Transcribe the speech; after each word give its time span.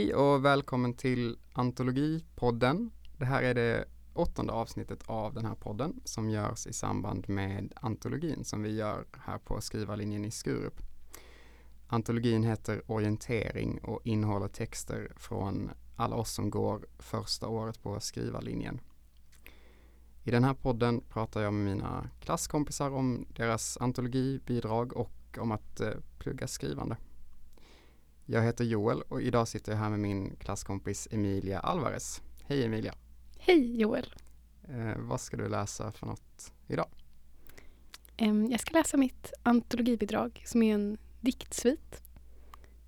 Hej 0.00 0.14
och 0.14 0.44
välkommen 0.44 0.94
till 0.94 1.38
Antologipodden. 1.52 2.90
Det 3.18 3.24
här 3.24 3.42
är 3.42 3.54
det 3.54 3.84
åttonde 4.14 4.52
avsnittet 4.52 5.02
av 5.06 5.34
den 5.34 5.44
här 5.44 5.54
podden 5.54 6.00
som 6.04 6.30
görs 6.30 6.66
i 6.66 6.72
samband 6.72 7.28
med 7.28 7.72
antologin 7.76 8.44
som 8.44 8.62
vi 8.62 8.76
gör 8.76 9.04
här 9.18 9.38
på 9.38 9.60
skrivarlinjen 9.60 10.24
i 10.24 10.30
Skurup. 10.30 10.80
Antologin 11.86 12.42
heter 12.42 12.82
Orientering 12.86 13.78
och 13.78 14.00
innehåller 14.04 14.48
texter 14.48 15.12
från 15.16 15.70
alla 15.96 16.16
oss 16.16 16.32
som 16.32 16.50
går 16.50 16.86
första 16.98 17.48
året 17.48 17.82
på 17.82 18.00
skrivarlinjen. 18.00 18.80
I 20.22 20.30
den 20.30 20.44
här 20.44 20.54
podden 20.54 21.00
pratar 21.00 21.42
jag 21.42 21.54
med 21.54 21.76
mina 21.76 22.10
klasskompisar 22.20 22.90
om 22.90 23.26
deras 23.36 23.76
antologibidrag 23.76 24.96
och 24.96 25.38
om 25.38 25.52
att 25.52 25.80
eh, 25.80 25.92
plugga 26.18 26.46
skrivande. 26.46 26.96
Jag 28.32 28.42
heter 28.42 28.64
Joel 28.64 29.02
och 29.02 29.22
idag 29.22 29.48
sitter 29.48 29.72
jag 29.72 29.78
här 29.78 29.90
med 29.90 29.98
min 29.98 30.36
klasskompis 30.36 31.08
Emilia 31.10 31.60
Alvarez. 31.60 32.22
Hej 32.42 32.64
Emilia! 32.64 32.94
Hej 33.38 33.80
Joel! 33.80 34.14
Eh, 34.68 34.98
vad 34.98 35.20
ska 35.20 35.36
du 35.36 35.48
läsa 35.48 35.92
för 35.92 36.06
något 36.06 36.52
idag? 36.66 36.88
Jag 38.50 38.60
ska 38.60 38.78
läsa 38.78 38.96
mitt 38.96 39.32
antologibidrag 39.42 40.42
som 40.46 40.62
är 40.62 40.74
en 40.74 40.98
diktsvit. 41.20 42.02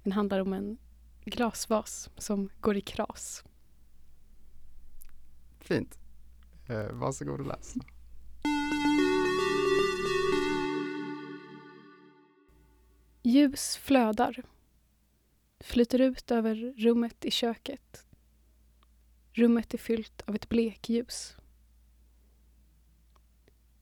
Den 0.03 0.13
handlar 0.13 0.41
om 0.41 0.53
en 0.53 0.79
glasvas 1.25 2.11
som 2.17 2.51
går 2.61 2.77
i 2.77 2.81
kras. 2.81 3.45
Fint. 5.59 5.99
Eh, 6.67 6.93
varsågod 6.93 7.41
och 7.41 7.47
läs. 7.47 7.75
Ljus 13.23 13.77
flödar. 13.77 14.43
Flyter 15.63 16.01
ut 16.01 16.31
över 16.31 16.75
rummet 16.77 17.25
i 17.25 17.31
köket. 17.31 18.07
Rummet 19.33 19.75
är 19.75 19.79
fyllt 19.79 20.23
av 20.27 20.35
ett 20.35 20.49
blekljus. 20.49 21.37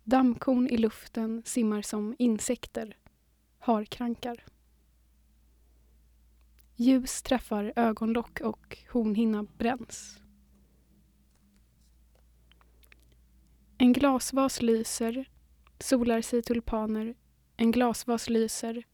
Dammkorn 0.05 0.69
i 0.69 0.77
luften 0.77 1.43
simmar 1.45 1.83
som 1.83 2.15
insekter, 2.19 2.97
harkrankar. 3.59 4.45
Ljus 6.77 7.23
träffar 7.23 7.73
ögonlock 7.77 8.41
och 8.41 8.79
hornhinna 8.93 9.43
bränns. 9.43 10.21
En 13.79 13.93
glasvas 13.93 14.63
lyser, 14.63 15.31
solar 15.79 16.21
sig 16.21 16.43
tulpaner, 16.43 17.15
en 17.57 17.73
glasvas 17.73 18.29
lyser, 18.29 18.85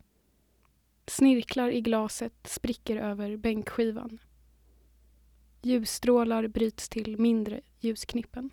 snirklar 1.07 1.69
i 1.69 1.81
glaset 1.81 2.33
spricker 2.45 2.97
över 2.97 3.37
bänkskivan. 3.37 4.19
Ljusstrålar 5.63 6.47
bryts 6.47 6.89
till 6.89 7.19
mindre 7.19 7.61
ljusknippen. 7.81 8.51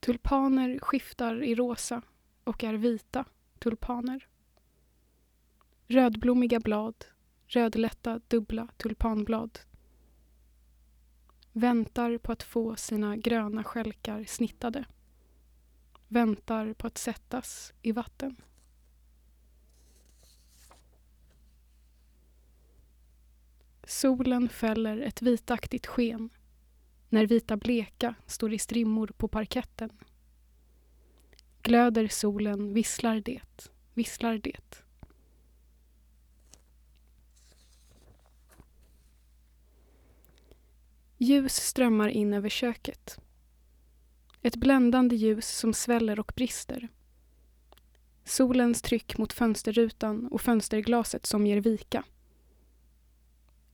Tulpaner 0.00 0.78
skiftar 0.78 1.42
i 1.42 1.54
rosa 1.54 2.02
och 2.44 2.64
är 2.64 2.74
vita 2.74 3.24
tulpaner. 3.58 4.28
Rödblommiga 5.86 6.60
blad, 6.60 7.04
rödlätta 7.46 8.20
dubbla 8.28 8.68
tulpanblad. 8.76 9.58
Väntar 11.52 12.18
på 12.18 12.32
att 12.32 12.42
få 12.42 12.76
sina 12.76 13.16
gröna 13.16 13.64
skälkar 13.64 14.24
snittade. 14.24 14.84
Väntar 16.12 16.72
på 16.74 16.86
att 16.86 16.98
sättas 16.98 17.72
i 17.82 17.92
vatten. 17.92 18.36
Solen 23.84 24.48
fäller 24.48 24.98
ett 24.98 25.22
vitaktigt 25.22 25.86
sken 25.86 26.30
när 27.08 27.26
vita 27.26 27.56
bleka 27.56 28.14
står 28.26 28.52
i 28.52 28.58
strimmor 28.58 29.06
på 29.16 29.28
parketten. 29.28 29.90
Glöder 31.62 32.08
solen 32.08 32.74
visslar 32.74 33.20
det, 33.20 33.70
visslar 33.94 34.38
det. 34.38 34.82
Ljus 41.16 41.54
strömmar 41.54 42.08
in 42.08 42.34
över 42.34 42.48
köket. 42.48 43.20
Ett 44.42 44.56
bländande 44.56 45.16
ljus 45.16 45.48
som 45.48 45.74
sväller 45.74 46.20
och 46.20 46.32
brister. 46.36 46.88
Solens 48.24 48.82
tryck 48.82 49.18
mot 49.18 49.32
fönsterrutan 49.32 50.28
och 50.28 50.40
fönsterglaset 50.40 51.26
som 51.26 51.46
ger 51.46 51.60
vika. 51.60 52.04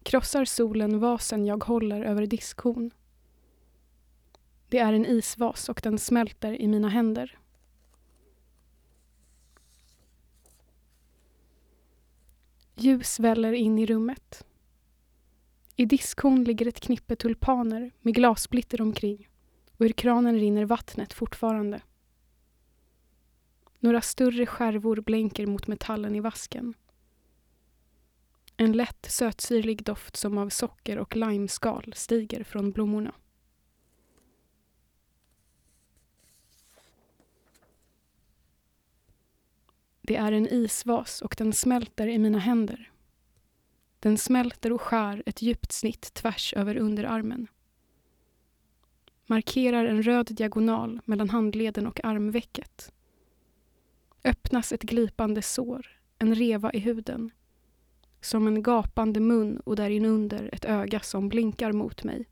Krossar 0.03 0.44
solen 0.44 0.99
vasen 0.99 1.47
jag 1.47 1.65
håller 1.65 2.03
över 2.03 2.26
diskhon. 2.26 2.91
Det 4.69 4.78
är 4.78 4.93
en 4.93 5.06
isvas 5.06 5.69
och 5.69 5.81
den 5.82 5.99
smälter 5.99 6.60
i 6.60 6.69
mina 6.69 6.88
händer. 6.88 7.38
Ljus 12.75 13.21
väller 13.21 13.53
in 13.53 13.78
i 13.78 13.87
rummet. 13.87 14.47
I 15.76 15.84
diskhon 15.84 16.44
ligger 16.44 16.69
ett 16.69 16.81
knippe 16.81 17.16
tulpaner 17.16 17.91
med 18.00 18.15
glassplitter 18.15 18.81
omkring 18.81 19.28
och 19.76 19.84
ur 19.84 19.92
kranen 19.92 20.34
rinner 20.34 20.64
vattnet 20.64 21.12
fortfarande. 21.12 21.81
Några 23.78 24.00
större 24.00 24.47
skärvor 24.47 25.00
blänker 25.00 25.47
mot 25.47 25.66
metallen 25.66 26.14
i 26.14 26.20
vasken. 26.20 26.75
En 28.56 28.72
lätt 28.72 29.06
sötsyrlig 29.10 29.84
doft 29.84 30.16
som 30.16 30.38
av 30.38 30.48
socker 30.48 30.98
och 30.98 31.16
limeskal 31.16 31.92
stiger 31.97 32.44
från 32.44 32.72
blommorna. 32.72 33.14
Det 40.00 40.16
är 40.16 40.32
en 40.32 40.48
isvas 40.48 41.22
och 41.22 41.34
den 41.38 41.53
smälter 41.53 42.06
i 42.06 42.19
mina 42.19 42.38
händer. 42.38 42.91
Den 44.00 44.19
smälter 44.19 44.72
och 44.72 44.82
skär 44.82 45.22
ett 45.26 45.43
djupt 45.43 45.72
snitt 45.72 46.14
tvärs 46.14 46.54
över 46.54 46.76
underarmen. 46.76 47.48
Markerar 49.26 49.84
en 49.84 50.03
röd 50.03 50.26
diagonal 50.31 51.00
mellan 51.04 51.31
handleden 51.31 51.87
och 51.87 52.04
armvecket. 52.04 52.92
Öppnas 54.25 54.72
ett 54.72 54.82
glipande 54.82 55.42
sår, 55.42 55.87
en 56.19 56.34
reva 56.34 56.72
i 56.72 56.78
huden. 56.78 57.31
Som 58.20 58.47
en 58.47 58.62
gapande 58.62 59.20
mun 59.20 59.60
och 59.60 59.76
därinunder 59.76 60.50
ett 60.53 60.64
öga 60.64 61.00
som 61.00 61.28
blinkar 61.28 61.72
mot 61.72 62.04
mig. 62.04 62.28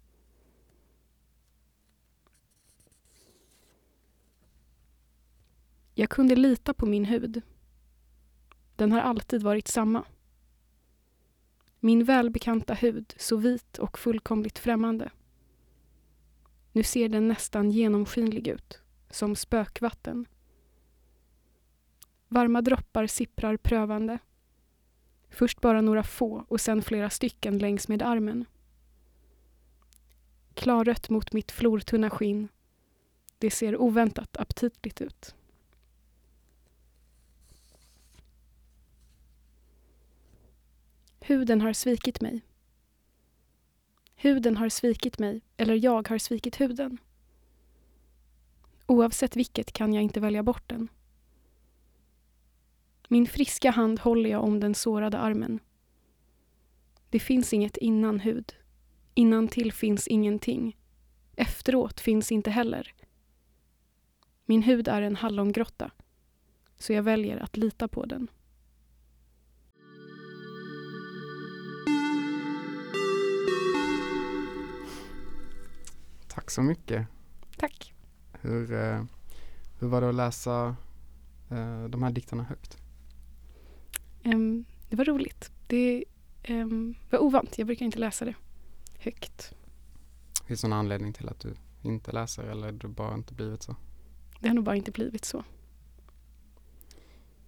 Jag 5.94 6.10
kunde 6.10 6.36
lita 6.36 6.74
på 6.74 6.86
min 6.86 7.04
hud. 7.04 7.42
Den 8.76 8.92
har 8.92 9.00
alltid 9.00 9.42
varit 9.42 9.68
samma. 9.68 10.04
Min 11.80 12.04
välbekanta 12.04 12.74
hud, 12.74 13.14
så 13.16 13.36
vit 13.36 13.78
och 13.78 13.98
fullkomligt 13.98 14.58
främmande. 14.58 15.10
Nu 16.74 16.82
ser 16.82 17.08
den 17.08 17.28
nästan 17.28 17.70
genomskinlig 17.70 18.48
ut, 18.48 18.80
som 19.10 19.36
spökvatten. 19.36 20.26
Varma 22.28 22.62
droppar 22.62 23.06
sipprar 23.06 23.56
prövande. 23.56 24.18
Först 25.28 25.60
bara 25.60 25.80
några 25.80 26.02
få 26.02 26.44
och 26.48 26.60
sen 26.60 26.82
flera 26.82 27.10
stycken 27.10 27.58
längs 27.58 27.88
med 27.88 28.02
armen. 28.02 28.44
Klarrött 30.54 31.10
mot 31.10 31.32
mitt 31.32 31.52
flortunna 31.52 32.10
skinn. 32.10 32.48
Det 33.38 33.50
ser 33.50 33.76
oväntat 33.76 34.36
aptitligt 34.36 35.00
ut. 35.00 35.34
Huden 41.20 41.60
har 41.60 41.72
svikit 41.72 42.20
mig. 42.20 42.42
Huden 44.24 44.56
har 44.56 44.68
svikit 44.68 45.18
mig, 45.18 45.40
eller 45.56 45.74
jag 45.74 46.08
har 46.08 46.18
svikit 46.18 46.60
huden. 46.60 46.98
Oavsett 48.86 49.36
vilket 49.36 49.72
kan 49.72 49.92
jag 49.92 50.02
inte 50.02 50.20
välja 50.20 50.42
bort 50.42 50.68
den. 50.68 50.88
Min 53.08 53.26
friska 53.26 53.70
hand 53.70 54.00
håller 54.00 54.30
jag 54.30 54.44
om 54.44 54.60
den 54.60 54.74
sårade 54.74 55.18
armen. 55.18 55.60
Det 57.10 57.18
finns 57.18 57.52
inget 57.52 57.76
innan 57.76 58.20
hud. 58.20 58.54
Innan 59.14 59.48
till 59.48 59.72
finns 59.72 60.08
ingenting. 60.08 60.76
Efteråt 61.36 62.00
finns 62.00 62.32
inte 62.32 62.50
heller. 62.50 62.94
Min 64.44 64.62
hud 64.62 64.88
är 64.88 65.02
en 65.02 65.16
hallongrotta, 65.16 65.90
så 66.76 66.92
jag 66.92 67.02
väljer 67.02 67.36
att 67.36 67.56
lita 67.56 67.88
på 67.88 68.04
den. 68.04 68.28
Tack 76.44 76.50
så 76.50 76.62
mycket. 76.62 77.06
Tack. 77.56 77.94
Hur, 78.32 78.72
eh, 78.72 79.04
hur 79.78 79.88
var 79.88 80.00
det 80.00 80.08
att 80.08 80.14
läsa 80.14 80.76
eh, 81.50 81.84
de 81.84 82.02
här 82.02 82.10
dikterna 82.10 82.42
högt? 82.42 82.76
Ehm, 84.22 84.64
det 84.88 84.96
var 84.96 85.04
roligt. 85.04 85.52
Det 85.66 86.04
ehm, 86.42 86.94
var 87.10 87.18
ovant. 87.18 87.58
Jag 87.58 87.66
brukar 87.66 87.86
inte 87.86 87.98
läsa 87.98 88.24
det 88.24 88.34
högt. 88.98 89.54
Finns 90.46 90.60
det 90.60 90.68
någon 90.68 90.78
anledning 90.78 91.12
till 91.12 91.28
att 91.28 91.40
du 91.40 91.54
inte 91.82 92.12
läser 92.12 92.42
eller 92.44 92.72
det 92.72 92.88
bara 92.88 93.14
inte 93.14 93.34
blivit 93.34 93.62
så? 93.62 93.76
Det 94.40 94.48
har 94.48 94.54
nog 94.54 94.64
bara 94.64 94.76
inte 94.76 94.90
blivit 94.90 95.24
så. 95.24 95.44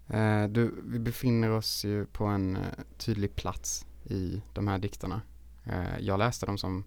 Eh, 0.06 0.48
du, 0.48 0.74
vi 0.84 0.98
befinner 0.98 1.50
oss 1.50 1.84
ju 1.84 2.06
på 2.06 2.24
en 2.24 2.56
eh, 2.56 2.62
tydlig 2.96 3.36
plats 3.36 3.86
i 4.04 4.42
de 4.52 4.68
här 4.68 4.78
dikterna. 4.78 5.22
Eh, 5.64 5.98
jag 6.00 6.18
läste 6.18 6.46
dem 6.46 6.58
som 6.58 6.84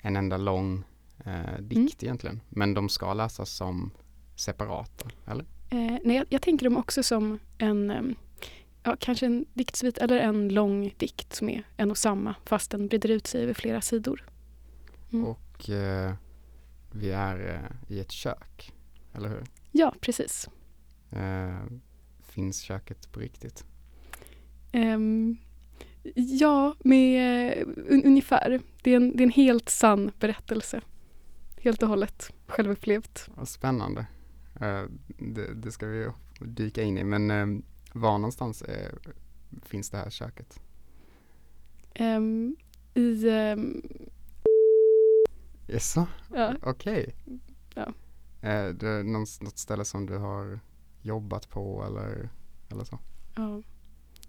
en 0.00 0.16
enda 0.16 0.36
lång 0.36 0.84
eh, 1.24 1.60
dikt 1.60 2.02
egentligen, 2.02 2.40
men 2.48 2.74
de 2.74 2.88
ska 2.88 3.14
läsas 3.14 3.50
som 3.50 3.90
separata, 4.36 5.10
eller? 5.26 5.44
Eh, 5.70 5.98
nej, 6.04 6.16
jag, 6.16 6.26
jag 6.28 6.42
tänker 6.42 6.64
dem 6.64 6.76
också 6.76 7.02
som 7.02 7.38
en, 7.58 7.90
ehm, 7.90 8.14
ja, 8.82 8.96
kanske 9.00 9.26
en 9.26 9.46
diktsvit 9.54 9.98
eller 9.98 10.18
en 10.18 10.48
lång 10.48 10.94
dikt 10.96 11.34
som 11.34 11.48
är 11.48 11.62
en 11.76 11.90
och 11.90 11.98
samma 11.98 12.34
fast 12.44 12.70
den 12.70 12.88
breder 12.88 13.08
ut 13.08 13.26
sig 13.26 13.42
över 13.42 13.54
flera 13.54 13.80
sidor. 13.80 14.24
Mm. 15.12 15.24
Och 15.24 15.70
eh, 15.70 16.14
vi 16.90 17.10
är 17.10 17.54
eh, 17.54 17.96
i 17.96 18.00
ett 18.00 18.12
kök, 18.12 18.72
eller 19.12 19.28
hur? 19.28 19.44
Ja, 19.72 19.94
precis. 20.00 20.48
Eh, 21.10 21.64
finns 22.22 22.60
köket 22.60 23.12
på 23.12 23.20
riktigt? 23.20 23.64
Ehm, 24.72 25.36
ja, 26.14 26.74
med 26.78 27.52
eh, 27.52 27.66
un, 27.76 28.04
ungefär. 28.04 28.60
Det 28.82 28.90
är, 28.92 28.96
en, 28.96 29.16
det 29.16 29.22
är 29.22 29.26
en 29.26 29.30
helt 29.30 29.68
sann 29.68 30.10
berättelse. 30.20 30.80
Helt 31.60 31.82
och 31.82 31.88
hållet 31.88 32.32
självupplevt. 32.46 33.28
Spännande. 33.44 34.06
Eh, 34.60 34.82
det, 35.18 35.54
det 35.54 35.72
ska 35.72 35.86
vi 35.86 36.08
dyka 36.40 36.82
in 36.82 36.98
i, 36.98 37.04
men 37.04 37.30
eh, 37.30 37.62
var 37.92 38.18
någonstans 38.18 38.62
eh, 38.62 38.92
finns 39.62 39.90
det 39.90 39.96
här 39.96 40.10
köket? 40.10 40.60
Ehm, 41.94 42.56
I... 42.94 43.28
ehm, 43.30 43.82
Jaså, 45.66 46.06
ja, 46.34 46.54
okej. 46.62 47.14
Ja. 47.74 47.86
Eh, 48.40 48.68
det 48.68 48.88
är 48.88 49.02
någon, 49.02 49.26
något 49.40 49.58
ställe 49.58 49.84
som 49.84 50.06
du 50.06 50.16
har 50.16 50.60
jobbat 51.02 51.48
på 51.50 51.84
eller, 51.86 52.28
eller 52.70 52.84
så? 52.84 52.98
ja, 53.36 53.62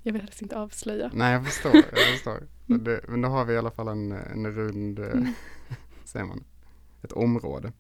jag 0.03 0.13
vill 0.13 0.21
helst 0.21 0.41
inte 0.41 0.57
avslöja. 0.59 1.11
Nej, 1.13 1.33
jag 1.33 1.45
förstår. 1.45 1.75
Jag 1.75 2.13
förstår. 2.13 2.47
Det, 2.77 3.01
men 3.07 3.21
då 3.21 3.29
har 3.29 3.45
vi 3.45 3.53
i 3.53 3.57
alla 3.57 3.71
fall 3.71 3.87
en, 3.87 4.11
en 4.11 4.51
rund, 4.51 4.99
Mm. 4.99 5.33
säger 6.05 6.25
man, 6.25 6.43
ett 7.01 7.12
område. 7.12 7.72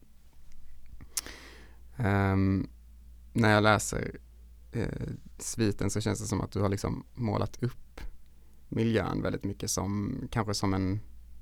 Ehm, 1.97 2.67
när 3.33 3.51
jag 3.53 3.63
läser 3.63 4.17
eh, 4.71 5.09
sviten 5.37 5.89
så 5.89 6.01
känns 6.01 6.19
det 6.19 6.27
som 6.27 6.41
att 6.41 6.51
du 6.51 6.59
har 6.61 6.69
liksom 6.69 7.03
målat 7.15 7.63
upp 7.63 8.01
miljön 8.69 9.21
väldigt 9.21 9.43
mycket 9.43 9.71
som 9.71 10.17
kanske 10.31 10.53
som 10.53 10.73
en 10.73 10.99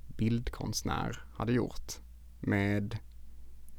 bildkonstnär 0.08 1.24
hade 1.34 1.52
gjort. 1.54 1.94
Med, 2.40 2.98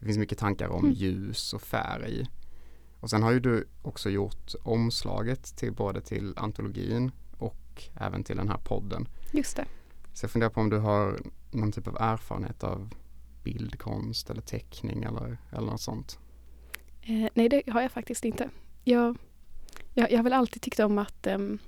det 0.01 0.07
finns 0.07 0.19
mycket 0.19 0.39
tankar 0.39 0.69
om 0.69 0.85
Mm. 0.85 0.97
ljus 0.97 1.53
och 1.53 1.63
färg. 1.63 2.27
Och 3.01 3.11
sen 3.11 3.23
har 3.23 3.33
ju 3.33 3.41
du 3.41 3.69
också 3.83 4.11
gjort 4.11 4.55
omslaget 4.63 5.57
till 5.57 5.73
både 5.73 6.01
till 6.01 6.35
antologin 6.37 7.11
och 7.39 7.83
även 7.95 8.25
till 8.25 8.37
den 8.37 8.49
här 8.49 8.59
podden. 8.59 9.09
Just 9.33 9.57
det. 9.57 9.65
Så 10.13 10.25
jag 10.25 10.31
funderar 10.31 10.51
på 10.51 10.61
om 10.61 10.71
du 10.71 10.79
har 10.79 11.21
någon 11.51 11.73
typ 11.73 11.89
av 11.89 11.97
erfarenhet 12.01 12.65
av 12.65 12.95
bildkonst 13.43 14.31
eller 14.31 14.41
teckning 14.41 15.03
eller, 15.03 15.39
eller 15.51 15.67
något 15.67 15.81
sånt. 15.81 16.19
Eh, 17.03 17.29
nej, 17.35 17.49
det 17.49 17.63
har 17.69 17.83
jag 17.83 17.93
faktiskt 17.93 18.25
inte. 18.25 18.51
Jag, 18.85 19.19
jag, 19.95 20.13
jag 20.13 20.19
har 20.19 20.25
väl 20.25 20.33
alltid 20.33 20.63
tyckt 20.63 20.81
om 20.81 20.99
att 20.99 21.27
ehm, 21.27 21.59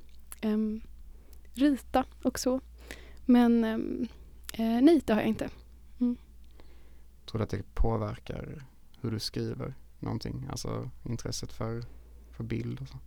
ehm, 0.40 0.80
rita 1.54 2.04
och 2.22 2.38
så. 2.38 2.60
Men 3.26 3.64
ehm, 3.64 4.08
eh, 4.52 4.82
nej, 4.82 5.00
det 5.04 5.12
har 5.12 5.20
jag 5.20 5.28
inte. 5.28 5.50
Tror 7.30 7.38
du 7.38 7.42
att 7.42 7.50
det 7.50 7.74
påverkar 7.74 8.64
hur 9.00 9.10
du 9.10 9.18
skriver 9.18 9.74
någonting? 9.98 10.46
Alltså 10.50 10.90
intresset 11.04 11.52
för, 11.52 11.84
för 12.30 12.44
bild 12.44 12.80
och 12.80 12.88
så? 12.88 12.98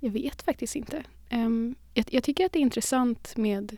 Jag 0.00 0.10
vet 0.10 0.42
faktiskt 0.42 0.76
inte. 0.76 1.04
Ehm, 1.28 1.74
jag, 1.94 2.04
jag 2.10 2.24
tycker 2.24 2.46
att 2.46 2.52
det 2.52 2.58
är 2.58 2.60
intressant 2.60 3.36
med... 3.36 3.76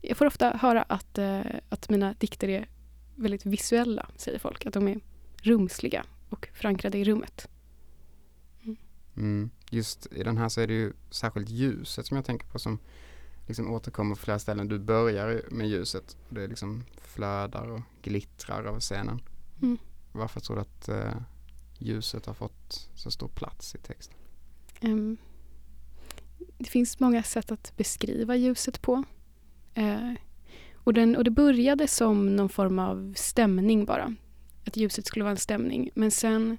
Jag 0.00 0.16
får 0.16 0.26
ofta 0.26 0.56
höra 0.56 0.82
att, 0.82 1.18
eh, 1.18 1.40
att 1.68 1.90
mina 1.90 2.14
dikter 2.18 2.48
är 2.48 2.68
väldigt 3.14 3.46
visuella, 3.46 4.10
säger 4.16 4.38
folk. 4.38 4.66
Att 4.66 4.74
de 4.74 4.88
är 4.88 5.00
rumsliga 5.42 6.04
och 6.28 6.48
förankrade 6.54 6.98
i 6.98 7.04
rummet. 7.04 7.48
Mm. 9.16 9.50
Just 9.70 10.12
i 10.12 10.22
den 10.22 10.36
här 10.36 10.48
så 10.48 10.60
är 10.60 10.66
det 10.66 10.74
ju 10.74 10.92
särskilt 11.10 11.48
ljuset 11.48 12.06
som 12.06 12.16
jag 12.16 12.24
tänker 12.24 12.46
på 12.46 12.58
som 12.58 12.78
liksom 13.46 13.72
återkommer 13.72 14.14
på 14.14 14.20
flera 14.20 14.38
ställen. 14.38 14.68
Du 14.68 14.78
börjar 14.78 15.42
med 15.50 15.68
ljuset 15.68 16.16
och 16.28 16.34
det 16.34 16.46
liksom 16.46 16.84
flödar 17.02 17.70
och 17.70 17.80
glittrar 18.02 18.64
över 18.64 18.80
scenen. 18.80 19.22
Mm. 19.62 19.78
Varför 20.12 20.40
tror 20.40 20.56
du 20.56 20.62
att 20.62 20.88
eh, 20.88 21.14
ljuset 21.78 22.26
har 22.26 22.34
fått 22.34 22.90
så 22.94 23.10
stor 23.10 23.28
plats 23.28 23.74
i 23.74 23.78
texten? 23.78 24.16
Ehm, 24.80 25.16
det 26.58 26.68
finns 26.68 27.00
många 27.00 27.22
sätt 27.22 27.52
att 27.52 27.76
beskriva 27.76 28.36
ljuset 28.36 28.82
på. 28.82 29.04
Eh, 29.74 30.12
och, 30.84 30.94
den, 30.94 31.16
och 31.16 31.24
det 31.24 31.30
började 31.30 31.88
som 31.88 32.36
någon 32.36 32.48
form 32.48 32.78
av 32.78 33.12
stämning 33.16 33.84
bara. 33.84 34.14
Att 34.66 34.76
ljuset 34.76 35.06
skulle 35.06 35.22
vara 35.22 35.30
en 35.30 35.36
stämning. 35.36 35.90
Men 35.94 36.10
sen 36.10 36.56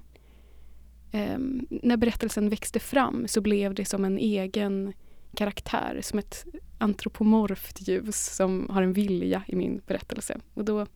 ehm, 1.12 1.66
när 1.70 1.96
berättelsen 1.96 2.48
växte 2.48 2.80
fram 2.80 3.28
så 3.28 3.40
blev 3.40 3.74
det 3.74 3.84
som 3.84 4.04
en 4.04 4.18
egen 4.18 4.92
karaktär. 5.36 6.00
Som 6.02 6.18
ett 6.18 6.44
antropomorft 6.78 7.88
ljus 7.88 8.34
som 8.36 8.66
har 8.70 8.82
en 8.82 8.92
vilja 8.92 9.42
i 9.46 9.56
min 9.56 9.82
berättelse. 9.86 10.40
Och 10.54 10.64
då 10.64 10.86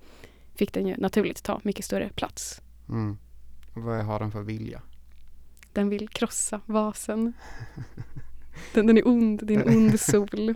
fick 0.55 0.73
den 0.73 0.87
ju 0.87 0.97
naturligt 0.97 1.43
ta 1.43 1.61
mycket 1.65 1.85
större 1.85 2.09
plats. 2.09 2.63
Mm. 2.89 3.19
Vad 3.75 4.05
har 4.05 4.19
den 4.19 4.33
för 4.33 4.43
vilja? 4.43 4.83
Den 5.73 5.89
vill 5.89 6.09
krossa 6.09 6.61
vasen. 6.67 7.33
Den, 8.75 8.87
den 8.87 8.99
är 8.99 9.09
ond, 9.09 9.41
det 9.47 9.55
är 9.55 9.63
en 9.63 9.77
ond 9.77 10.01
sol. 10.11 10.55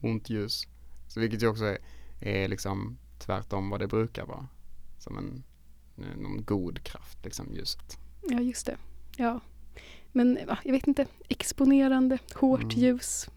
ont 0.00 0.30
ljus. 0.30 0.66
Så 1.16 1.20
vilket 1.20 1.42
ju 1.42 1.46
också 1.48 1.64
är, 1.64 1.78
är 2.20 2.48
liksom 2.48 2.98
tvärtom 3.18 3.70
vad 3.70 3.80
det 3.80 3.86
brukar 3.86 4.26
vara. 4.26 4.46
Som 4.98 5.18
en, 5.18 5.42
någon 6.22 6.44
god 6.44 6.82
kraft, 6.82 7.24
liksom 7.24 7.52
ljuset. 7.54 7.98
Ja, 8.22 8.40
just 8.40 8.66
det. 8.66 8.76
Ja. 9.16 9.40
Men 10.12 10.38
jag 10.64 10.72
vet 10.72 10.86
inte, 10.86 11.06
exponerande, 11.28 12.18
hårt 12.34 12.62
Mm. 12.62 12.76
ljus. 12.78 13.28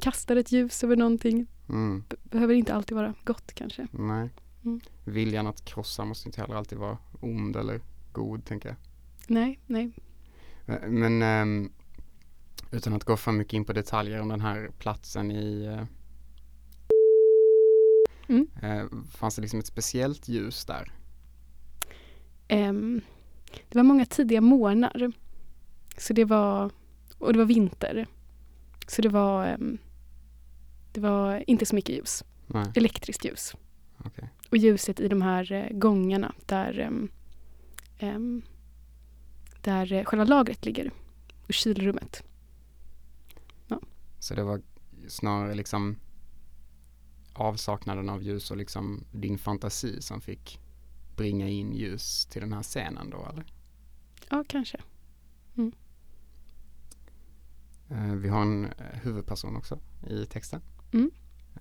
Kastar 0.00 0.36
ett 0.36 0.52
ljus 0.52 0.84
över 0.84 0.96
någonting. 0.96 1.46
Mm, 1.68 2.04
Be- 2.08 2.16
behöver 2.24 2.54
inte 2.54 2.74
alltid 2.74 2.96
vara 2.96 3.14
gott 3.24 3.52
kanske. 3.54 3.86
nej. 3.92 4.30
Mm. 4.64 4.80
Viljan 5.04 5.46
att 5.46 5.64
krossa 5.64 6.04
måste 6.04 6.28
inte 6.28 6.40
heller 6.40 6.54
alltid 6.54 6.78
vara 6.78 6.98
ond 7.20 7.56
eller 7.56 7.80
god, 8.12 8.44
tänker 8.44 8.68
jag. 8.68 8.76
Nej, 9.26 9.60
nej. 9.66 9.92
Men, 10.66 10.98
men 11.00 11.22
ehm, 11.22 11.72
utan 12.70 12.92
att 12.92 13.04
gå 13.04 13.16
för 13.16 13.32
mycket 13.32 13.52
in 13.52 13.64
på 13.64 13.72
detaljer 13.72 14.20
om 14.20 14.28
den 14.28 14.40
här 14.40 14.70
platsen 14.78 15.30
i 15.30 15.64
eh, 15.64 15.84
Mm. 18.28 18.46
eh, 18.62 18.84
Fanns 19.10 19.36
det 19.36 19.42
liksom 19.42 19.58
ett 19.60 19.66
speciellt 19.66 20.28
ljus 20.28 20.64
där? 20.64 20.92
Ehm, 22.48 23.00
det 23.68 23.78
var 23.78 23.82
många 23.82 24.06
tidiga 24.06 24.40
morgnar. 24.40 25.12
Så 25.98 26.12
det 26.12 26.24
var, 26.24 26.70
och 27.18 27.32
det 27.32 27.38
var 27.38 27.46
vinter. 27.46 28.06
Så 28.86 29.02
det 29.02 29.08
var, 29.08 29.46
ehm, 29.46 29.78
det 30.92 31.00
var 31.00 31.44
inte 31.50 31.66
så 31.66 31.74
mycket 31.74 31.94
ljus. 31.96 32.24
Nej, 32.46 32.66
Elektriskt 32.74 33.24
ljus. 33.24 33.54
okej. 34.04 34.28
Och 34.50 34.56
ljuset 34.56 35.00
i 35.00 35.08
de 35.08 35.22
här 35.22 35.52
eh, 35.52 35.68
gångarna 35.78 36.34
där, 36.46 36.78
ehm, 37.98 38.42
där 39.60 39.92
eh, 39.92 40.04
själva 40.04 40.24
lagret 40.24 40.64
ligger. 40.64 40.90
Och 41.46 41.54
kylrummet. 41.54 42.22
Så 44.18 44.34
det 44.34 44.42
var 44.42 44.62
snarare 45.08 45.54
liksom 45.54 45.96
avsaknaden 47.34 48.08
av 48.08 48.22
ljus 48.22 48.50
och 48.50 48.56
liksom 48.56 49.04
din 49.12 49.38
fantasi 49.38 50.02
som 50.02 50.20
fick 50.20 50.60
bringa 51.16 51.48
in 51.48 51.72
ljus 51.72 52.26
till 52.26 52.40
den 52.40 52.52
här 52.52 52.62
scenen 52.62 53.10
då 53.10 53.26
eller? 53.30 53.44
Ja, 54.30 54.44
kanske. 54.48 54.80
Eh, 57.94 58.14
vi 58.14 58.28
har 58.28 58.42
en 58.42 58.64
eh, 58.64 58.98
huvudperson 59.02 59.56
också 59.56 59.78
i 60.06 60.26
texten. 60.26 60.60
Mm. 60.92 61.10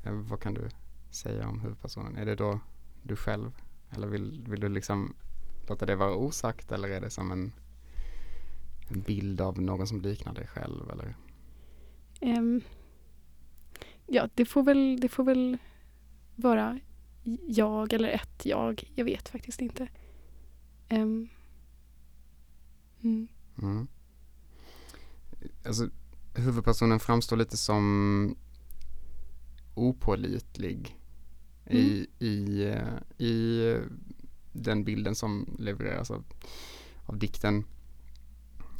Eh, 0.03 0.13
vad 0.13 0.39
kan 0.39 0.53
du 0.53 0.69
säga 1.09 1.47
om 1.47 1.59
huvudpersonen? 1.59 2.15
Är 2.15 2.25
det 2.25 2.35
då 2.35 2.59
du 3.03 3.15
själv? 3.15 3.51
Eller 3.89 4.07
vill, 4.07 4.45
vill 4.47 4.59
du 4.59 4.69
liksom 4.69 5.15
låta 5.67 5.85
det 5.85 5.95
vara 5.95 6.15
osagt 6.15 6.71
eller 6.71 6.89
är 6.89 7.01
det 7.01 7.09
som 7.09 7.31
en, 7.31 7.51
en 8.87 9.01
bild 9.01 9.41
av 9.41 9.61
någon 9.61 9.87
som 9.87 10.01
liknar 10.01 10.33
dig 10.33 10.47
själv 10.47 10.89
eller? 10.89 11.15
Ehm, 12.19 12.61
ja, 14.07 14.29
det 14.35 14.45
får, 14.45 14.63
väl, 14.63 14.99
det 14.99 15.09
får 15.09 15.23
väl 15.23 15.57
vara 16.35 16.79
jag 17.47 17.93
eller 17.93 18.09
ett 18.09 18.45
jag. 18.45 18.91
Jag 18.95 19.05
vet 19.05 19.29
faktiskt 19.29 19.61
inte. 19.61 19.87
Ehm, 20.89 21.29
mm. 23.03 23.27
Mm. 23.61 23.87
Alltså, 25.65 25.89
huvudpersonen 26.35 26.99
framstår 26.99 27.37
lite 27.37 27.57
som 27.57 28.35
opålitlig 29.75 30.99
i, 31.69 32.07
i, 32.19 32.63
eh, 32.63 33.25
i 33.27 33.77
den 34.51 34.83
bilden 34.83 35.15
som 35.15 35.55
levereras 35.59 36.11
av, 36.11 36.23
av 37.05 37.17
dikten. 37.17 37.65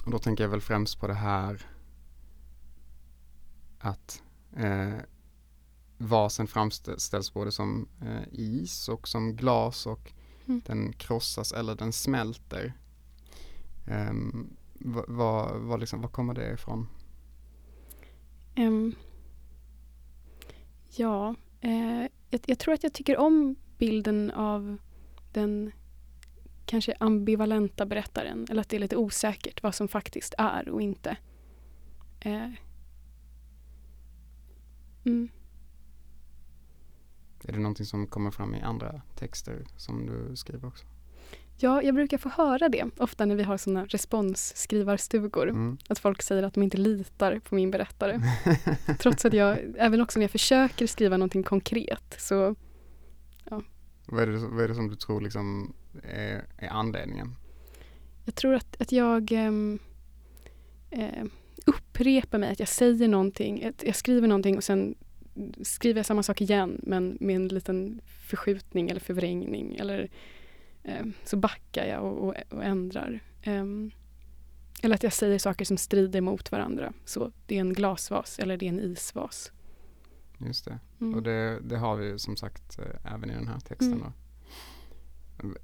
Och 0.05 0.11
då 0.11 0.19
tänker 0.19 0.43
jag 0.43 0.51
väl 0.51 0.61
främst 0.61 0.99
på 0.99 1.07
det 1.07 1.13
här 1.13 1.67
att 3.79 4.23
eh, 4.55 4.97
vasen 6.03 6.47
framställs 6.47 7.33
både 7.33 7.51
som 7.51 7.87
eh, 8.01 8.23
is 8.31 8.89
och 8.89 9.07
som 9.07 9.35
glas 9.35 9.85
och 9.85 10.11
mm. 10.45 10.61
den 10.65 10.93
krossas 10.93 11.51
eller 11.51 11.75
den 11.75 11.93
smälter. 11.93 12.73
Um, 13.87 14.55
vad, 14.73 15.05
vad, 15.07 15.59
vad, 15.59 15.79
liksom, 15.79 16.01
vad 16.01 16.11
kommer 16.11 16.33
det 16.33 16.53
ifrån? 16.53 16.87
Um, 18.57 18.95
ja, 20.95 21.35
eh, 21.61 22.01
jag, 22.29 22.41
jag, 22.45 22.59
tror 22.59 22.73
att 22.73 22.83
jag 22.83 22.93
tycker 22.93 23.17
om 23.17 23.55
bilden 23.77 24.31
av 24.31 24.77
den 25.31 25.71
kanske 26.65 26.95
ambivalenta 26.99 27.85
berättaren. 27.85 28.47
Eller 28.49 28.61
att 28.61 28.69
det 28.69 28.75
är 28.75 28.79
lite 28.79 28.97
osäkert 28.97 29.63
vad 29.63 29.75
som 29.75 29.87
faktiskt 29.87 30.33
är 30.37 30.69
och 30.69 30.81
inte. 30.81 31.17
Eh, 32.19 32.49
mm. 35.05 35.29
Är 37.45 37.51
det 37.51 37.59
någonting 37.59 37.85
som 37.85 38.07
kommer 38.07 38.31
fram 38.31 38.55
i 38.55 38.61
andra 38.61 39.01
texter 39.15 39.65
som 39.77 40.05
du 40.05 40.35
skriver 40.35 40.67
också? 40.67 40.85
Ja, 41.57 41.81
jag 41.81 41.95
brukar 41.95 42.17
få 42.17 42.29
höra 42.29 42.69
det 42.69 42.85
ofta 42.97 43.25
när 43.25 43.35
vi 43.35 43.43
har 43.43 43.57
sådana 43.57 43.85
responsskrivarstugor. 43.85 45.49
Mm. 45.49 45.77
Att 45.89 45.99
folk 45.99 46.21
säger 46.21 46.43
att 46.43 46.53
de 46.53 46.63
inte 46.63 46.77
litar 46.77 47.39
på 47.39 47.55
min 47.55 47.71
berättare. 47.71 48.21
Trots 48.99 49.25
att 49.25 49.33
jag, 49.33 49.57
även 49.77 50.01
också 50.01 50.19
när 50.19 50.23
jag 50.23 50.31
försöker 50.31 50.87
skriva 50.87 51.17
någonting 51.17 51.43
konkret 51.43 52.15
så 52.17 52.55
ja. 53.49 53.61
Vad 54.05 54.23
är 54.23 54.27
det, 54.27 54.37
vad 54.37 54.63
är 54.63 54.67
det 54.67 54.75
som 54.75 54.89
du 54.89 54.95
tror 54.95 55.21
liksom 55.21 55.73
är, 56.03 56.45
är 56.57 56.69
anledningen? 56.69 57.35
Jag 58.25 58.35
tror 58.35 58.53
att, 58.53 58.81
att 58.81 58.91
jag 58.91 59.31
ähm, 59.31 59.79
äh, 60.89 61.25
upprepar 61.65 62.37
mig, 62.37 62.51
att 62.51 62.59
jag 62.59 62.69
säger 62.69 63.07
någonting, 63.07 63.65
att 63.65 63.83
jag 63.83 63.95
skriver 63.95 64.27
någonting 64.27 64.57
och 64.57 64.63
sen 64.63 64.95
skriver 65.61 65.99
jag 65.99 66.05
samma 66.05 66.23
sak 66.23 66.41
igen 66.41 66.79
men 66.83 67.17
med 67.19 67.35
en 67.35 67.47
liten 67.47 68.01
förskjutning 68.05 68.89
eller 68.89 69.01
förvrängning 69.01 69.75
eller 69.75 70.09
eh, 70.83 71.05
så 71.23 71.37
backar 71.37 71.85
jag 71.85 72.03
och, 72.03 72.27
och, 72.27 72.35
och 72.49 72.63
ändrar. 72.63 73.19
Eh, 73.41 73.63
eller 74.81 74.95
att 74.95 75.03
jag 75.03 75.13
säger 75.13 75.39
saker 75.39 75.65
som 75.65 75.77
strider 75.77 76.21
mot 76.21 76.51
varandra. 76.51 76.93
Så 77.05 77.31
det 77.45 77.55
är 77.55 77.61
en 77.61 77.73
glasvas 77.73 78.39
eller 78.39 78.57
det 78.57 78.65
är 78.65 78.69
en 78.69 78.79
isvas. 78.79 79.51
Just 80.37 80.65
det. 80.65 80.79
Mm. 81.01 81.15
Och 81.15 81.23
det, 81.23 81.59
det, 81.63 81.77
har 81.77 81.95
vi 81.95 82.19
som 82.19 82.35
sagt 82.35 82.79
eh, 82.79 83.13
även 83.13 83.29
i 83.29 83.33
den 83.33 83.47
här 83.47 83.59
texten. 83.59 83.93
Mm. 83.93 84.13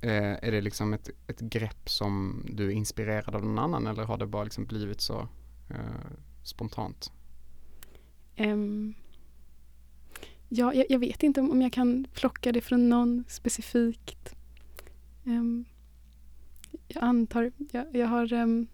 Eh, 0.01 0.47
är 0.47 0.51
det 0.51 0.61
liksom 0.61 0.93
ett, 0.93 1.09
ett 1.27 1.39
grepp 1.39 1.89
som 1.89 2.43
du 2.53 2.67
är 2.67 2.71
inspirerad 2.71 3.35
av 3.35 3.45
någon 3.45 3.59
annan 3.59 3.87
eller 3.87 4.03
har 4.03 4.17
det 4.17 4.27
bara 4.27 4.43
liksom 4.43 4.65
blivit 4.65 5.01
så 5.01 5.27
eh, 5.69 6.11
spontant? 6.43 7.11
Um, 8.37 8.93
ja, 10.49 10.73
jag, 10.73 10.85
jag, 10.89 10.99
vet 10.99 11.23
inte 11.23 11.41
om 11.41 11.61
jag 11.61 11.73
kan 11.73 12.07
plocka 12.13 12.51
det 12.51 12.61
från 12.61 12.89
någon 12.89 13.23
specifikt. 13.27 14.35
Um, 15.23 15.65
jag 16.87 17.03
antar, 17.03 17.51
jag, 17.71 17.95
jag 17.95 18.07
har, 18.07 18.33
um, 18.33 18.67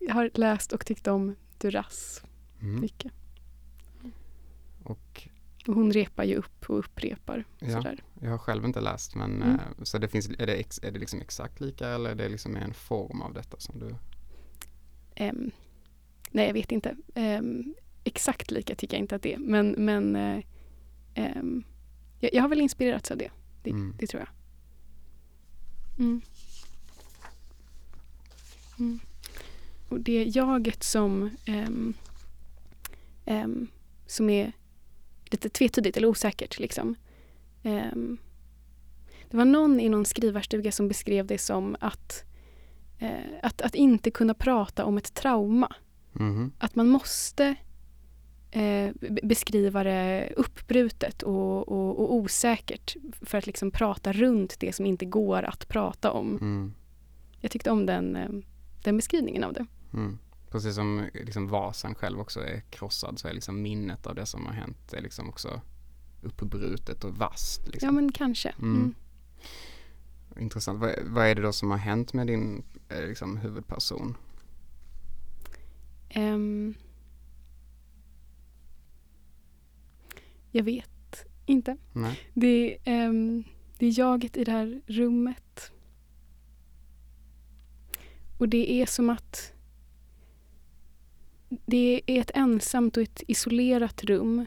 jag 0.00 0.14
har 0.14 0.30
läst 0.34 0.72
och 0.72 0.86
tyckt 0.86 1.06
om 1.06 1.34
Duras 1.58 2.22
mm. 2.60 2.80
mycket. 2.80 3.12
Och, 4.82 5.28
och, 5.66 5.74
hon 5.74 5.92
repar 5.92 6.24
ju 6.24 6.34
upp 6.36 6.70
och 6.70 6.78
upprepar. 6.78 7.44
Ja, 7.58 7.70
sådär. 7.70 8.02
Jag 8.20 8.30
har 8.30 8.38
själv 8.38 8.64
inte 8.64 8.80
läst 8.80 9.14
men 9.14 9.42
mm. 9.42 9.54
uh, 9.54 9.82
så 9.82 9.98
det 9.98 10.08
finns, 10.08 10.30
är, 10.38 10.46
det 10.46 10.54
ex, 10.54 10.80
är 10.82 10.90
det 10.90 10.98
liksom 10.98 11.20
exakt 11.20 11.60
lika 11.60 11.88
eller 11.88 12.10
är 12.10 12.14
det 12.14 12.28
liksom 12.28 12.56
en 12.56 12.74
form 12.74 13.20
av 13.20 13.34
detta 13.34 13.60
som 13.60 13.78
du? 13.78 13.86
Um, 15.24 15.50
nej, 16.30 16.46
jag 16.46 16.54
vet 16.54 16.72
inte. 16.72 16.96
exakt 18.04 18.50
lika 18.50 18.74
tycker 18.74 18.96
jag 18.96 19.02
inte 19.02 19.16
att 19.16 19.22
det 19.22 19.34
är 19.34 19.38
men, 19.38 19.70
men 19.70 20.16
uh, 20.16 20.44
jag, 22.20 22.34
jag, 22.34 22.42
har 22.42 22.48
väl 22.48 22.60
inspirerats 22.60 23.10
av 23.10 23.16
det. 23.16 23.30
Det, 23.62 23.70
mm. 23.70 23.94
det 23.98 24.06
tror 24.06 24.20
jag. 24.20 24.28
Mm. 25.98 26.20
Mm. 28.78 29.00
Och 29.88 30.00
det 30.00 30.24
jaget 30.24 30.82
som, 30.82 31.30
um, 31.46 31.94
um, 33.26 33.68
som 34.06 34.30
är 34.30 34.52
lite 35.24 35.48
tvetydigt 35.48 35.96
eller 35.96 36.08
osäkert. 36.08 36.58
Liksom. 36.58 36.94
Um, 37.62 38.18
det 39.30 39.36
var 39.36 39.44
någon 39.44 39.80
i 39.80 39.88
någon 39.88 40.04
skrivarstuga 40.04 40.72
som 40.72 40.88
beskrev 40.88 41.26
det 41.26 41.38
som 41.38 41.76
att, 41.80 42.24
uh, 43.02 43.38
att, 43.42 43.62
att 43.62 43.74
inte 43.74 44.10
kunna 44.10 44.34
prata 44.34 44.84
om 44.84 44.98
ett 44.98 45.14
trauma. 45.14 45.74
Mm. 46.20 46.52
Att 46.58 46.74
man 46.74 46.88
måste 46.88 47.56
eh, 48.50 48.90
beskriva 49.22 49.84
det 49.84 50.32
uppbrutet 50.36 51.22
och, 51.22 51.68
och, 51.68 52.00
och, 52.00 52.14
osäkert 52.14 52.96
för 53.22 53.38
att 53.38 53.46
liksom 53.46 53.70
prata 53.70 54.12
runt 54.12 54.60
det 54.60 54.72
som 54.72 54.86
inte 54.86 55.04
går 55.04 55.42
att 55.42 55.68
prata 55.68 56.12
om. 56.12 56.36
Mm. 56.36 56.74
Jag 57.40 57.50
tyckte 57.50 57.70
om 57.70 57.86
den, 57.86 58.16
eh, 58.16 58.28
den 58.82 58.96
beskrivningen 58.96 59.44
av 59.44 59.52
det. 59.52 59.66
Mm. 59.92 60.18
Precis 60.50 60.74
som 60.74 61.08
liksom 61.12 61.48
vasen 61.48 61.94
själv 61.94 62.20
också 62.20 62.40
är 62.40 62.60
krossad 62.60 63.18
så 63.18 63.28
är 63.28 63.32
liksom 63.32 63.62
minnet 63.62 64.06
av 64.06 64.14
det 64.14 64.26
som 64.26 64.46
har 64.46 64.52
hänt 64.52 64.92
är 64.92 65.00
liksom 65.00 65.28
också 65.28 65.60
uppbrutet 66.22 67.04
och 67.04 67.14
vasst. 67.14 67.68
Liksom. 67.68 67.86
Ja 67.86 67.92
men 67.92 68.12
kanske. 68.12 68.48
Mm. 68.48 68.74
mm. 68.76 68.94
Intressant. 70.38 70.80
Vad, 70.80 70.94
vad, 71.04 71.26
är 71.26 71.34
det 71.34 71.42
då 71.42 71.52
som 71.52 71.70
har 71.70 71.78
hänt 71.78 72.12
med 72.12 72.26
din 72.26 72.62
eh, 72.88 73.06
liksom, 73.06 73.36
huvudperson? 73.36 74.16
Um, 76.14 76.74
Jag 80.50 80.62
vet 80.62 81.26
inte. 81.46 81.76
Nej. 81.92 82.20
Det, 82.34 82.78
um, 82.86 83.44
det 83.78 83.86
är 83.86 83.98
jaget 83.98 84.36
i 84.36 84.44
det 84.44 84.52
här 84.52 84.80
rummet. 84.86 85.72
Och 88.38 88.48
det 88.48 88.72
är 88.72 88.86
som 88.86 89.10
att 89.10 89.52
det 91.48 92.02
är 92.06 92.20
ett 92.20 92.30
ensamt 92.34 92.96
och 92.96 93.02
ett 93.02 93.22
isolerat 93.26 94.04
rum. 94.04 94.46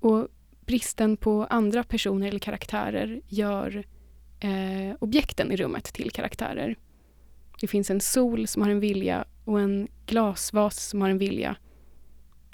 Och 0.00 0.28
bristen 0.66 1.16
på 1.16 1.44
andra 1.44 1.84
personer 1.84 2.28
eller 2.28 2.38
karaktärer 2.38 3.20
gör 3.28 3.84
eh, 4.40 4.96
objekten 4.98 5.52
i 5.52 5.56
rummet 5.56 5.84
till 5.84 6.10
karaktärer. 6.10 6.76
Det 7.60 7.66
finns 7.66 7.90
en 7.90 8.00
sol 8.00 8.46
som 8.46 8.62
har 8.62 8.70
en 8.70 8.80
vilja 8.80 9.24
och 9.44 9.60
en 9.60 9.88
glasvas 10.06 10.86
som 10.88 11.02
har 11.02 11.08
en 11.08 11.18
vilja 11.18 11.56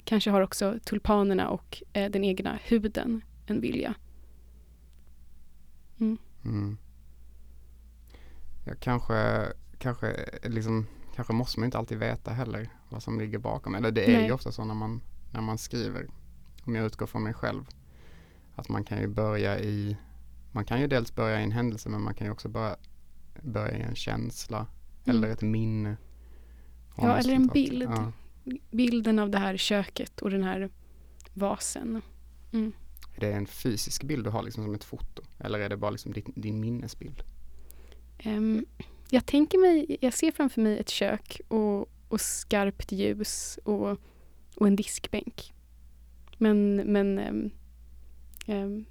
Kanske 0.07 0.29
har 0.31 0.41
också 0.41 0.79
tulpanerna 0.85 1.49
och 1.49 1.83
eh, 1.93 2.11
den 2.11 2.23
egna 2.23 2.59
huden 2.63 3.21
en 3.45 3.61
vilja. 3.61 3.95
Mm. 5.99 6.17
Mm. 6.45 6.77
Ja, 8.65 8.73
kanske, 8.79 9.47
kanske, 9.77 10.29
liksom, 10.43 10.87
kanske 11.15 11.33
måste 11.33 11.59
man 11.59 11.65
inte 11.65 11.77
alltid 11.77 11.97
veta 11.97 12.31
heller 12.31 12.69
vad 12.89 13.03
som 13.03 13.19
ligger 13.19 13.39
bakom. 13.39 13.75
Eller 13.75 13.91
det 13.91 14.03
är 14.03 14.17
Nej. 14.17 14.25
ju 14.25 14.31
ofta 14.31 14.51
så 14.51 14.65
när 14.65 14.73
man, 14.73 15.01
när 15.31 15.41
man 15.41 15.57
skriver. 15.57 16.07
Om 16.63 16.75
jag 16.75 16.85
utgår 16.85 17.07
från 17.07 17.23
mig 17.23 17.33
själv. 17.33 17.65
Att 18.55 18.69
man 18.69 18.83
kan 18.83 18.99
ju 18.99 19.07
börja 19.07 19.59
i, 19.59 19.97
man 20.51 20.65
kan 20.65 20.81
ju 20.81 20.87
dels 20.87 21.15
börja 21.15 21.39
i 21.39 21.43
en 21.43 21.51
händelse 21.51 21.89
men 21.89 22.01
man 22.01 22.13
kan 22.13 22.27
ju 22.27 22.33
också 22.33 22.49
börja, 22.49 22.75
börja 23.41 23.77
i 23.77 23.81
en 23.81 23.95
känsla. 23.95 24.57
Mm. 24.57 25.17
Eller 25.17 25.33
ett 25.33 25.41
minne. 25.41 25.97
Ja, 26.97 27.17
eller 27.17 27.33
en 27.33 27.47
bild. 27.47 27.83
Ja 27.83 28.11
bilden 28.71 29.19
av 29.19 29.29
det 29.29 29.37
här 29.37 29.57
köket 29.57 30.21
och 30.21 30.29
den 30.29 30.43
här 30.43 30.69
vasen. 31.33 32.01
Mm. 32.53 32.71
Är 33.15 33.19
det 33.19 33.33
en 33.33 33.47
fysisk 33.47 34.03
bild 34.03 34.23
du 34.23 34.29
har 34.29 34.43
liksom 34.43 34.63
som 34.63 34.75
ett 34.75 34.83
foto? 34.83 35.23
Eller 35.39 35.59
är 35.59 35.69
det 35.69 35.77
bara 35.77 35.91
liksom 35.91 36.13
din, 36.13 36.33
din 36.35 36.59
minnesbild? 36.59 37.23
Um, 38.25 38.65
jag 39.09 39.25
tänker 39.25 39.57
mig, 39.57 39.97
jag 40.01 40.13
ser 40.13 40.31
framför 40.31 40.61
mig 40.61 40.79
ett 40.79 40.89
kök 40.89 41.41
och, 41.47 41.89
och 42.07 42.21
skarpt 42.21 42.91
ljus 42.91 43.59
och, 43.63 43.97
och 44.55 44.67
en 44.67 44.75
diskbänk. 44.75 45.53
Men, 46.37 46.75
men, 46.75 47.19
um, 47.19 47.51
um, 48.47 48.85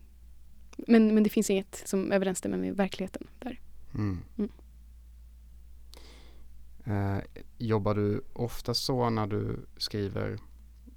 men, 0.76 1.14
men 1.14 1.22
det 1.22 1.30
finns 1.30 1.50
inget 1.50 1.82
som 1.84 2.12
överensstämmer 2.12 2.58
med 2.58 2.76
verkligheten 2.76 3.26
där. 3.38 3.60
Mm. 3.94 4.18
Mm. 4.38 4.50
Eh, 6.86 7.18
jobbar 7.58 7.94
du 7.94 8.24
ofta 8.32 8.74
så 8.74 9.10
när 9.10 9.26
du 9.26 9.66
skriver, 9.76 10.38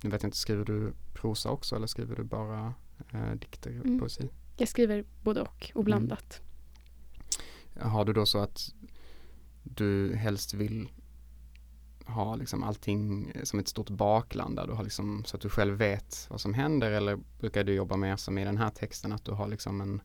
nu 0.01 0.09
vet 0.09 0.23
jag 0.23 0.27
inte, 0.27 0.37
skriver 0.37 0.65
du 0.65 0.93
prosa 1.13 1.49
också 1.49 1.75
eller 1.75 1.87
skriver 1.87 2.15
du 2.15 2.23
bara 2.23 2.73
eh, 3.13 3.31
dikter 3.31 3.79
och 3.79 3.85
mm. 3.85 3.99
poesi? 3.99 4.29
Jag 4.57 4.67
skriver 4.67 5.05
både 5.23 5.41
och 5.41 5.71
och 5.75 5.83
blandat. 5.83 6.41
Mm. 7.75 7.89
Har 7.89 8.05
du 8.05 8.13
då 8.13 8.25
så 8.25 8.39
att 8.39 8.73
du 9.63 10.15
helst 10.15 10.53
vill 10.53 10.89
ha 12.05 12.35
liksom 12.35 12.63
allting 12.63 13.33
som 13.43 13.59
ett 13.59 13.67
stort 13.67 13.89
bakland 13.89 14.55
där 14.55 14.67
du 14.67 14.73
har 14.73 14.83
liksom 14.83 15.23
så 15.25 15.35
att 15.35 15.41
du 15.41 15.49
själv 15.49 15.77
vet 15.77 16.27
vad 16.29 16.41
som 16.41 16.53
händer 16.53 16.91
eller 16.91 17.19
brukar 17.39 17.63
du 17.63 17.73
jobba 17.73 17.97
mer 17.97 18.15
som 18.15 18.37
i 18.37 18.45
den 18.45 18.57
här 18.57 18.69
texten 18.69 19.11
att 19.11 19.25
du 19.25 19.31
har 19.31 19.47
liksom 19.47 19.81
en 19.81 20.01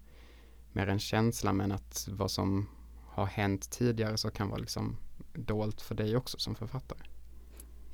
mer 0.73 0.87
en 0.87 0.99
känsla 0.99 1.53
men 1.53 1.73
att 1.73 2.09
vad 2.11 2.31
som 2.31 2.69
har 3.07 3.27
hänt 3.27 3.71
tidigare 3.71 4.17
så 4.17 4.31
kan 4.31 4.49
vara 4.49 4.59
liksom 4.59 4.97
dolt 5.35 5.81
för 5.81 5.95
dig 5.95 6.17
också 6.17 6.39
som 6.39 6.55
författare? 6.55 6.99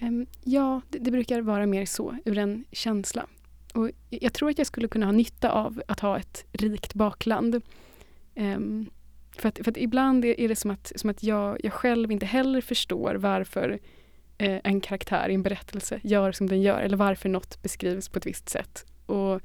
Um, 0.01 0.27
ja, 0.45 0.81
det, 0.89 0.99
det, 0.99 1.11
brukar 1.11 1.41
vara 1.41 1.67
mer 1.67 1.87
så, 1.87 2.17
ur 2.25 2.39
en 2.39 2.65
känsla. 2.73 3.27
Och 3.75 3.91
jag 4.11 4.33
tror 4.33 4.51
att 4.51 4.59
jag 4.59 4.67
skulle 4.67 4.89
kunna 4.89 5.07
ha 5.07 5.13
nytta 5.13 5.51
av 5.51 5.83
att 5.89 6.01
ha 6.01 6.19
ett 6.19 6.45
rikt 6.53 6.95
bakland. 6.95 7.63
Um, 8.35 8.91
för, 9.37 9.49
att, 9.49 9.59
för 9.65 9.71
att 9.71 9.77
ibland 9.77 10.25
är 10.25 10.49
det 10.49 10.57
som 10.57 10.71
att, 10.71 10.93
som 10.97 11.11
att 11.11 11.23
jag, 11.23 11.59
jag 11.65 11.73
själv 11.73 12.13
inte 12.13 12.27
heller 12.27 12.61
förstår 12.61 13.15
varför 13.15 13.79
eh, 14.39 14.61
en 14.65 14.81
karaktär 14.81 15.29
i 15.29 15.35
en 15.35 15.43
berättelse 15.43 16.01
gör 16.03 16.33
som 16.33 16.49
den 16.49 16.63
gör 16.63 16.81
eller 16.81 16.97
varför 16.97 17.29
något 17.29 17.63
beskrivs 17.63 18.09
på 18.09 18.19
ett 18.19 18.27
visst 18.27 18.49
sätt. 18.49 18.87
Och, 19.07 19.41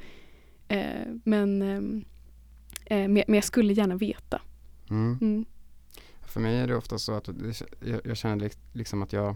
eh, 0.67 1.07
men, 1.23 1.61
ehm, 1.61 2.05
eh, 2.85 3.07
men 3.07 3.33
jag 3.33 3.43
skulle 3.43 3.73
gärna 3.73 3.95
veta. 3.95 4.41
Mm. 4.89 5.17
Mm. 5.21 5.45
För 6.35 6.41
mig 6.41 6.57
är 6.57 6.67
det 6.67 6.75
ofta 6.75 6.97
så 6.97 7.13
att 7.13 7.29
jag, 7.79 8.01
jag 8.03 8.17
känner 8.17 8.51
liksom 8.73 9.01
att 9.01 9.13
jag 9.13 9.35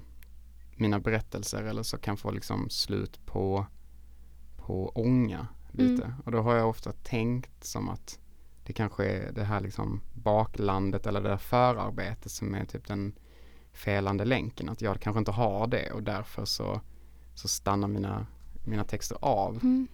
mina 0.75 0.99
berättelser 0.99 1.63
eller 1.63 1.83
så 1.83 1.97
kan 1.97 2.17
få 2.17 2.31
liksom 2.31 2.69
slut 2.69 3.25
på, 3.25 3.65
på 4.57 4.89
ånga 4.89 5.47
lite. 5.71 6.03
Mm. 6.03 6.19
Och 6.25 6.31
då 6.31 6.41
har 6.41 6.55
jag 6.55 6.69
ofta 6.69 6.91
tänkt 6.91 7.63
som 7.63 7.89
att 7.89 8.19
det 8.65 8.73
kanske 8.73 9.05
är 9.05 9.31
det 9.31 9.43
här 9.43 9.59
liksom 9.59 10.01
baklandet 10.13 11.07
eller 11.07 11.21
det 11.21 11.29
här 11.29 11.37
förarbetet 11.37 12.31
som 12.31 12.55
är 12.55 12.65
typ 12.65 12.87
den 12.87 13.13
felande 13.73 14.25
länken. 14.25 14.69
Att 14.69 14.81
jag 14.81 15.01
kanske 15.01 15.19
inte 15.19 15.31
har 15.31 15.67
det 15.67 15.91
och 15.91 16.03
därför 16.03 16.45
så, 16.45 16.81
så 17.35 17.47
stannar 17.47 17.87
mina, 17.87 18.27
mina 18.65 18.83
texter 18.83 19.17
av. 19.21 19.59
Mm. 19.63 19.87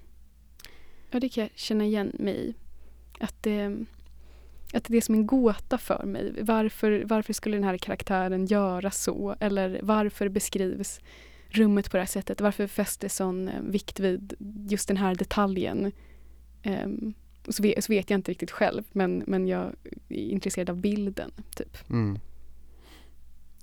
Ja, 1.12 1.20
det 1.20 1.30
kan 1.30 1.44
jag 1.44 1.52
känna 1.56 1.86
igen 1.86 2.12
mig 2.20 2.50
i. 2.50 2.56
Att 3.20 3.44
det, 3.44 3.86
att 4.74 4.84
det 4.84 4.98
är 4.98 5.02
som 5.02 5.16
en 5.16 5.28
gåta 5.28 5.78
för 5.78 6.06
mig. 6.06 6.36
Varför, 6.42 7.04
varför 7.06 7.34
skulle 7.34 7.58
den 7.58 7.64
här 7.64 7.78
karaktären 7.78 8.46
göra 8.46 8.92
så? 8.92 9.36
Eller 9.40 9.80
varför 9.84 10.30
beskrivs 10.30 11.00
rummet 11.50 11.92
på 11.92 11.98
det 11.98 12.02
här 12.02 12.08
sättet? 12.08 12.42
Varför 12.42 12.68
fästes 12.68 13.16
sån 13.16 13.48
eh, 13.48 13.62
vikt 13.62 14.00
vid 14.00 14.34
just 14.70 14.88
den 14.88 14.98
här 14.98 15.16
detaljen? 15.16 15.92
Um, 16.66 17.14
så, 17.48 17.64
vet, 17.64 17.84
så 17.84 17.94
vet 17.94 18.10
jag 18.10 18.18
inte 18.18 18.32
riktigt 18.32 18.52
själv, 18.52 18.84
men, 18.92 19.24
men 19.28 19.48
jag 19.48 19.76
är 20.10 20.30
intresserad 20.30 20.70
av 20.70 20.78
bilden. 20.78 21.32
typ. 21.56 21.90
Mm. 21.90 22.20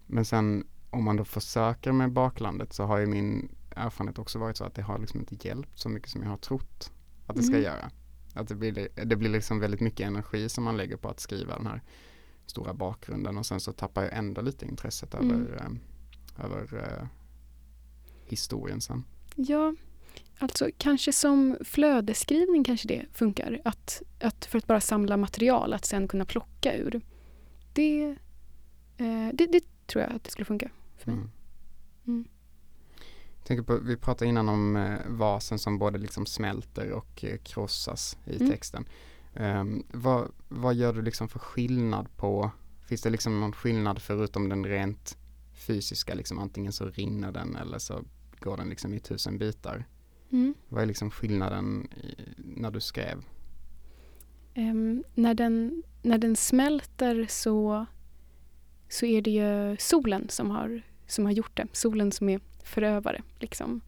Men 0.07 0.25
sen 0.25 0.65
om 0.91 1.05
man 1.05 1.17
då 1.17 1.25
försöker 1.25 1.93
med 1.93 2.13
baklandet 2.13 2.73
så 2.73 2.85
har 2.85 2.99
ju 2.99 3.07
min 3.07 3.49
erfarenhet 3.77 4.19
också 4.19 4.39
varit 4.39 4.57
så 4.57 4.65
att 4.65 4.75
det 4.75 4.83
har 4.83 4.99
liksom 4.99 5.21
inte 5.21 5.49
hjälpt 5.49 5.79
så 5.79 5.89
mycket 5.89 6.11
som 6.11 6.23
jag 6.23 6.29
har 6.29 6.37
trott 6.37 6.93
att 7.27 7.37
det 7.37 7.43
ska 7.43 7.55
mm. 7.55 7.65
göra. 7.65 7.91
Att 8.35 8.49
det 8.49 8.55
blir, 8.55 8.89
det 9.05 9.17
blir 9.17 9.31
liksom 9.31 9.61
väldigt 9.61 9.81
mycket 9.81 10.07
energi 10.07 10.49
som 10.49 10.65
man 10.65 10.77
lägger 10.77 10.97
på 10.97 11.09
att 11.09 11.21
skriva 11.21 11.57
den 11.57 11.67
här 11.67 11.83
stora 12.47 12.75
bakgrunden 12.75 13.39
och 13.39 13.47
sen 13.47 13.61
så 13.61 13.73
tappar 13.73 14.03
jag 14.03 14.13
ändå 14.13 14.41
lite 14.41 14.67
intresset 14.67 15.15
mm. 15.15 15.31
över, 15.31 15.57
äh, 16.39 16.45
över 16.45 16.99
äh, 17.01 17.07
historien 18.25 18.81
sen. 18.81 19.05
Ja, 19.37 19.75
alltså 20.39 20.69
kanske 20.79 21.13
som 21.13 21.57
flödesskrivning 21.65 22.65
kanske 22.65 22.89
det 22.89 23.07
funkar. 23.13 23.61
Att, 23.65 24.03
att 24.21 24.45
för 24.45 24.59
att 24.59 24.67
bara 24.67 24.81
samla 24.81 25.17
material, 25.17 25.73
att 25.73 25.85
sen 25.85 26.09
kunna 26.09 26.25
plocka 26.25 26.77
ur. 26.77 27.01
Det, 27.73 28.17
eh, 28.97 29.29
det, 29.35 29.47
det, 29.47 29.87
tror 29.87 30.03
jag 30.03 30.13
att 30.13 30.25
det 30.25 30.31
skulle 30.31 30.45
funka 30.45 30.71
för 30.99 31.11
mig. 31.11 31.19
Mm. 31.19 31.31
Mm 32.07 32.29
tänker 33.45 33.63
på, 33.63 33.77
vi 33.77 33.97
pratade 33.97 34.29
innan 34.29 34.49
om 34.49 34.77
eh, 34.77 34.99
vasen 35.09 35.59
som 35.59 35.79
både 35.79 35.99
liksom 35.99 36.27
smälter 36.27 36.91
och 36.91 37.25
eh, 37.25 37.39
krossas 37.39 38.19
i 38.25 38.37
mm. 38.37 38.51
texten. 38.51 38.85
Um, 39.35 39.87
vad, 39.93 40.29
vad 40.49 40.75
gör 40.75 40.93
du 40.93 41.03
liksom 41.03 41.29
för 41.29 41.39
skillnad 41.39 42.17
på, 42.17 42.51
finns 42.87 43.03
det 43.03 43.11
liksom 43.11 43.41
någon 43.41 43.53
skillnad 43.53 44.03
förutom 44.03 44.49
den 44.49 44.67
rent 44.67 45.19
fysiska, 45.55 46.15
liksom 46.15 46.39
antingen 46.39 46.73
så 46.73 46.85
rinner 46.85 47.33
den 47.33 47.57
eller 47.57 47.79
så 47.79 48.05
går 48.41 48.57
den 48.57 48.69
liksom 48.69 48.95
i 48.95 49.01
tusen 49.01 49.39
bitar. 49.39 49.85
Mm. 50.31 50.55
Vad 50.69 50.83
är 50.83 50.87
liksom 50.87 51.11
skillnaden 51.11 51.89
i, 51.93 52.15
när 52.37 52.71
du 52.71 52.81
skrev? 52.81 53.25
Um, 54.57 55.05
när, 55.15 55.35
den, 55.35 55.83
när 56.03 56.19
den 56.19 56.37
smälter 56.37 57.27
så, 57.29 57.87
så 58.89 59.07
är 59.07 59.23
det 59.23 59.31
ju 59.31 59.77
solen 59.77 60.29
som 60.29 60.51
har, 60.51 60.83
som 61.07 61.25
har 61.25 61.33
gjort 61.33 61.57
det. 61.57 61.67
Solen 61.73 62.13
som 62.13 62.29
är 62.29 62.41
förövare. 62.63 63.23
Liksom. 63.39 63.81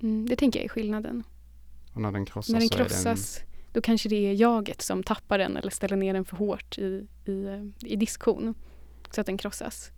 Mm, 0.00 0.26
det 0.26 0.36
tänker 0.36 0.58
jag 0.58 0.64
är 0.64 0.68
skillnaden. 0.68 1.24
Och 1.92 2.00
när 2.00 2.12
den 2.12 2.26
krossas? 2.26 2.52
När 2.52 2.60
den 2.60 2.68
krossas, 2.68 3.36
den... 3.36 3.46
då 3.72 3.80
kanske 3.80 4.08
det 4.08 4.26
är 4.26 4.32
jaget 4.32 4.82
som 4.82 5.02
tappar 5.02 5.38
den 5.38 5.56
eller 5.56 5.70
ställer 5.70 5.96
ner 5.96 6.14
den 6.14 6.24
för 6.24 6.36
hårt 6.36 6.78
i, 6.78 7.06
i, 7.24 7.72
i 7.80 7.96
diskon. 7.96 8.54
Så 9.10 9.20
att 9.20 9.26
den 9.26 9.38
krossas. 9.38 9.90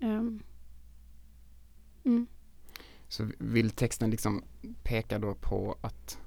Um. 0.00 0.42
Mm. 2.04 2.26
Så 3.08 3.30
vill 3.38 3.70
texten 3.70 4.10
liksom 4.10 4.44
peka 4.82 5.18
då 5.18 5.34
på 5.34 5.78
att 5.80 6.18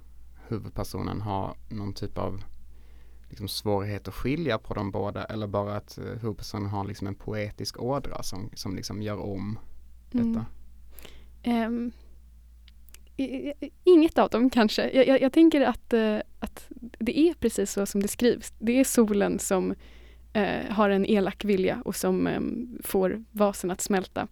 huvudpersonen 0.48 1.22
har 1.22 1.56
någon 1.70 1.94
typ 1.94 2.18
av 2.18 2.44
liksom 3.30 3.48
svårighet 3.48 4.08
att 4.08 4.14
skilja 4.14 4.58
på 4.58 4.74
de 4.74 4.92
båda 4.92 5.26
eller 5.26 5.48
bara 5.48 5.76
att 5.76 5.98
eh, 5.98 6.04
huvudpersonen 6.04 6.70
har 6.70 6.84
liksom 6.84 7.08
en 7.08 7.16
poetisk 7.16 7.80
ådra 7.80 8.24
som, 8.24 8.50
som 8.54 8.76
liksom 8.76 9.02
gör 9.02 9.20
om 9.20 9.60
detta? 10.12 10.46
Mm. 11.44 11.74
Um, 11.74 11.92
inget 13.84 14.18
av 14.18 14.30
dem 14.30 14.50
kanske. 14.50 14.90
Jag, 14.94 15.08
jag, 15.08 15.22
jag 15.22 15.34
tänker 15.34 15.62
att, 15.62 15.94
uh, 15.94 16.20
att 16.40 16.68
det 17.00 17.20
är 17.20 17.34
precis 17.34 17.72
så 17.72 17.86
som 17.86 18.02
det 18.02 18.08
skrivs. 18.08 18.54
Det 18.60 18.80
är 18.80 18.84
solen 18.84 19.40
som 19.40 19.72
uh, 20.38 20.72
har 20.72 20.90
en 20.90 21.06
elak 21.06 21.46
vilja 21.46 21.82
och 21.86 21.96
som 21.96 22.28
um, 22.28 22.78
får 22.84 23.24
vasen 23.32 23.72
att 23.72 23.82
smälta. 23.82 24.28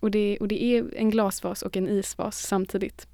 Och 0.00 0.10
det, 0.10 0.38
och 0.38 0.48
det 0.48 0.64
är 0.64 0.94
en 0.96 1.10
glasvas 1.10 1.62
och 1.62 1.76
en 1.76 1.88
isvas 1.88 2.38
samtidigt. 2.38 3.06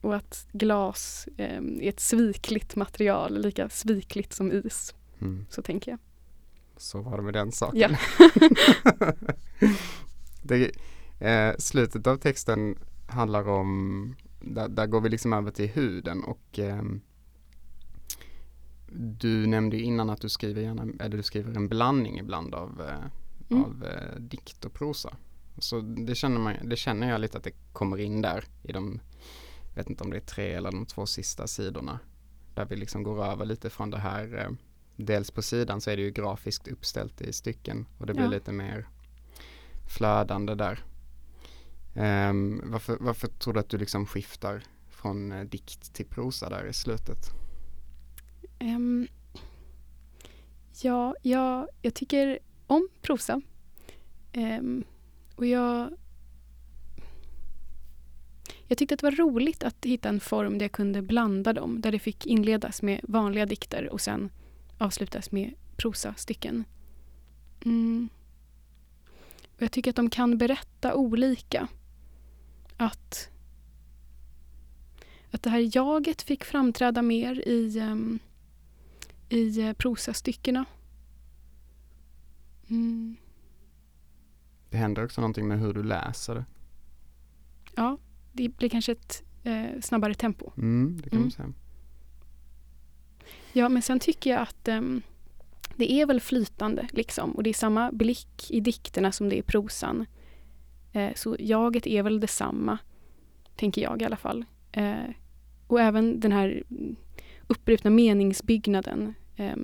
Och 0.00 0.16
att 0.16 0.48
glas 0.52 1.28
um, 1.38 1.80
är 1.82 1.88
ett 1.88 2.00
svikligt 2.00 2.76
material, 2.76 3.40
lika 3.40 3.68
svikligt 3.68 4.32
som 4.32 4.52
is. 4.52 4.94
Mm. 5.20 5.46
Så 5.50 5.62
tänker 5.62 5.90
jag. 5.90 5.98
Så 6.76 7.02
var 7.02 7.16
det 7.16 7.22
med 7.22 7.34
den 7.34 7.52
saken. 7.52 7.80
Ja. 7.80 7.90
det, 10.42 10.70
Eh, 11.24 11.54
slutet 11.58 12.06
av 12.06 12.16
texten 12.16 12.78
handlar 13.06 13.48
om, 13.48 14.16
där, 14.40 14.68
där, 14.68 14.86
går 14.86 15.00
vi 15.00 15.08
liksom 15.08 15.32
över 15.32 15.50
till 15.50 15.68
huden 15.68 16.24
och 16.24 16.58
eh, 16.58 16.82
du 18.92 19.46
nämnde 19.46 19.80
innan 19.80 20.10
att 20.10 20.20
du 20.20 20.28
skriver 20.28 20.62
gärna, 20.62 20.86
eller 21.00 21.16
du 21.16 21.22
skriver 21.22 21.56
en 21.56 21.68
blandning 21.68 22.18
ibland 22.18 22.54
av, 22.54 22.80
eh, 22.80 23.04
mm. 23.50 23.64
av 23.64 23.84
eh, 23.84 24.20
dikt 24.20 24.64
och 24.64 24.72
prosa. 24.72 25.16
Så 25.58 25.80
det 25.80 26.14
känner, 26.14 26.40
man, 26.40 26.54
det 26.68 26.76
känner 26.76 27.10
jag 27.10 27.20
lite 27.20 27.38
att 27.38 27.44
det 27.44 27.54
kommer 27.72 28.00
in 28.00 28.22
där 28.22 28.44
i 28.62 28.72
de, 28.72 29.00
jag 29.68 29.76
vet 29.76 29.90
inte 29.90 30.04
om 30.04 30.10
det 30.10 30.16
är 30.16 30.20
tre 30.20 30.52
eller 30.52 30.70
de 30.70 30.86
två 30.86 31.06
sista 31.06 31.46
sidorna. 31.46 31.98
Där 32.54 32.64
vi 32.64 32.76
liksom 32.76 33.02
går 33.02 33.24
över 33.24 33.44
lite 33.44 33.70
från 33.70 33.90
det 33.90 33.98
här, 33.98 34.38
eh, 34.38 34.50
dels 34.96 35.30
på 35.30 35.42
sidan 35.42 35.80
så 35.80 35.90
är 35.90 35.96
det 35.96 36.02
ju 36.02 36.10
grafiskt 36.10 36.68
uppställt 36.68 37.20
i 37.20 37.32
stycken 37.32 37.86
och 37.98 38.06
det 38.06 38.14
blir 38.14 38.24
ja. 38.24 38.30
lite 38.30 38.52
mer 38.52 38.88
flödande 39.86 40.54
där. 40.54 40.84
Um, 41.96 42.60
varför, 42.64 42.96
varför 43.00 43.28
tror 43.28 43.54
du 43.54 43.60
att 43.60 43.68
du 43.68 43.78
liksom 43.78 44.06
skiftar 44.06 44.62
från 44.90 45.32
uh, 45.32 45.44
dikt 45.44 45.94
till 45.94 46.06
prosa 46.06 46.48
där 46.48 46.66
i 46.66 46.72
slutet? 46.72 47.30
Um, 48.60 49.08
ja, 50.82 51.14
jag, 51.22 51.68
jag 51.82 51.94
tycker 51.94 52.38
om 52.66 52.88
prosa. 53.02 53.40
Um, 54.34 54.84
och 55.36 55.46
jag 55.46 55.96
jag 58.66 58.78
tyckte 58.78 58.94
att 58.94 59.00
det 59.00 59.06
var 59.06 59.16
roligt 59.16 59.64
att 59.64 59.84
hitta 59.84 60.08
en 60.08 60.20
form 60.20 60.58
där 60.58 60.64
jag 60.64 60.72
kunde 60.72 61.02
blanda 61.02 61.52
dem. 61.52 61.80
Där 61.80 61.92
det 61.92 61.98
fick 61.98 62.26
inledas 62.26 62.82
med 62.82 63.00
vanliga 63.02 63.46
dikter 63.46 63.88
och 63.92 64.00
sen 64.00 64.30
avslutas 64.78 65.32
med 65.32 65.54
prosastycken. 65.76 66.64
Mm. 67.64 68.08
Och 69.56 69.62
jag 69.62 69.72
tycker 69.72 69.90
att 69.90 69.96
de 69.96 70.10
kan 70.10 70.38
berätta 70.38 70.94
olika 70.94 71.68
att, 72.76 73.30
att 75.30 75.42
det 75.42 75.50
här 75.50 75.76
jaget 75.76 76.22
fick 76.22 76.44
framträda 76.44 77.02
mer 77.02 77.48
i, 77.48 77.80
um, 77.80 78.18
i 79.28 79.62
uh, 79.62 79.72
prosastyckena. 79.72 80.64
Mm. 82.68 83.16
Det 84.70 84.76
händer 84.76 85.04
också 85.04 85.20
någonting 85.20 85.48
med 85.48 85.60
hur 85.60 85.72
du 85.72 85.82
läser 85.82 86.34
det. 86.34 86.44
Ja, 87.74 87.98
det 88.32 88.48
blir 88.48 88.68
kanske 88.68 88.92
ett 88.92 89.22
eh, 89.42 89.80
snabbare 89.80 90.14
tempo. 90.14 90.52
Mm, 90.56 91.00
det 91.02 91.10
kan 91.10 91.18
mm. 91.18 91.24
man 91.24 91.30
säga. 91.30 91.52
Ja, 93.52 93.68
men 93.68 93.82
sen 93.82 94.00
tycker 94.00 94.30
jag 94.30 94.40
att 94.40 94.68
um, 94.68 95.02
det 95.76 95.92
är 95.92 96.06
väl 96.06 96.20
flytande 96.20 96.88
liksom 96.92 97.32
och 97.32 97.42
det 97.42 97.50
är 97.50 97.54
samma 97.54 97.92
blick 97.92 98.50
i 98.50 98.60
dikterna 98.60 99.12
som 99.12 99.28
det 99.28 99.36
är 99.36 99.38
i 99.38 99.42
prosan. 99.42 100.06
Eh, 100.94 101.14
så 101.14 101.36
jaget 101.38 101.86
är 101.86 102.02
väl 102.02 102.20
detsamma, 102.20 102.78
tänker 103.56 103.82
jag 103.82 104.02
i 104.02 104.04
alla 104.04 104.16
fall. 104.16 104.44
Eh, 104.72 105.10
och 105.66 105.80
även 105.80 106.20
den 106.20 106.32
här 106.32 106.62
uppbrutna 107.46 107.90
meningsbyggnaden. 107.90 109.14
Eh, 109.36 109.56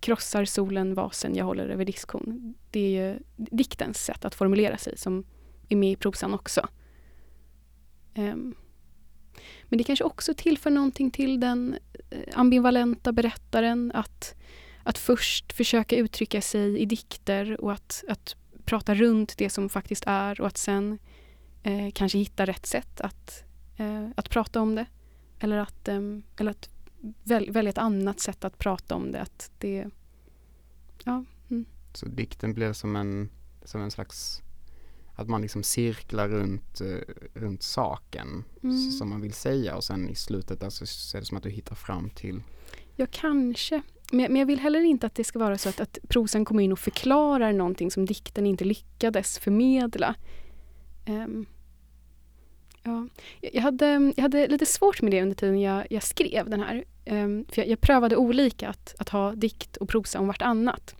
krossar 0.00 0.44
solen 0.44 0.94
vasen 0.94 1.34
jag 1.34 1.44
håller 1.44 1.68
över 1.68 1.84
diskhon. 1.84 2.54
Det 2.70 2.80
är 2.80 2.90
ju 2.90 3.18
diktens 3.36 4.04
sätt 4.04 4.24
att 4.24 4.34
formulera 4.34 4.78
sig 4.78 4.98
som 4.98 5.24
är 5.68 5.76
med 5.76 5.92
i 5.92 5.96
prosan 5.96 6.34
också. 6.34 6.68
Um, 8.14 8.54
men 9.64 9.78
det 9.78 9.84
kanske 9.84 10.04
också 10.04 10.34
tillför 10.34 10.70
någonting 10.70 11.10
till 11.10 11.40
den 11.40 11.76
eh, 12.10 12.18
ambivalenta 12.32 13.12
berättaren 13.12 13.92
att, 13.94 14.34
att 14.82 14.98
först 14.98 15.52
försöka 15.52 15.96
uttrycka 15.96 16.40
sig 16.40 16.78
i 16.78 16.84
dikter 16.84 17.60
och 17.60 17.72
att, 17.72 18.04
att 18.08 18.36
prata 18.70 18.94
runt 18.94 19.38
det 19.38 19.50
som 19.50 19.68
faktiskt 19.68 20.04
är 20.06 20.40
och 20.40 20.46
att 20.46 20.58
sen 20.58 20.98
eh, 21.62 21.90
kanske 21.94 22.18
hitta 22.18 22.46
rätt 22.46 22.66
sätt 22.66 23.00
att, 23.00 23.44
eh, 23.76 24.08
att 24.16 24.30
prata 24.30 24.60
om 24.60 24.74
det. 24.74 24.86
Eller 25.38 25.58
att, 25.58 25.88
eh, 25.88 26.00
eller 26.36 26.50
att 26.50 26.70
väl, 27.22 27.50
välja 27.50 27.70
ett 27.70 27.78
annat 27.78 28.20
sätt 28.20 28.44
att 28.44 28.58
prata 28.58 28.94
om 28.94 29.12
det. 29.12 29.20
Att 29.20 29.50
det 29.58 29.90
ja, 31.04 31.24
mm. 31.50 31.64
Så 31.92 32.06
dikten 32.06 32.54
blir 32.54 32.72
som 32.72 32.96
en, 32.96 33.28
som 33.64 33.80
en 33.80 33.90
slags 33.90 34.42
att 35.14 35.28
man 35.28 35.42
liksom 35.42 35.62
cirklar 35.62 36.28
runt, 36.28 36.80
uh, 36.80 37.00
runt 37.34 37.62
saken 37.62 38.44
mm. 38.62 38.90
som 38.90 39.08
man 39.08 39.20
vill 39.20 39.32
säga 39.32 39.76
och 39.76 39.84
sen 39.84 40.08
i 40.08 40.14
slutet 40.14 40.62
alltså, 40.62 40.86
så 40.86 41.16
är 41.16 41.20
det 41.20 41.26
som 41.26 41.36
att 41.36 41.42
du 41.42 41.50
hittar 41.50 41.74
fram 41.74 42.10
till 42.10 42.42
Ja, 42.96 43.06
kanske. 43.10 43.82
Men, 44.10 44.32
men 44.32 44.36
jag 44.36 44.46
vill 44.46 44.58
heller 44.58 44.80
inte 44.80 45.06
att 45.06 45.14
det 45.14 45.24
ska 45.24 45.38
vara 45.38 45.58
så 45.58 45.68
att, 45.68 45.80
att 45.80 45.98
prosan 46.08 46.44
kommer 46.44 46.62
in 46.62 46.72
och 46.72 46.78
förklarar 46.78 47.52
någonting 47.52 47.90
som 47.90 48.06
dikten 48.06 48.46
inte 48.46 48.64
lyckades 48.64 49.38
förmedla. 49.38 50.14
Um, 51.08 51.46
ja. 52.82 53.08
jag, 53.40 53.62
hade, 53.62 54.12
jag 54.16 54.22
hade 54.22 54.48
lite 54.48 54.66
svårt 54.66 55.02
med 55.02 55.12
det 55.12 55.22
under 55.22 55.36
tiden 55.36 55.60
jag, 55.60 55.86
jag 55.90 56.02
skrev 56.02 56.50
den 56.50 56.60
här. 56.60 56.84
Um, 57.06 57.44
för 57.48 57.62
jag, 57.62 57.68
jag, 57.68 57.80
prövade 57.80 58.16
olika 58.16 58.68
att, 58.68 58.94
att 58.98 59.08
ha 59.08 59.32
dikt 59.34 59.76
och 59.76 59.88
prosa 59.88 60.18
om 60.18 60.26
vartannat. 60.26 60.94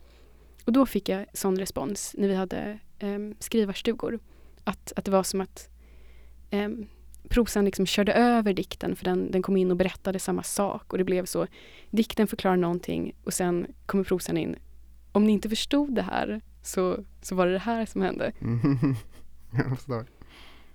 Och 0.64 0.72
då 0.72 0.86
fick 0.86 1.08
jag 1.08 1.26
sån 1.32 1.58
respons 1.58 2.14
när 2.18 2.28
vi 2.28 2.34
hade 2.34 2.78
um, 3.00 3.34
skrivarstugor. 3.38 4.18
Att, 4.64 4.92
att 4.96 5.04
det 5.04 5.10
var 5.10 5.22
som 5.22 5.40
att 5.40 5.68
um, 6.50 6.88
prosan 7.28 7.64
liksom 7.64 7.86
körde 7.86 8.12
över 8.12 8.52
dikten 8.54 8.96
för 8.96 9.04
den, 9.04 9.30
den 9.30 9.42
kom 9.42 9.56
in 9.56 9.70
och 9.70 9.76
berättade 9.76 10.18
samma 10.18 10.42
sak 10.42 10.92
och 10.92 10.98
det 10.98 11.04
blev 11.04 11.24
så. 11.24 11.46
Dikten 11.90 12.26
förklarar 12.26 12.56
någonting 12.56 13.14
och 13.24 13.34
sen 13.34 13.66
kommer 13.86 14.04
prosan 14.04 14.36
in. 14.36 14.56
Om 15.12 15.24
ni 15.24 15.32
inte 15.32 15.48
förstod 15.48 15.94
det 15.94 16.02
här 16.02 16.40
så, 16.62 17.04
så 17.22 17.34
var 17.34 17.46
det 17.46 17.52
det 17.52 17.58
här 17.58 17.86
som 17.86 18.02
hände. 18.02 18.32
jag 19.52 19.78
förstår. 19.78 20.06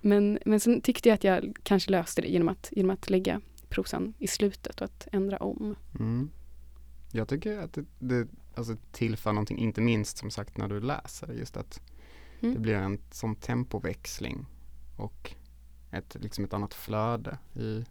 Men, 0.00 0.38
men 0.44 0.60
sen 0.60 0.80
tyckte 0.80 1.08
jag 1.08 1.14
att 1.14 1.24
jag 1.24 1.56
kanske 1.62 1.90
löste 1.90 2.22
det 2.22 2.28
genom 2.28 2.48
att, 2.48 2.68
genom 2.72 2.90
att 2.90 3.10
lägga 3.10 3.40
prosan 3.68 4.14
i 4.18 4.26
slutet 4.26 4.80
och 4.80 4.84
att 4.84 5.08
ändra 5.12 5.36
om. 5.36 5.76
Mm. 5.98 6.30
Jag 7.12 7.28
tycker 7.28 7.58
att 7.58 7.72
det, 7.72 7.84
det 7.98 8.28
alltså 8.54 8.76
tillför 8.92 9.32
någonting, 9.32 9.58
inte 9.58 9.80
minst 9.80 10.18
som 10.18 10.30
sagt 10.30 10.56
när 10.56 10.68
du 10.68 10.80
läser, 10.80 11.32
just 11.32 11.56
att 11.56 11.80
mm. 12.40 12.54
det 12.54 12.60
blir 12.60 12.74
en 12.74 12.98
sån 13.10 13.36
tempoväxling 13.36 14.46
och 14.96 15.34
ett, 15.90 16.16
liksom 16.20 16.44
ett 16.44 16.52
annat 16.52 16.74
flöde. 16.74 17.38
I, 17.54 17.84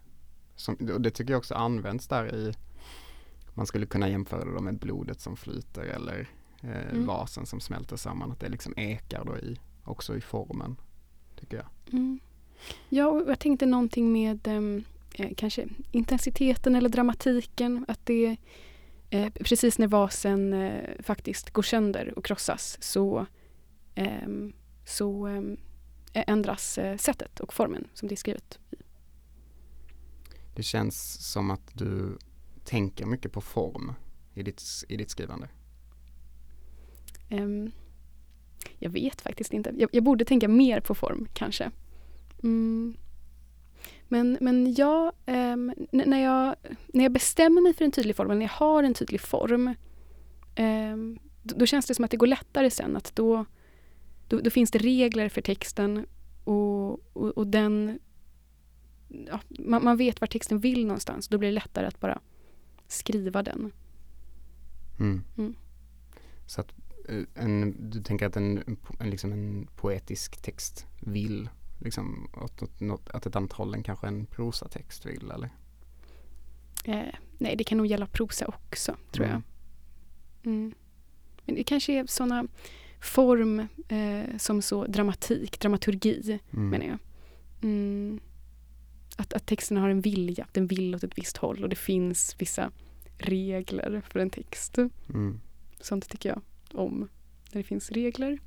som, 0.56 0.74
och 0.94 1.00
det 1.00 1.10
tycker 1.10 1.32
jag 1.32 1.38
också 1.38 1.54
används 1.54 2.08
där 2.08 2.34
i, 2.34 2.54
man 3.54 3.66
skulle 3.66 3.86
kunna 3.86 4.08
jämföra 4.08 4.54
det 4.54 4.62
med 4.62 4.78
blodet 4.78 5.20
som 5.20 5.36
flyter 5.36 5.82
eller 5.82 6.28
eh, 6.62 6.90
mm. 6.90 7.06
vasen 7.06 7.46
som 7.46 7.60
smälter 7.60 7.96
samman, 7.96 8.32
att 8.32 8.40
det 8.40 8.48
liksom 8.48 8.74
ekar 8.76 9.24
då 9.24 9.38
i, 9.38 9.60
också 9.84 10.16
i 10.16 10.20
formen, 10.20 10.76
tycker 11.40 11.56
jag. 11.56 11.66
Mm. 11.92 12.20
Ja, 12.88 13.06
och 13.06 13.30
jag 13.30 13.38
tänkte 13.38 13.66
någonting 13.66 14.12
med 14.12 14.48
um, 14.48 14.84
eh, 15.14 15.30
kanske 15.36 15.68
intensiteten 15.90 16.74
eller 16.74 16.88
dramatiken, 16.88 17.84
att 17.88 18.06
det 18.06 18.36
eh, 19.10 19.32
precis 19.32 19.78
när 19.78 19.86
vasen 19.86 20.52
eh, 20.52 21.02
faktiskt 21.02 21.50
går 21.50 21.62
sönder 21.62 22.18
och 22.18 22.24
krossas 22.24 22.78
så, 22.80 23.26
ehm, 23.94 24.52
så 24.84 25.26
ehm, 25.26 25.56
ändras 26.26 26.78
eh, 26.78 26.96
sättet 26.96 27.40
och 27.40 27.52
formen 27.54 27.88
som 27.94 28.08
det 28.08 28.14
är 28.14 28.16
skrivet 28.16 28.58
i. 28.70 28.76
Det 30.54 30.62
känns 30.62 31.30
som 31.32 31.50
att 31.50 31.70
du 31.72 32.18
tänker 32.64 33.06
mycket 33.06 33.32
på 33.32 33.40
form 33.40 33.92
i 34.34 34.42
ditt, 34.42 34.62
i 34.88 34.96
ditt 34.96 35.10
skrivande. 35.10 35.48
Um, 37.30 37.72
jag 38.78 38.90
vet 38.90 39.20
faktiskt 39.20 39.52
inte. 39.52 39.74
Jag, 39.76 39.90
jag, 39.92 40.04
borde 40.04 40.24
tänka 40.24 40.48
mer 40.48 40.80
på 40.80 40.94
form 40.94 41.28
kanske. 41.34 41.70
Mm. 42.42 42.96
Men, 44.08 44.38
men 44.40 44.74
ja, 44.74 45.12
um, 45.26 45.72
när, 45.90 46.22
jag, 46.22 46.56
när 46.86 47.04
jag 47.04 47.12
bestämmer 47.12 47.60
mig 47.60 47.74
för 47.74 47.84
en 47.84 47.92
tydlig 47.92 48.16
form, 48.16 48.30
eller 48.30 48.38
när 48.38 48.46
jag 48.46 48.66
har 48.66 48.82
en 48.82 48.94
tydlig 48.94 49.20
form, 49.20 49.74
um, 50.58 51.18
då, 51.42 51.54
då, 51.58 51.66
känns 51.66 51.86
det 51.86 51.94
som 51.94 52.04
att 52.04 52.10
det 52.10 52.16
går 52.16 52.26
lättare 52.26 52.70
sen. 52.70 52.96
Att 52.96 53.16
då, 53.16 53.44
då, 54.28 54.40
då 54.40 54.50
finns 54.50 54.70
det 54.70 54.78
regler 54.78 55.28
för 55.28 55.40
texten 55.40 56.06
och, 56.44 57.16
och, 57.16 57.38
och 57.38 57.46
den... 57.46 57.98
Ja, 59.08 59.40
man, 59.48 59.84
man, 59.84 59.96
vet 59.96 60.20
var 60.20 60.28
texten 60.28 60.58
vill 60.58 60.86
någonstans. 60.86 61.28
Då 61.28 61.38
blir 61.38 61.48
det 61.48 61.54
lättare 61.54 61.86
att 61.86 62.00
bara 62.00 62.20
skriva 62.88 63.42
den. 63.42 63.72
Mm. 65.00 65.24
Mm. 65.38 65.54
Så 66.46 66.60
att 66.60 66.72
eh, 67.08 67.22
en, 67.34 67.90
du 67.90 68.02
tänker 68.02 68.26
att 68.26 68.36
en, 68.36 68.76
en, 69.00 69.10
liksom 69.10 69.32
en 69.32 69.68
poetisk 69.76 70.42
text 70.42 70.86
vill 71.00 71.48
liksom 71.78 72.28
åt, 72.34 72.62
åt, 72.62 73.14
åt 73.14 73.26
ett 73.26 73.36
annat 73.36 73.52
håll 73.52 73.74
än 73.74 73.82
kanske 73.82 74.06
en 74.06 74.26
prosatext 74.26 75.06
vill 75.06 75.30
eller? 75.30 75.50
Eh, 76.84 77.14
nej, 77.38 77.56
det 77.56 77.64
kan 77.64 77.78
nog 77.78 77.86
gälla 77.86 78.06
prosa 78.06 78.46
också 78.46 78.96
tror 79.10 79.26
mm. 79.26 79.42
jag. 80.42 80.52
Mm. 80.52 80.74
Men 81.44 81.54
det 81.54 81.64
kanske 81.64 81.92
är 81.92 82.06
sådana 82.06 82.46
form 83.00 83.66
eh, 83.88 84.36
som 84.38 84.62
så 84.62 84.86
dramatik, 84.86 85.60
dramaturgi 85.60 86.38
mm. 86.50 86.68
menar 86.68 86.86
jag. 86.86 86.98
Mm. 87.62 88.20
Att, 89.16 89.32
att 89.32 89.46
texten 89.46 89.76
har 89.76 89.88
en 89.88 90.00
vilja, 90.00 90.44
att 90.44 90.54
den 90.54 90.66
vill 90.66 90.94
åt 90.94 91.04
ett 91.04 91.18
visst 91.18 91.36
håll 91.36 91.62
och 91.62 91.68
det 91.68 91.76
finns 91.76 92.36
vissa 92.38 92.70
regler 93.18 94.02
för 94.08 94.20
en 94.20 94.30
text. 94.30 94.78
Mm. 94.78 95.40
Sånt 95.80 96.08
tycker 96.08 96.28
jag 96.28 96.40
om, 96.72 97.08
när 97.52 97.60
det 97.60 97.62
finns 97.62 97.90
regler. 97.90 98.38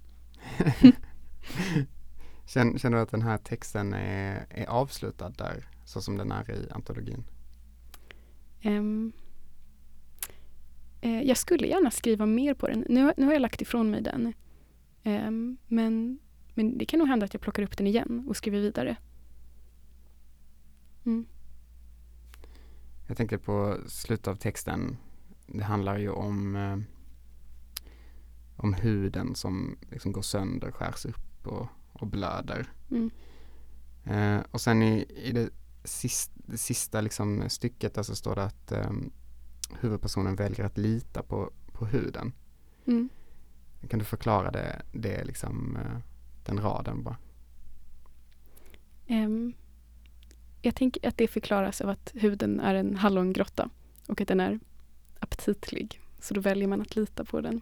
känner, 2.46 2.78
känner 2.78 2.98
du 2.98 3.04
att 3.04 3.12
den 3.12 3.22
här 3.22 3.38
texten 3.38 3.94
är, 3.94 4.46
är 4.50 4.66
avslutad 4.66 5.30
där, 5.30 5.68
så 5.86 6.02
som 6.02 6.18
den 6.18 6.32
är 6.32 6.52
i 6.52 6.70
antologin? 6.72 7.24
Um, 8.64 9.12
Eh, 11.02 11.22
jag 11.22 11.38
skulle 11.38 11.68
gärna 11.68 11.92
skriva 11.92 12.26
mer 12.26 12.54
på 12.54 12.68
den. 12.68 12.86
Nu, 12.90 13.14
nu 13.18 13.26
har 13.26 13.34
jag 13.34 13.42
lagt 13.42 13.62
ifrån 13.62 13.92
mig 13.92 14.02
den. 14.02 14.34
Um, 15.04 15.58
men, 15.68 16.20
men 16.54 16.78
det 16.78 16.86
kan 16.86 17.00
nog 17.00 17.08
hända 17.08 17.26
att 17.26 17.34
jag 17.34 17.42
plockar 17.42 17.64
upp 17.64 17.78
den 17.78 17.88
igen 17.88 18.26
och 18.28 18.38
skriver 18.38 18.60
vidare. 18.60 18.98
Mm. 21.06 21.26
Jag 23.08 23.18
tänker 23.18 23.38
på 23.38 23.78
slutet 23.88 24.28
av 24.28 24.36
texten. 24.36 24.98
Det 25.48 25.64
handlar 25.64 25.98
ju 25.98 26.10
om, 26.10 26.56
eh, 26.56 26.78
om 28.56 28.74
huden 28.74 29.36
som 29.36 29.78
liksom 29.92 30.12
går 30.12 30.22
sönder, 30.22 30.72
skärs 30.72 31.06
upp 31.06 31.48
och, 31.48 31.68
och 31.94 32.08
blöder. 32.08 32.72
Mm. 32.92 33.12
Eh, 34.04 34.46
och 34.52 34.62
sen 34.62 34.82
i, 34.82 35.06
i 35.16 35.32
det, 35.32 35.50
sista, 35.84 36.34
det 36.46 36.58
sista 36.58 37.02
liksom 37.02 37.50
stycket 37.50 37.94
där 37.94 38.04
så 38.04 38.16
står 38.16 38.36
det 38.36 38.44
att 38.44 38.72
um, 38.72 39.12
huvudpersonen 39.80 40.36
väljer 40.36 40.66
att 40.66 40.78
lita 40.78 41.24
på, 41.24 41.52
på 41.72 41.86
huden. 41.86 42.34
Mm. 42.86 43.10
Kan 43.90 44.00
du 44.00 44.06
förklara 44.06 44.52
det, 44.52 44.82
det 44.92 45.24
liksom, 45.24 45.76
eh, 45.76 45.98
den 46.46 46.62
raden 46.62 47.04
bara? 47.04 47.18
Um, 49.08 49.54
jag 50.62 50.76
tänker 50.76 51.08
att 51.08 51.18
det 51.18 51.28
förklaras 51.28 51.82
av 51.82 51.90
att 51.90 52.12
huden 52.14 52.60
är 52.60 52.76
en 52.76 52.96
hallongrotta 52.96 53.70
och 54.08 54.22
att 54.22 54.28
den 54.28 54.40
är 54.40 54.60
aptitlig. 55.20 56.02
Så 56.20 56.34
då 56.34 56.42
väljer 56.42 56.68
man 56.68 56.82
att 56.82 56.96
lita 56.96 57.26
på 57.26 57.42
den. 57.42 57.62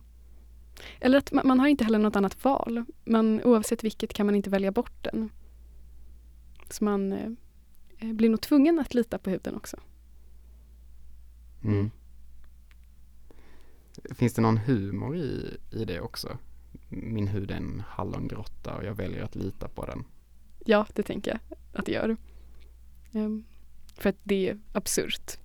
Eller 0.99 1.17
att 1.17 1.31
man, 1.31 1.47
man 1.47 1.59
har 1.59 1.67
inte 1.67 1.83
heller 1.83 1.99
något 1.99 2.15
annat 2.15 2.43
val. 2.43 2.85
Men 3.03 3.41
oavsett 3.43 3.83
vilket 3.83 4.13
kan 4.13 4.25
man 4.25 4.35
inte 4.35 4.49
välja 4.49 4.71
bort 4.71 5.03
den. 5.03 5.29
Så 6.69 6.83
man 6.83 7.13
eh, 7.13 7.31
eh 7.99 8.13
blir 8.13 8.29
nog 8.29 8.41
tvungen 8.41 8.79
att 8.79 8.93
lita 8.93 9.17
på 9.17 9.29
huden 9.29 9.55
också. 9.55 9.77
Mm. 11.63 11.91
Finns 14.15 14.33
det 14.33 14.41
någon 14.41 14.57
humor 14.57 15.17
i, 15.17 15.57
i 15.71 15.85
det 15.85 15.99
också? 15.99 16.37
Min 16.89 17.27
hud 17.27 17.51
är 17.51 17.55
en 17.55 17.83
hallongrotta 17.87 18.75
och 18.75 18.83
jag 18.83 18.95
väljer 18.95 19.23
att 19.23 19.35
lita 19.35 19.67
på 19.67 19.85
den. 19.85 20.03
Ja, 20.65 20.87
det 20.93 21.03
tänker 21.03 21.31
jag 21.31 21.57
att 21.73 21.85
det 21.85 21.91
gör. 21.91 22.17
Um, 23.11 23.45
för 23.95 24.09
att 24.09 24.17
det 24.23 24.49
är 24.49 24.59
absurt. 24.71 25.37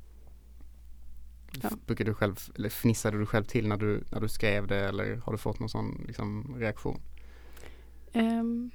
Ja. 1.63 1.71
Brukar 1.87 2.05
du 2.05 2.15
själv, 2.15 2.37
eller 2.55 2.69
fnissade 2.69 3.19
du 3.19 3.27
själv 3.27 3.45
till 3.45 3.69
när 3.69 3.77
du, 3.77 4.05
när 4.13 4.21
du 4.21 4.29
skrev 4.29 4.67
det 4.67 4.89
eller 4.89 5.17
har 5.17 5.33
du 5.33 5.39
fått 5.39 5.61
någon 5.61 5.69
sån 5.69 6.05
liksom, 6.07 6.57
reaktion? 6.59 7.01
Um, 8.13 8.71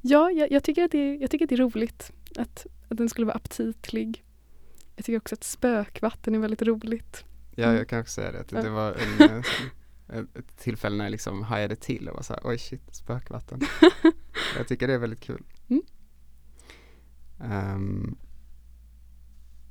Ja, 0.00 0.30
jag, 0.30 0.50
jag, 0.50 0.64
tycker 0.64 0.84
att 0.84 0.90
det 0.90 1.14
jag 1.14 1.30
tycker 1.30 1.44
att 1.44 1.48
det 1.48 1.54
är 1.54 1.58
roligt 1.58 2.12
att, 2.36 2.66
att 2.88 2.98
den 2.98 3.08
skulle 3.08 3.26
vara 3.26 3.36
aptitlig. 3.36 4.24
Jag 4.96 5.04
tycker 5.04 5.16
också 5.18 5.34
att 5.34 5.44
spökvatten 5.44 6.34
är 6.34 6.38
väldigt 6.38 6.62
roligt. 6.62 7.24
Ja, 7.54 7.64
Mm. 7.64 7.76
jag 7.76 7.88
kan 7.88 8.00
också 8.00 8.12
säga 8.12 8.32
det. 8.32 8.44
Det 8.62 8.70
var 8.70 8.92
en, 8.92 9.20
eh, 10.08 10.18
ett- 10.34 10.56
tillfälle 10.56 10.96
när 10.96 11.04
jag 11.04 11.10
liksom 11.12 11.42
hajade 11.42 11.76
till 11.76 12.08
och 12.08 12.14
var 12.16 12.22
så 12.22 12.32
här, 12.32 12.42
oj 12.44 12.58
shit, 12.58 12.94
spökvatten. 12.94 13.60
jag 14.56 14.68
tycker 14.68 14.86
det 14.86 14.94
är 14.94 14.98
väldigt 14.98 15.20
kul. 15.20 15.42
Mm. 15.68 15.82
Ehm, 17.40 18.16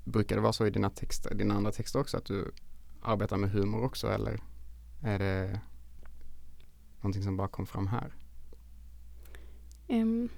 brukar 0.04 0.36
det 0.36 0.42
vara 0.42 0.54
så 0.54 0.68
i 0.68 0.70
dina 0.70 0.90
texter, 0.90 1.36
dina 1.36 1.54
andra 1.56 1.72
texter 1.72 2.00
också, 2.00 2.18
att 2.18 2.26
du 2.26 2.52
arbetar 3.02 3.38
med 3.38 3.52
humor 3.52 3.84
också 3.84 4.08
eller 4.08 4.40
är 5.02 5.20
det 5.20 5.60
någonting 6.98 7.24
som 7.24 7.38
bara 7.38 7.48
kom 7.48 7.66
fram 7.66 7.88
här? 7.88 8.14
Ehm, 9.88 10.30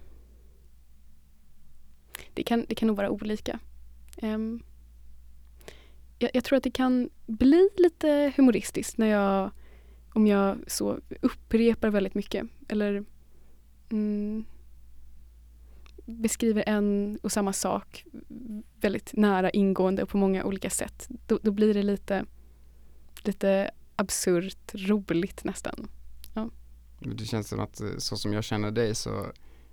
det, 2.33 2.43
kan, 2.43 2.65
det 2.69 2.75
kan 2.75 2.87
nog 2.87 2.97
vara 2.97 3.09
olika. 3.09 3.59
Ehm, 4.17 4.63
jag, 6.25 6.31
jag 6.33 6.43
tror 6.43 6.57
att 6.57 6.63
det 6.63 6.71
kan 6.71 7.09
bli 7.25 7.69
lite 7.77 8.33
humoristiskt 8.35 8.97
när 8.97 9.07
jag, 9.07 9.51
om 10.13 10.27
jag 10.27 10.57
så 10.67 10.99
upprepar 11.21 11.89
väldigt 11.89 12.15
mycket 12.15 12.47
eller 12.67 13.05
mm, 13.89 14.45
beskriver 16.05 16.63
en 16.67 17.19
och 17.23 17.31
samma 17.31 17.53
sak 17.53 18.05
väldigt 18.81 19.13
nära 19.13 19.49
ingående 19.49 20.03
och 20.03 20.09
på 20.09 20.17
många 20.17 20.43
olika 20.43 20.69
sätt. 20.69 21.07
Då, 21.27 21.39
då 21.41 21.51
blir 21.51 21.73
det 21.73 21.83
lite, 21.83 22.25
lite 23.23 23.71
absurt 23.95 24.71
roligt 24.73 25.43
nästan. 25.43 25.87
Det 26.99 27.25
känns 27.25 27.49
som 27.49 27.59
att 27.59 27.81
eh, 27.81 27.97
så 27.97 28.17
som 28.17 28.33
jag 28.33 28.43
känner 28.43 28.71
dig 28.71 28.95
så 28.95 29.25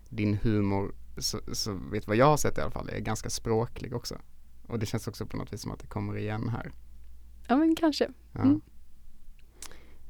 din 0.08 0.34
humor, 0.42 0.94
så, 1.18 1.40
så 1.52 1.72
vet 1.92 2.06
vad 2.06 2.16
jag 2.16 2.26
har 2.26 2.36
sett 2.36 2.58
i 2.58 2.60
alla 2.60 2.70
fall, 2.70 2.88
är 2.88 3.00
ganska 3.00 3.30
språklig 3.30 3.94
också. 3.94 4.18
Och 4.66 4.78
det 4.78 4.86
känns 4.86 5.08
också 5.08 5.26
på 5.26 5.36
något 5.36 5.52
vis 5.52 5.62
som 5.62 5.72
att 5.72 5.80
det 5.80 5.86
kommer 5.86 6.16
igen 6.16 6.48
här. 6.48 6.72
Ja 7.48 7.56
men 7.56 7.76
kanske. 7.76 8.08
Ja. 8.32 8.40
Mm. 8.40 8.60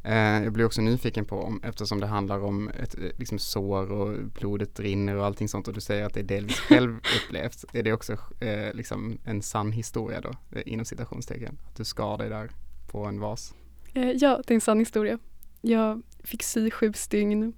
Eh, 0.05 0.45
jag 0.45 0.53
blir 0.53 0.65
också 0.65 0.81
nyfiken 0.81 1.25
på, 1.25 1.43
om, 1.43 1.61
eftersom 1.63 2.01
det 2.01 2.07
handlar 2.07 2.45
om 2.45 2.69
ett 2.69 2.99
eh, 2.99 3.05
liksom 3.17 3.39
sår 3.39 3.93
och 3.93 4.25
blodet 4.25 4.81
rinner 4.81 5.17
och 5.17 5.27
allting 5.27 5.49
sånt 5.49 5.69
och 5.69 5.75
du 5.75 5.81
säger 5.81 6.07
att 6.07 6.15
det 6.15 6.21
är 6.21 6.25
delvis 6.25 6.57
självupplevt. 6.69 7.65
är 7.73 7.83
det 7.83 7.93
också 7.93 8.13
eh, 8.41 8.75
liksom 8.75 9.19
en 9.25 9.43
sann 9.43 9.73
historia 9.73 10.21
då, 10.21 10.31
eh, 10.53 10.63
inom 10.67 10.85
citationstecken? 10.85 11.59
Att 11.69 11.77
du 11.77 11.85
skar 11.85 12.19
dig 12.19 12.29
där 12.29 12.51
på 12.91 13.05
en 13.05 13.21
vas? 13.21 13.55
Eh, 13.95 14.11
ja, 14.11 14.43
det 14.47 14.53
är 14.53 14.55
en 14.55 14.61
sann 14.61 14.79
historia. 14.79 15.19
Jag 15.61 16.03
fick 16.25 16.43
sy 16.43 16.71
sju 16.71 16.93
stygn. 16.93 17.53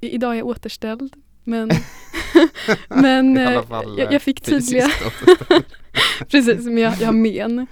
I, 0.00 0.14
idag 0.14 0.32
är 0.32 0.38
jag 0.38 0.46
återställd. 0.46 1.16
Men, 1.48 1.70
men 2.88 3.36
eh, 3.36 3.62
fall, 3.62 3.98
jag, 3.98 4.12
jag 4.12 4.22
fick 4.22 4.40
tydliga, 4.40 4.88
precis, 6.28 6.64
men 6.64 6.78
jag, 6.78 6.94
jag 7.00 7.14
men. 7.14 7.66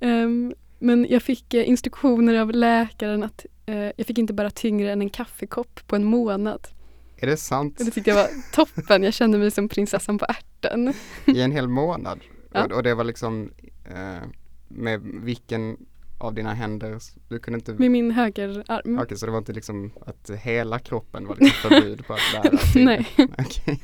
Ehm, 0.00 0.54
men 0.78 1.06
jag 1.10 1.22
fick 1.22 1.54
eh, 1.54 1.68
instruktioner 1.68 2.34
av 2.34 2.50
läkaren 2.50 3.22
att 3.22 3.46
eh, 3.66 3.76
jag 3.96 4.06
fick 4.06 4.18
inte 4.18 4.32
bära 4.32 4.50
tyngre 4.50 4.92
än 4.92 5.02
en 5.02 5.10
kaffekopp 5.10 5.80
på 5.86 5.96
en 5.96 6.04
månad. 6.04 6.68
är 7.16 7.26
det 7.26 7.36
sant? 7.36 7.78
Det 7.78 7.90
tyckte 7.90 8.10
jag 8.10 8.16
var 8.16 8.28
toppen. 8.52 9.02
Jag 9.02 9.14
kände 9.14 9.38
mig 9.38 9.50
som 9.50 9.68
prinsessan 9.68 10.18
på 10.18 10.26
ärten. 10.28 10.92
I 11.24 11.40
en 11.40 11.52
hel 11.52 11.68
månad? 11.68 12.20
Ja. 12.52 12.64
Och, 12.64 12.72
och 12.72 12.82
det 12.82 12.94
var 12.94 13.04
liksom 13.04 13.50
eh, 13.84 14.28
med 14.68 15.00
vilken 15.02 15.76
av 16.18 16.34
dina 16.34 16.54
händer, 16.54 16.98
du 17.28 17.38
kunde 17.38 17.58
inte 17.58 17.74
Med 17.74 17.90
min 17.90 18.10
högerarm. 18.10 18.98
Okej, 18.98 19.16
så 19.18 19.26
det 19.26 19.32
var 19.32 19.38
inte 19.38 19.52
liksom 19.52 19.92
att 20.06 20.30
hela 20.30 20.78
kroppen 20.78 21.26
var 21.26 21.36
liksom 21.36 21.70
förbud 21.70 22.06
på 22.06 22.12
att 22.14 22.20
bära? 22.42 22.58
Nej. 22.84 23.08
Okej. 23.38 23.82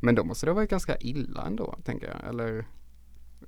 Men 0.00 0.14
då 0.14 0.24
måste 0.24 0.46
det 0.46 0.50
ha 0.50 0.54
varit 0.54 0.70
ganska 0.70 0.96
illa 0.96 1.46
ändå, 1.46 1.78
tänker 1.84 2.06
jag. 2.06 2.28
Eller 2.28 2.66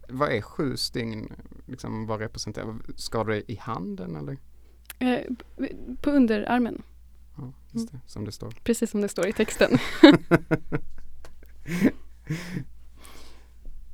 vad 0.09 0.33
är 0.33 0.41
sju 0.41 0.77
stygn, 0.77 1.33
liksom 1.67 2.07
vad 2.07 2.21
representerar? 2.21 2.77
Ska 2.97 3.25
du 3.25 3.33
det 3.33 3.53
i 3.53 3.57
handen 3.57 4.17
eller? 4.17 4.37
Eh, 4.99 5.21
på 6.01 6.11
underarmen, 6.11 6.83
Ja, 7.37 7.53
just 7.73 7.93
det, 7.93 8.01
som 8.07 8.25
det 8.25 8.33
står. 8.33 8.51
precis 8.65 8.91
som 8.91 9.01
det 9.01 9.09
står 9.09 9.27
i 9.27 9.33
texten. 9.33 9.79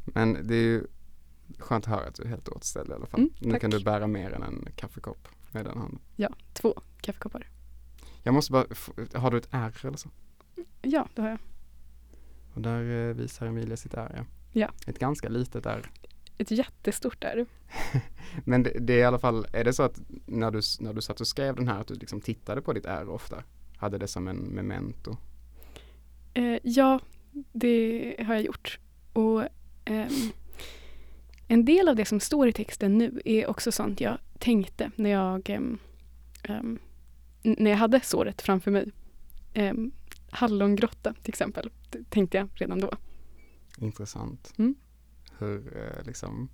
Men 0.05 0.47
det 0.47 0.55
är 0.55 0.63
ju 0.63 0.85
skönt 1.59 1.85
att 1.85 1.91
höra 1.91 2.09
att 2.09 2.15
du 2.15 2.23
är 2.23 2.29
helt 2.29 2.49
återställd 2.49 2.91
i 2.91 2.93
alla 2.93 3.07
fall. 3.07 3.21
Mm, 3.21 3.33
nu 3.41 3.59
kan 3.59 3.71
du 3.71 3.85
bära 3.85 4.07
mer 4.07 4.33
än 4.33 4.43
en 4.43 4.69
kaffekopp 4.77 5.29
med 5.51 5.65
den 5.65 5.79
handen. 5.79 6.01
Ja, 6.17 6.29
två 6.53 6.75
kaffekoppar. 7.01 7.49
Jag 8.23 8.35
måste 8.35 8.53
bara, 8.53 8.67
har 9.15 9.31
du 9.31 9.39
ett 9.39 9.49
ärr 9.51 9.87
eller 9.87 9.97
så? 9.97 10.09
Ja, 10.83 11.09
det 11.15 11.23
har 11.23 11.29
jag. 11.29 11.39
Och 12.55 12.61
där 12.61 13.09
eh, 13.09 13.15
visar 13.15 13.47
Emilia 13.47 13.77
sitt 13.77 13.95
ärr 13.95 14.13
ja. 14.17 14.25
Ja. 14.53 14.71
Ett 14.87 14.99
ganska 14.99 15.29
litet 15.29 15.67
ärr. 15.67 15.91
Ett 16.39 16.51
jättestort 16.51 17.21
där. 17.21 17.47
Men 18.45 18.63
det, 18.63 18.79
det 18.81 18.93
är 18.93 18.99
i 18.99 19.05
alla 19.05 19.19
fall, 19.19 19.47
är 19.53 19.65
det 19.65 19.73
så 19.73 19.83
att 19.83 20.01
när 20.27 20.51
du, 20.51 20.61
när 20.81 20.93
du 20.93 21.01
satt 21.01 21.21
och 21.21 21.27
skrev 21.27 21.57
den 21.57 21.69
här 21.69 21.81
att 21.81 21.87
du 21.87 21.95
liksom 21.95 22.21
tittade 22.21 22.63
på 22.63 22.73
ditt 22.73 22.87
ärr 22.87 23.09
ofta? 23.09 23.45
Hade 23.77 23.99
det 23.99 24.09
som 24.09 24.29
en 24.29 24.37
memento? 24.37 25.17
Eh, 26.35 26.59
ja, 26.63 27.01
det 27.53 28.17
har 28.27 28.35
jag 28.35 28.43
gjort. 28.43 28.79
Och 29.13 29.43
ehm, 29.85 30.33
en 31.53 31.65
del 31.65 31.89
av 31.89 31.97
det 31.97 32.05
som 32.05 32.21
står 32.21 32.49
i 32.49 32.53
texten 32.53 32.99
nu 32.99 33.21
är 33.25 33.47
också 33.51 33.73
sånt 33.73 34.01
jag 34.01 34.19
tänkte 34.39 34.91
när 34.97 35.11
jag, 35.11 35.51
ehm, 35.51 35.79
n- 36.45 36.79
när 37.59 37.71
jag 37.71 37.79
hade 37.79 38.01
såret 38.01 38.43
framför 38.43 38.71
mig. 38.71 38.91
Um, 39.55 39.93
hallongrotta 40.31 41.15
till 41.23 41.29
exempel, 41.31 41.71
det 41.91 42.11
tänkte 42.11 42.37
jag 42.39 42.49
redan 42.55 42.81
då. 42.81 42.91
Intressant. 43.79 44.53
Mm. 44.59 44.75
Hur 45.39 45.77
eh, 45.77 46.05
liksom 46.07 46.49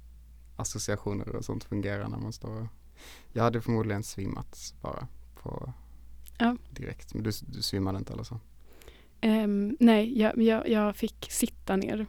associationer 0.56 1.36
och 1.36 1.44
sånt 1.44 1.64
fungerar 1.64 2.08
när 2.08 2.18
man 2.18 2.32
står 2.32 2.60
och... 2.62 2.66
Jag 3.32 3.42
hade 3.42 3.60
förmodligen 3.60 4.02
svimmat 4.02 4.74
bara 4.80 5.06
på 5.34 5.72
Ja. 6.38 6.56
direkt. 6.70 7.14
Men 7.14 7.22
du, 7.22 7.30
du 7.46 7.62
svimmade 7.62 7.98
inte 7.98 8.12
eller 8.12 8.22
så? 8.22 8.40
Ehm, 9.20 9.76
nej, 9.80 10.18
jag, 10.20 10.42
jag, 10.42 10.68
jag 10.68 10.96
fick 10.96 11.26
sitta 11.30 11.76
ner. 11.76 12.06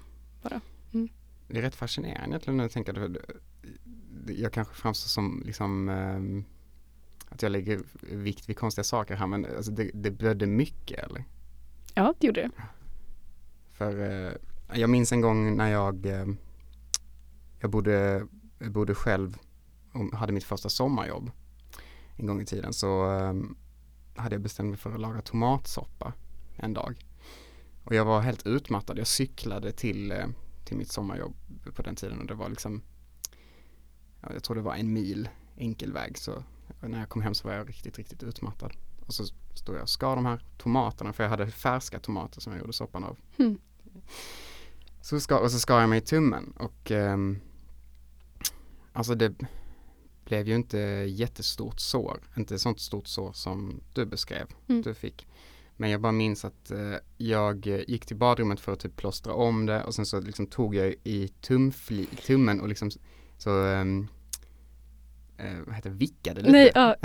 Det 1.50 1.58
är 1.58 1.62
rätt 1.62 1.76
fascinerande 1.76 2.30
egentligen 2.30 2.58
när 2.58 2.64
jag 2.64 2.72
tänker 2.72 3.18
jag 4.28 4.54
kanske 4.54 4.76
framstår 4.76 5.08
som 5.08 5.44
liksom 5.46 5.90
ehm, 5.90 6.46
att 7.30 7.42
jag 7.42 7.52
lägger 7.52 7.82
vikt 8.02 8.50
vid 8.50 8.58
konstiga 8.58 8.84
saker 8.84 9.16
här 9.16 9.28
men 9.28 9.46
alltså 9.46 9.72
det, 9.72 9.92
det 9.94 10.12
blödde 10.12 10.48
mycket 10.48 11.00
eller? 11.00 11.24
Ja, 11.94 12.14
det 12.20 12.28
gjorde 12.28 12.42
det. 12.42 12.52
För 13.72 14.26
eh, 14.28 14.34
jag 14.80 14.90
minns 14.90 15.12
en 15.12 15.22
gång 15.22 15.58
när 15.58 15.72
jag, 15.72 16.06
eh, 16.06 16.26
jag 17.60 17.72
bodde, 17.72 18.28
bodde 18.60 18.96
själv 18.96 19.38
och 19.94 20.18
hade 20.18 20.34
mitt 20.34 20.44
första 20.44 20.70
sommarjobb 20.70 21.32
en 22.16 22.26
gång 22.26 22.42
i 22.42 22.46
tiden 22.46 22.74
så 22.74 23.16
eh, 23.16 23.34
hade 24.22 24.36
jag 24.36 24.42
bestämt 24.42 24.70
mig 24.70 24.78
för 24.78 24.94
att 24.94 25.00
laga 25.00 25.22
tomatsoppa 25.22 26.14
en 26.56 26.74
dag. 26.74 27.06
Och 27.84 27.96
jag 27.96 28.06
var 28.06 28.22
helt 28.22 28.48
utmattad. 28.48 28.98
Jag 28.98 29.08
cyklade 29.08 29.72
till, 29.72 30.12
eh, 30.12 30.28
till 30.70 30.78
mimitt 30.78 30.92
sommarjobb 30.92 31.36
på 31.76 31.82
den 31.82 31.96
tiden 31.96 32.20
och 32.20 32.26
det 32.28 32.34
var 32.34 32.50
liksom, 32.50 32.82
ja, 34.22 34.30
jag 34.34 34.44
tror 34.44 34.56
det 34.56 34.62
var 34.62 34.76
en 34.76 34.94
mil 34.94 35.30
enkel 35.58 35.94
väg 35.94 36.18
så 36.18 36.44
när 36.82 37.00
jag 37.00 37.10
kom 37.10 37.22
hem 37.22 37.34
så 37.34 37.48
var 37.48 37.56
jag 37.56 37.70
riktigt, 37.70 37.98
riktigt 37.98 38.24
utmattad. 38.24 38.72
Och 39.06 39.14
så 39.14 39.26
stod 39.54 39.76
jag 39.76 39.82
och 39.82 39.90
skar 39.90 40.16
de 40.16 40.26
här 40.26 40.46
tomaterna 40.58 41.14
för 41.14 41.24
jag 41.24 41.30
hade 41.30 41.52
färska 41.52 42.00
tomater 42.00 42.42
som 42.42 42.54
jag 42.54 42.60
gjorde 42.60 42.74
soppan 42.74 43.04
av. 43.04 43.18
Mm. 43.38 43.60
Så 45.02 45.20
ska, 45.20 45.40
och 45.40 45.52
så 45.52 45.60
skar 45.60 45.80
jag 45.80 45.90
mig 45.90 45.98
i 45.98 46.02
tummen 46.02 46.54
och 46.58 46.92
ehm, 46.92 47.40
alltså 48.94 49.16
det 49.16 49.34
blev 50.26 50.48
ju 50.48 50.56
inte 50.56 50.78
jättestort 51.08 51.80
sår. 51.80 52.20
Inte 52.38 52.60
sånt 52.60 52.80
stort 52.80 53.08
sår 53.08 53.34
som 53.34 53.82
du 53.94 54.06
beskrev 54.06 54.48
Mm. 54.68 54.82
du 54.82 54.94
fick. 54.94 55.28
Men 55.80 55.90
jag 55.90 56.02
bara 56.02 56.12
minns 56.12 56.46
att 56.46 56.72
eh, 56.72 56.96
jag 57.18 57.68
gick 57.88 58.06
till 58.06 58.18
badrummet 58.18 58.60
för 58.60 58.72
att 58.72 58.80
typ 58.80 58.96
plåstra 58.96 59.34
om 59.34 59.66
det 59.66 59.84
och 59.84 59.96
sen 59.96 60.06
så 60.06 60.20
liksom 60.20 60.48
tog 60.48 60.76
jag 60.76 60.96
i 61.04 61.28
tumfli, 61.28 62.06
tummen 62.06 62.62
och 62.62 62.68
liksom 62.68 62.92
så 63.38 63.66
ehm, 63.66 64.08
eh, 65.38 65.58
vad 65.66 65.76
heter 65.76 65.90
vickade 65.90 66.42
lite. 66.42 66.52
Nej, 66.52 66.72
ja, 66.76 66.96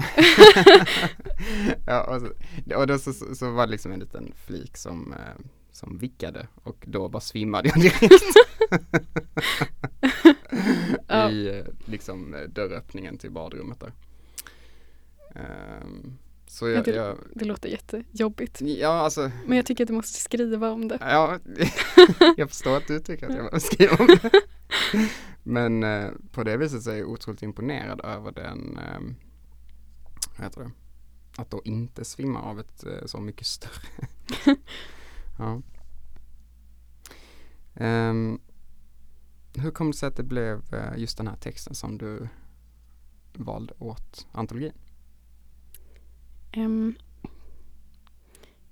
ja, 1.86 2.04
och, 2.04 2.20
så, 2.20 2.28
och 2.76 2.86
då 2.86 2.98
så, 2.98 3.12
så, 3.12 3.34
så 3.34 3.50
var 3.50 3.66
det 3.66 3.70
liksom 3.70 3.92
en 3.92 4.00
liten 4.00 4.32
flik 4.46 4.76
som, 4.76 5.12
eh, 5.12 5.44
som 5.72 5.98
vickade 5.98 6.48
och 6.54 6.84
då 6.86 7.08
bara 7.08 7.20
svimmade 7.20 7.68
jag 7.68 7.80
direkt. 7.80 8.12
I 11.30 11.48
eh, 11.48 11.64
liksom 11.84 12.36
dörröppningen 12.48 13.18
till 13.18 13.30
badrummet 13.30 13.80
där. 13.80 13.92
Ehm, 15.34 16.18
så 16.54 16.68
Ja, 16.68 16.74
jag, 16.74 16.84
det- 16.84 16.94
jag, 16.94 17.18
det 17.34 17.44
låter 17.44 17.68
jättejobbigt. 17.68 18.60
ja 18.60 18.88
alltså, 18.88 19.30
Men 19.46 19.56
jag 19.56 19.66
tycker 19.66 19.84
att 19.84 19.88
du 19.88 19.94
måste 19.94 20.20
skriva 20.20 20.70
om 20.70 20.88
det. 20.88 20.98
ja, 21.00 21.38
jag 22.36 22.48
förstår 22.48 22.76
att 22.76 22.86
du 22.86 23.00
tycker 23.00 23.28
att 23.28 23.34
jag 23.36 23.52
måste 23.52 23.60
skriva 23.74 23.96
om 23.96 24.06
det. 24.06 24.30
Men 25.42 25.82
eh, 25.82 26.10
på 26.32 26.42
det 26.44 26.56
viset 26.56 26.82
så 26.82 26.90
är 26.90 26.96
jag 26.96 27.08
otroligt 27.10 27.42
imponerad 27.42 28.00
över 28.04 28.32
den, 28.32 28.78
eh, 28.78 29.00
vad 30.38 30.44
heter 30.46 30.60
det? 30.60 30.70
att 31.36 31.50
då 31.50 31.62
inte 31.64 32.04
svimma 32.04 32.42
av 32.42 32.60
ett 32.60 32.84
eh, 32.86 33.06
så 33.06 33.20
mycket 33.20 33.46
större. 33.46 33.86
ja. 35.38 35.62
Um, 38.10 38.40
hur 39.54 39.70
kom 39.70 39.90
det 39.90 39.96
sig 39.96 40.06
att 40.06 40.16
det 40.16 40.22
blev 40.22 40.74
eh, 40.74 40.96
just 40.98 41.16
den 41.18 41.26
här 41.28 41.36
texten 41.36 41.74
som 41.74 41.98
du 41.98 42.28
valde 43.32 43.74
åt 43.78 44.26
antologin? 44.32 44.72
Um, 46.56 46.94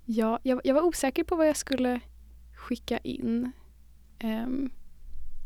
ja, 0.04 0.38
jag, 0.42 0.60
jag, 0.64 0.74
var 0.74 0.82
osäker 0.82 1.24
på 1.24 1.36
vad 1.36 1.48
jag 1.48 1.56
skulle 1.56 2.00
skicka 2.56 2.98
in. 2.98 3.52
Um, 4.22 4.70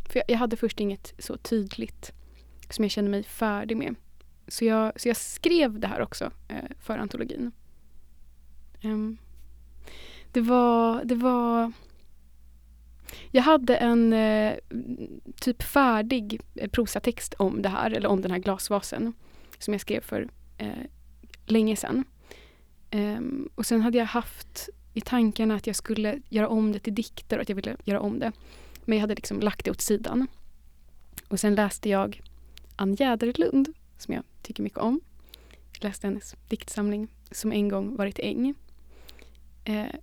för 0.08 0.18
jag, 0.18 0.24
jag, 0.28 0.38
hade 0.38 0.56
först 0.56 0.80
inget 0.80 1.14
så 1.18 1.36
tydligt 1.36 2.12
som 2.70 2.84
jag 2.84 2.92
kände 2.92 3.10
mig 3.10 3.22
färdig 3.22 3.76
med. 3.76 3.94
Så 4.48 4.64
jag, 4.64 5.00
så 5.00 5.08
jag 5.08 5.16
skrev 5.16 5.80
det 5.80 5.86
här 5.86 6.00
också 6.00 6.24
uh, 6.24 6.76
för 6.80 6.98
antologin. 6.98 7.52
Um, 8.84 9.18
det 10.32 10.40
var, 10.40 11.04
det 11.04 11.14
var 11.14 11.72
jag 13.30 13.42
hade 13.42 13.76
en 13.76 14.12
eh, 14.12 14.54
typ 15.40 15.62
färdig 15.62 16.40
eh, 16.54 16.70
prosatext 16.70 17.34
om 17.34 17.62
det 17.62 17.68
här, 17.68 17.90
eller 17.90 18.08
om 18.08 18.20
den 18.20 18.30
här 18.30 18.38
glasvasen, 18.38 19.12
som 19.58 19.74
jag 19.74 19.80
skrev 19.80 20.00
för 20.00 20.28
eh, 20.58 20.68
länge 21.46 21.76
sedan. 21.76 22.04
Um, 22.92 23.48
och 23.54 23.66
sen 23.66 23.80
hade 23.80 23.98
jag 23.98 24.06
haft 24.06 24.68
i 24.94 25.00
tankarna 25.00 25.54
att 25.54 25.66
jag 25.66 25.76
skulle 25.76 26.20
göra 26.28 26.48
om 26.48 26.72
det 26.72 26.78
till 26.78 26.94
dikter 26.94 27.36
och 27.36 27.42
att 27.42 27.48
jag 27.48 27.56
ville 27.56 27.76
göra 27.84 28.00
om 28.00 28.18
det. 28.18 28.32
Men 28.84 28.98
jag 28.98 29.00
hade 29.00 29.14
liksom 29.14 29.40
lagt 29.40 29.64
det 29.64 29.70
åt 29.70 29.80
sidan. 29.80 30.26
Och 31.28 31.40
sen 31.40 31.54
läste 31.54 31.88
jag 31.88 32.22
Ann 32.76 32.94
Jäderlund, 32.94 33.68
som 33.98 34.14
jag 34.14 34.22
tycker 34.42 34.62
mycket 34.62 34.78
om. 34.78 35.00
Jag 35.72 35.84
läste 35.84 36.06
hennes 36.06 36.36
diktsamling 36.48 37.08
Som 37.30 37.52
en 37.52 37.68
gång 37.68 37.96
varit 37.96 38.18
äng. 38.18 38.54
Eh, 39.64 39.94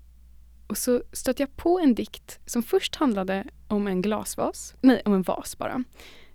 och 0.67 0.77
så 0.77 1.03
stötte 1.11 1.43
jag 1.43 1.55
på 1.55 1.79
en 1.79 1.95
dikt 1.95 2.39
som 2.45 2.63
först 2.63 2.95
handlade 2.95 3.43
om 3.67 3.87
en 3.87 4.01
glasvas, 4.01 4.75
nej 4.81 5.01
om 5.05 5.13
en 5.13 5.21
vas 5.21 5.57
bara. 5.57 5.83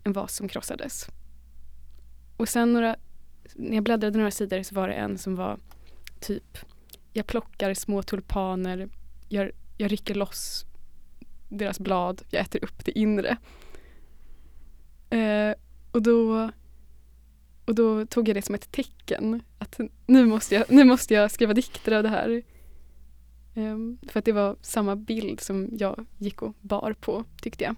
En 0.04 0.12
vas 0.12 0.36
som 0.36 0.48
krossades. 0.48 1.06
Och 2.36 2.48
sen 2.48 2.72
några, 2.72 2.96
när 3.54 3.74
jag 3.74 3.84
bläddrade 3.84 4.18
några 4.18 4.30
sidor 4.30 4.62
så 4.62 4.74
var 4.74 4.88
det 4.88 4.94
en 4.94 5.18
som 5.18 5.36
var 5.36 5.58
typ 6.20 6.58
Jag 7.12 7.26
plockar 7.26 7.74
små 7.74 8.02
tulpaner, 8.02 8.88
jag, 9.28 9.50
jag 9.76 9.92
rycker 9.92 10.14
loss 10.14 10.64
deras 11.48 11.80
blad, 11.80 12.22
jag 12.30 12.42
äter 12.42 12.64
upp 12.64 12.84
det 12.84 12.98
inre. 12.98 13.36
Eh, 15.10 15.54
och, 15.92 16.02
då, 16.02 16.50
och 17.64 17.74
då 17.74 18.06
tog 18.06 18.28
jag 18.28 18.36
det 18.36 18.42
som 18.42 18.54
ett 18.54 18.72
tecken 18.72 19.42
att 19.58 19.80
nu 20.06 20.26
måste 20.26 20.54
jag, 20.54 20.64
nu 20.68 20.84
måste 20.84 21.14
jag 21.14 21.30
skriva 21.30 21.54
dikter 21.54 21.92
av 21.92 22.02
det 22.02 22.08
här. 22.08 22.42
Um, 23.54 23.98
för 24.08 24.18
att 24.18 24.24
det 24.24 24.32
var 24.32 24.56
samma 24.62 24.96
bild 24.96 25.40
som 25.40 25.68
jag 25.72 26.06
gick 26.18 26.42
och 26.42 26.54
bar 26.60 26.92
på, 27.00 27.24
tyckte 27.40 27.64
jag. 27.64 27.76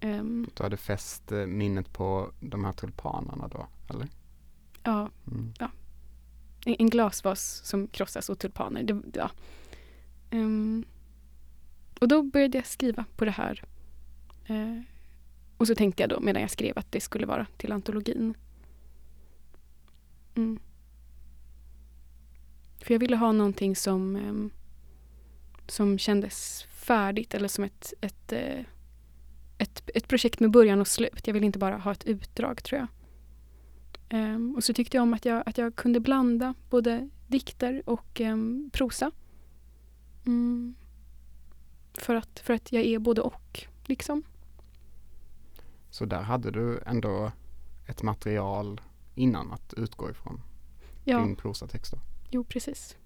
Um, 0.00 0.48
du 0.54 0.62
hade 0.62 0.76
fäst 0.76 1.32
eh, 1.32 1.46
minnet 1.46 1.92
på 1.92 2.32
de 2.40 2.64
här 2.64 2.72
tulpanerna 2.72 3.48
då, 3.48 3.66
eller? 3.90 4.08
Ja. 4.82 5.10
Mm. 5.26 5.52
ja. 5.58 5.70
En, 6.66 6.76
en, 6.78 6.90
glasvas 6.90 7.60
som 7.64 7.88
krossas 7.88 8.28
och 8.28 8.38
tulpaner. 8.38 8.82
Det, 8.82 9.02
ja. 9.12 9.30
Um, 10.30 10.84
och 12.00 12.08
då 12.08 12.22
började 12.22 12.58
jag 12.58 12.66
skriva 12.66 13.04
på 13.16 13.24
det 13.24 13.30
här. 13.30 13.64
Uh, 14.50 14.80
och 15.56 15.66
så 15.66 15.74
tänkte 15.74 16.02
jag 16.02 16.10
då 16.10 16.20
medan 16.20 16.42
jag 16.42 16.50
skrev 16.50 16.78
att 16.78 16.92
det 16.92 17.00
skulle 17.00 17.26
vara 17.26 17.46
till 17.56 17.72
antologin. 17.72 18.34
Mm. 20.34 20.58
För 22.80 22.94
jag 22.94 22.98
ville 22.98 23.16
ha 23.16 23.32
någonting 23.32 23.76
som, 23.76 24.16
um, 24.16 24.50
som 25.66 25.98
kändes 25.98 26.62
färdigt 26.62 27.34
eller 27.34 27.48
som 27.48 27.64
ett, 27.64 27.94
ett, 28.00 28.32
uh, 28.32 28.64
ett, 29.58 29.90
ett 29.94 30.08
projekt 30.08 30.40
med 30.40 30.50
början 30.50 30.80
och 30.80 30.88
slut. 30.88 31.26
Jag 31.26 31.34
ville 31.34 31.46
inte 31.46 31.58
bara 31.58 31.76
ha 31.76 31.92
ett 31.92 32.04
utdrag 32.04 32.62
tror 32.62 32.78
jag. 32.78 32.88
Um, 34.10 34.54
och 34.56 34.64
så 34.64 34.72
tyckte 34.72 34.96
jag 34.96 35.02
om 35.02 35.14
att 35.14 35.24
jag, 35.24 35.42
att 35.46 35.58
jag 35.58 35.76
kunde 35.76 36.00
blanda 36.00 36.54
både 36.70 37.08
dikter 37.26 37.82
och 37.86 38.20
um, 38.20 38.70
prosa. 38.72 39.10
Mm. 40.26 40.74
För, 41.94 42.14
att, 42.14 42.38
för 42.38 42.54
att 42.54 42.72
jag 42.72 42.84
är 42.84 42.98
både 42.98 43.20
och, 43.20 43.64
liksom. 43.84 44.22
Så 45.90 46.04
där 46.04 46.22
hade 46.22 46.50
du 46.50 46.80
ändå 46.86 47.32
ett 47.86 48.02
material 48.02 48.80
innan 49.14 49.52
att 49.52 49.74
utgå 49.76 50.10
ifrån? 50.10 50.40
Ja. 51.04 51.18
Din 51.18 51.36
prosatext 51.36 51.92
då? 51.92 51.98
Jo, 52.30 52.44
precis. 52.44 52.96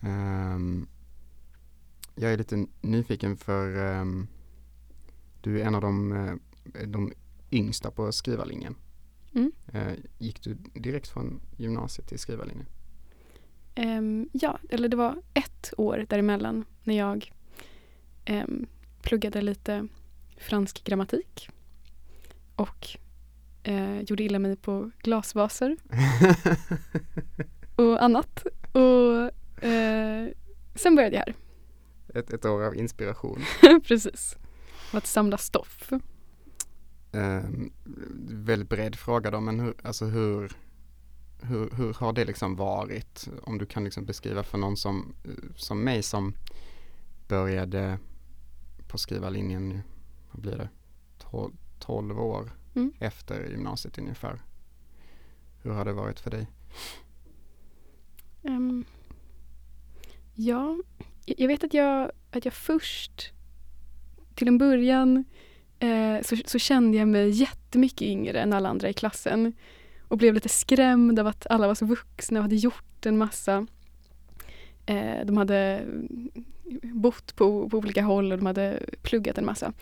Um, 0.00 0.88
jag 2.14 2.32
är 2.32 2.36
lite 2.36 2.66
nyfiken 2.80 3.36
för 3.36 3.66
du 5.40 5.60
är 5.60 5.64
en 5.64 5.74
av 5.74 5.80
de, 5.80 6.12
uh, 6.12 6.34
de 6.86 7.12
yngsta 7.52 7.90
på 7.90 8.12
skrivarlinjen. 8.12 8.74
Mm. 9.34 9.52
Uh, 9.74 9.92
gick 10.18 10.42
du 10.42 10.54
direkt 10.54 11.08
från 11.08 11.40
gymnasiet 11.56 12.08
till 12.08 12.18
skrivarlinjen? 12.18 12.66
Um, 13.76 14.28
ja, 14.32 14.58
eller 14.70 14.88
det 14.88 14.96
var 14.96 15.22
ett 15.34 15.74
år 15.76 16.06
däremellan 16.08 16.64
när 16.82 16.98
jag 16.98 17.32
um, 18.28 18.66
pluggade 19.02 19.42
lite 19.42 19.88
fransk 20.36 20.84
grammatik 20.84 21.50
och 22.56 22.88
eh, 23.62 24.00
gjorde 24.00 24.22
illa 24.22 24.38
mig 24.38 24.56
på 24.56 24.90
glasvaser 24.98 25.76
och 27.76 28.02
annat. 28.02 28.46
Och 28.72 29.64
eh, 29.64 30.28
sen 30.74 30.94
började 30.94 31.16
jag 31.16 31.24
här. 31.26 31.34
Ett, 32.14 32.32
ett 32.32 32.44
år 32.44 32.62
av 32.62 32.76
inspiration. 32.76 33.40
Precis. 33.84 34.36
Av 34.92 34.96
att 34.96 35.06
samla 35.06 35.38
stoff. 35.38 35.92
Eh, 37.12 37.42
väldigt 38.28 38.68
bred 38.68 38.96
fråga 38.96 39.30
då, 39.30 39.40
men 39.40 39.60
hur, 39.60 39.74
alltså 39.82 40.04
hur, 40.04 40.52
hur, 41.42 41.70
hur 41.70 41.94
har 41.94 42.12
det 42.12 42.24
liksom 42.24 42.56
varit? 42.56 43.28
Om 43.42 43.58
du 43.58 43.66
kan 43.66 43.84
liksom 43.84 44.04
beskriva 44.04 44.42
för 44.42 44.58
någon 44.58 44.76
som, 44.76 45.14
som 45.56 45.84
mig 45.84 46.02
som 46.02 46.34
började 47.28 47.98
på 48.88 48.98
skrivarlinjen, 48.98 49.80
vad 50.30 50.42
blir 50.42 50.56
det, 50.56 50.68
12, 51.18 51.52
12 51.78 52.20
år 52.20 52.50
mm. 52.74 52.92
efter 52.98 53.50
gymnasiet 53.50 53.98
ungefär. 53.98 54.42
Hur 55.62 55.70
har 55.70 55.84
det 55.84 55.92
varit 55.92 56.20
för 56.20 56.30
dig? 56.30 56.46
Um, 58.42 58.84
ja, 60.34 60.78
jag 61.26 61.48
vet 61.48 61.64
att 61.64 61.74
jag, 61.74 62.10
att 62.30 62.44
jag 62.44 62.54
först 62.54 63.32
till 64.34 64.48
en 64.48 64.58
början 64.58 65.24
eh, 65.82 66.22
så, 66.22 66.36
så, 66.44 66.58
kände 66.58 66.98
jag 66.98 67.08
mig 67.08 67.30
jättemycket 67.30 68.02
yngre 68.02 68.40
än 68.40 68.52
alla 68.52 68.68
andra 68.68 68.88
i 68.88 68.92
klassen 68.92 69.52
och 70.08 70.18
blev 70.18 70.34
lite 70.34 70.48
skrämd 70.48 71.18
av 71.18 71.26
att 71.26 71.46
alla 71.50 71.66
var 71.66 71.74
så 71.74 71.86
vuxna 71.86 72.38
och 72.38 72.42
hade 72.42 72.56
gjort 72.56 73.06
en 73.06 73.18
massa. 73.18 73.66
Eh, 74.86 75.26
de 75.26 75.36
hade 75.36 75.86
bott 76.82 77.36
på, 77.36 77.68
på 77.68 77.78
olika 77.78 78.02
håll 78.02 78.32
och 78.32 78.38
de 78.38 78.46
hade 78.46 78.82
pluggat 79.02 79.38
en 79.38 79.46
massa. 79.46 79.72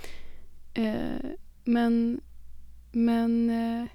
Eh, 0.75 1.31
men 1.65 2.21
men 2.93 3.51
eh, 3.51 3.87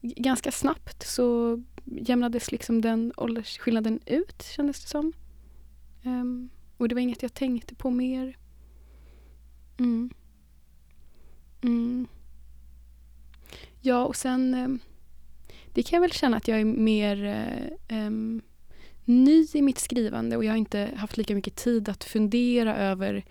ganska 0.00 0.52
snabbt 0.52 1.06
så 1.06 1.58
jämnades 1.84 2.52
liksom 2.52 2.80
den 2.80 3.12
åldersskillnaden 3.16 4.00
ut 4.06 4.42
kändes 4.42 4.82
det 4.82 4.88
som. 4.88 5.12
Um, 6.04 6.50
och 6.76 6.88
det 6.88 6.94
var 6.94 7.02
inget 7.02 7.22
jag 7.22 7.34
tänkte 7.34 7.74
på 7.74 7.90
mer. 7.90 8.36
Mm. 9.78 10.10
Mm. 11.62 12.06
Ja, 13.80 14.04
och 14.04 14.16
sen 14.16 14.54
ehm, 14.54 14.78
det 15.72 15.82
kan 15.82 15.96
jag 15.96 16.00
väl 16.00 16.12
känna 16.12 16.36
att 16.36 16.48
jag 16.48 16.60
är 16.60 16.64
mer 16.64 17.46
um, 17.88 18.42
ny 19.04 19.46
i 19.54 19.62
mitt 19.62 19.78
skrivande 19.78 20.36
och 20.36 20.44
jag 20.44 20.52
har 20.52 20.56
inte 20.56 20.90
haft 20.96 21.16
lika 21.16 21.34
mycket 21.34 21.56
tid 21.56 21.88
att 21.88 22.04
fundera 22.04 22.76
över 22.76 23.24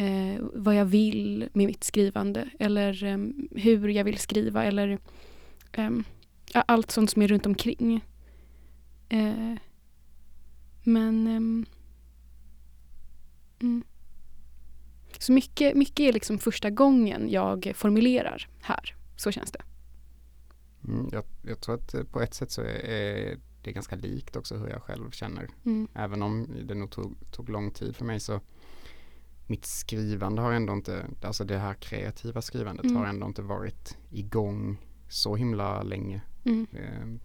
uh, 0.00 0.36
vad 0.54 0.74
jag 0.74 0.84
vill 0.84 1.48
med 1.52 1.66
mitt 1.66 1.84
skrivande 1.84 2.50
eller 2.58 3.04
um, 3.04 3.48
hur 3.50 3.88
jag 3.88 4.04
vill 4.04 4.18
skriva 4.18 4.64
eller 4.64 4.98
um, 5.76 6.04
allt 6.52 6.90
sånt 6.90 7.10
som 7.10 7.22
är 7.22 7.28
runt 7.28 7.46
omkring. 7.46 8.04
Uh, 9.12 9.54
men 10.82 11.26
mm. 13.60 13.82
Så 15.20 15.32
mycket, 15.32 15.76
mycket 15.76 16.00
är 16.00 16.12
liksom 16.12 16.38
första 16.38 16.70
gången 16.70 17.30
jag 17.30 17.72
formulerar 17.74 18.48
här. 18.60 18.96
Så 19.16 19.32
känns 19.32 19.52
det. 19.52 19.62
Mm, 20.84 21.08
jag, 21.12 21.24
jag, 21.42 21.60
tror 21.60 21.74
att 21.74 21.94
eh, 21.94 22.04
på 22.04 22.20
ett 22.20 22.34
sätt 22.34 22.50
så 22.50 22.62
är 22.62 23.38
det 23.62 23.72
ganska 23.72 23.96
likt 23.96 24.36
också 24.36 24.56
hur 24.56 24.68
jag 24.68 24.82
själv 24.82 25.10
känner. 25.10 25.48
Mm. 25.64 25.88
Även 25.94 26.22
om 26.22 26.48
det 26.64 26.74
nog 26.74 26.90
tog, 26.90 27.16
tog 27.30 27.48
lång 27.48 27.70
tid 27.70 27.96
för 27.96 28.04
mig 28.04 28.20
så 28.20 28.40
mitt 29.46 29.66
skrivande 29.66 30.42
har 30.42 30.52
ändå 30.52 30.72
inte, 30.72 31.06
alltså 31.22 31.44
det 31.44 31.58
här 31.58 31.74
kreativa 31.74 32.42
skrivandet 32.42 32.84
mm. 32.84 32.96
har 32.96 33.06
ändå 33.06 33.26
inte 33.26 33.42
varit 33.42 33.96
igång 34.10 34.78
så 35.08 35.36
himla 35.36 35.82
länge 35.82 36.20
Mm. 36.44 36.66
Eh, 36.72 37.20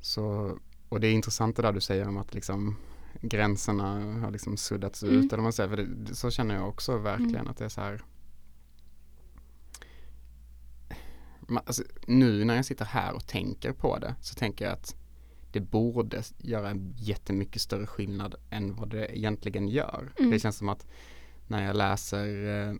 så, 0.00 0.58
och 0.88 1.00
det 1.00 1.06
är 1.06 1.12
intressant 1.12 1.56
det 1.56 1.62
där 1.62 1.72
du 1.72 1.80
säger 1.80 2.08
om 2.08 2.16
att 2.16 2.34
liksom 2.34 2.76
gränserna 3.22 4.20
har 4.20 4.30
liksom 4.30 4.56
suddats 4.56 5.02
Mm. 5.02 5.14
ut. 5.18 5.32
Eller 5.32 5.42
man 5.42 5.52
säger, 5.52 5.68
för 5.70 5.76
det, 5.76 6.14
så 6.14 6.30
känner 6.30 6.54
jag 6.54 6.68
också 6.68 6.98
verkligen 6.98 7.34
Mm. 7.34 7.48
att 7.48 7.56
det 7.56 7.64
är 7.64 7.68
så 7.68 7.80
här. 7.80 8.02
Ma- 11.40 11.62
Alltså, 11.66 11.82
nu 12.06 12.44
när 12.44 12.56
jag 12.56 12.64
sitter 12.64 12.84
här 12.84 13.12
och 13.14 13.26
tänker 13.26 13.72
på 13.72 13.98
det 13.98 14.14
så 14.20 14.34
tänker 14.34 14.64
jag 14.64 14.72
att 14.74 14.96
det 15.52 15.60
borde 15.60 16.22
göra 16.38 16.70
en 16.70 16.94
jättemycket 16.96 17.62
större 17.62 17.86
skillnad 17.86 18.34
än 18.50 18.76
vad 18.76 18.90
det 18.90 19.18
egentligen 19.18 19.68
gör. 19.68 20.12
Mm. 20.18 20.30
Det 20.30 20.38
känns 20.40 20.56
som 20.56 20.68
att 20.68 20.86
när 21.48 21.64
jag 21.66 21.76
läser 21.76 22.48
eh, 22.68 22.74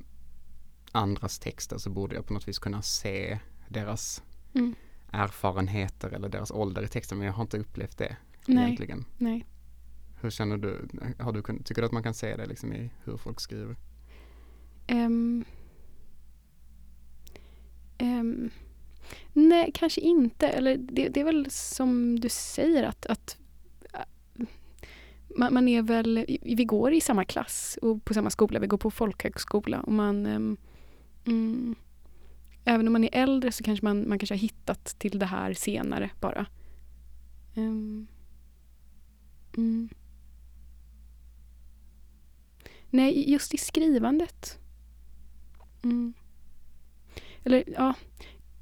andras 0.92 1.38
texter 1.38 1.78
så 1.78 1.90
borde 1.90 2.14
jag 2.14 2.26
på 2.26 2.34
något 2.34 2.48
vis 2.48 2.58
kunna 2.58 2.82
se 2.82 3.38
deras 3.68 4.22
Mm. 4.54 4.74
erfarenheter 5.12 6.10
eller 6.10 6.28
deras 6.28 6.50
ålder 6.50 6.82
i 6.82 6.88
texten 6.88 7.18
men 7.18 7.26
jag 7.26 7.34
har 7.34 7.42
inte 7.42 7.58
upplevt 7.58 7.98
det 7.98 8.16
Nej, 8.46 8.64
egentligen. 8.64 9.04
nej. 9.18 9.46
Hur 10.26 10.30
känner 10.30 10.56
du? 10.56 10.88
Har 11.18 11.32
du 11.32 11.42
tycker 11.42 11.82
du 11.82 11.86
att 11.86 11.92
man 11.92 12.02
kan 12.02 12.14
se 12.14 12.36
det 12.36 12.46
liksom 12.46 12.72
i 12.72 12.90
hur 13.04 13.16
folk 13.16 13.40
skriver? 13.40 13.76
Um, 14.92 15.44
um, 17.98 18.50
nej, 19.32 19.70
kanske 19.74 20.00
inte. 20.00 20.48
Eller 20.48 20.76
det, 20.76 21.08
det 21.08 21.20
är 21.20 21.24
väl 21.24 21.50
som 21.50 22.20
du 22.20 22.28
säger 22.28 22.84
att, 22.84 23.06
att 23.06 23.38
äh, 23.92 24.46
man, 25.36 25.54
man 25.54 25.68
är 25.68 25.82
väl, 25.82 26.38
vi 26.42 26.64
går 26.64 26.92
i 26.92 27.00
samma 27.00 27.24
klass 27.24 27.78
och 27.82 28.04
på 28.04 28.14
samma 28.14 28.30
skola, 28.30 28.58
vi 28.58 28.66
går 28.66 28.78
på 28.78 28.90
folkhögskola 28.90 29.80
och 29.80 29.92
man 29.92 30.26
um, 30.26 31.76
Även 32.64 32.86
om 32.86 32.92
man 32.92 33.04
är 33.04 33.10
äldre 33.12 33.52
så 33.52 33.64
kanske 33.64 33.84
man, 33.84 34.08
man 34.08 34.18
kanske 34.18 34.34
har 34.34 34.40
hittat 34.40 34.84
till 34.84 35.18
det 35.18 35.26
här 35.26 35.54
senare 35.54 36.10
bara. 36.20 36.46
Mm. 37.56 38.06
Nej, 42.96 43.30
just 43.30 43.54
i 43.54 43.58
skrivandet. 43.58 44.58
Mm. 45.84 46.14
Eller 47.44 47.64
ja, 47.66 47.94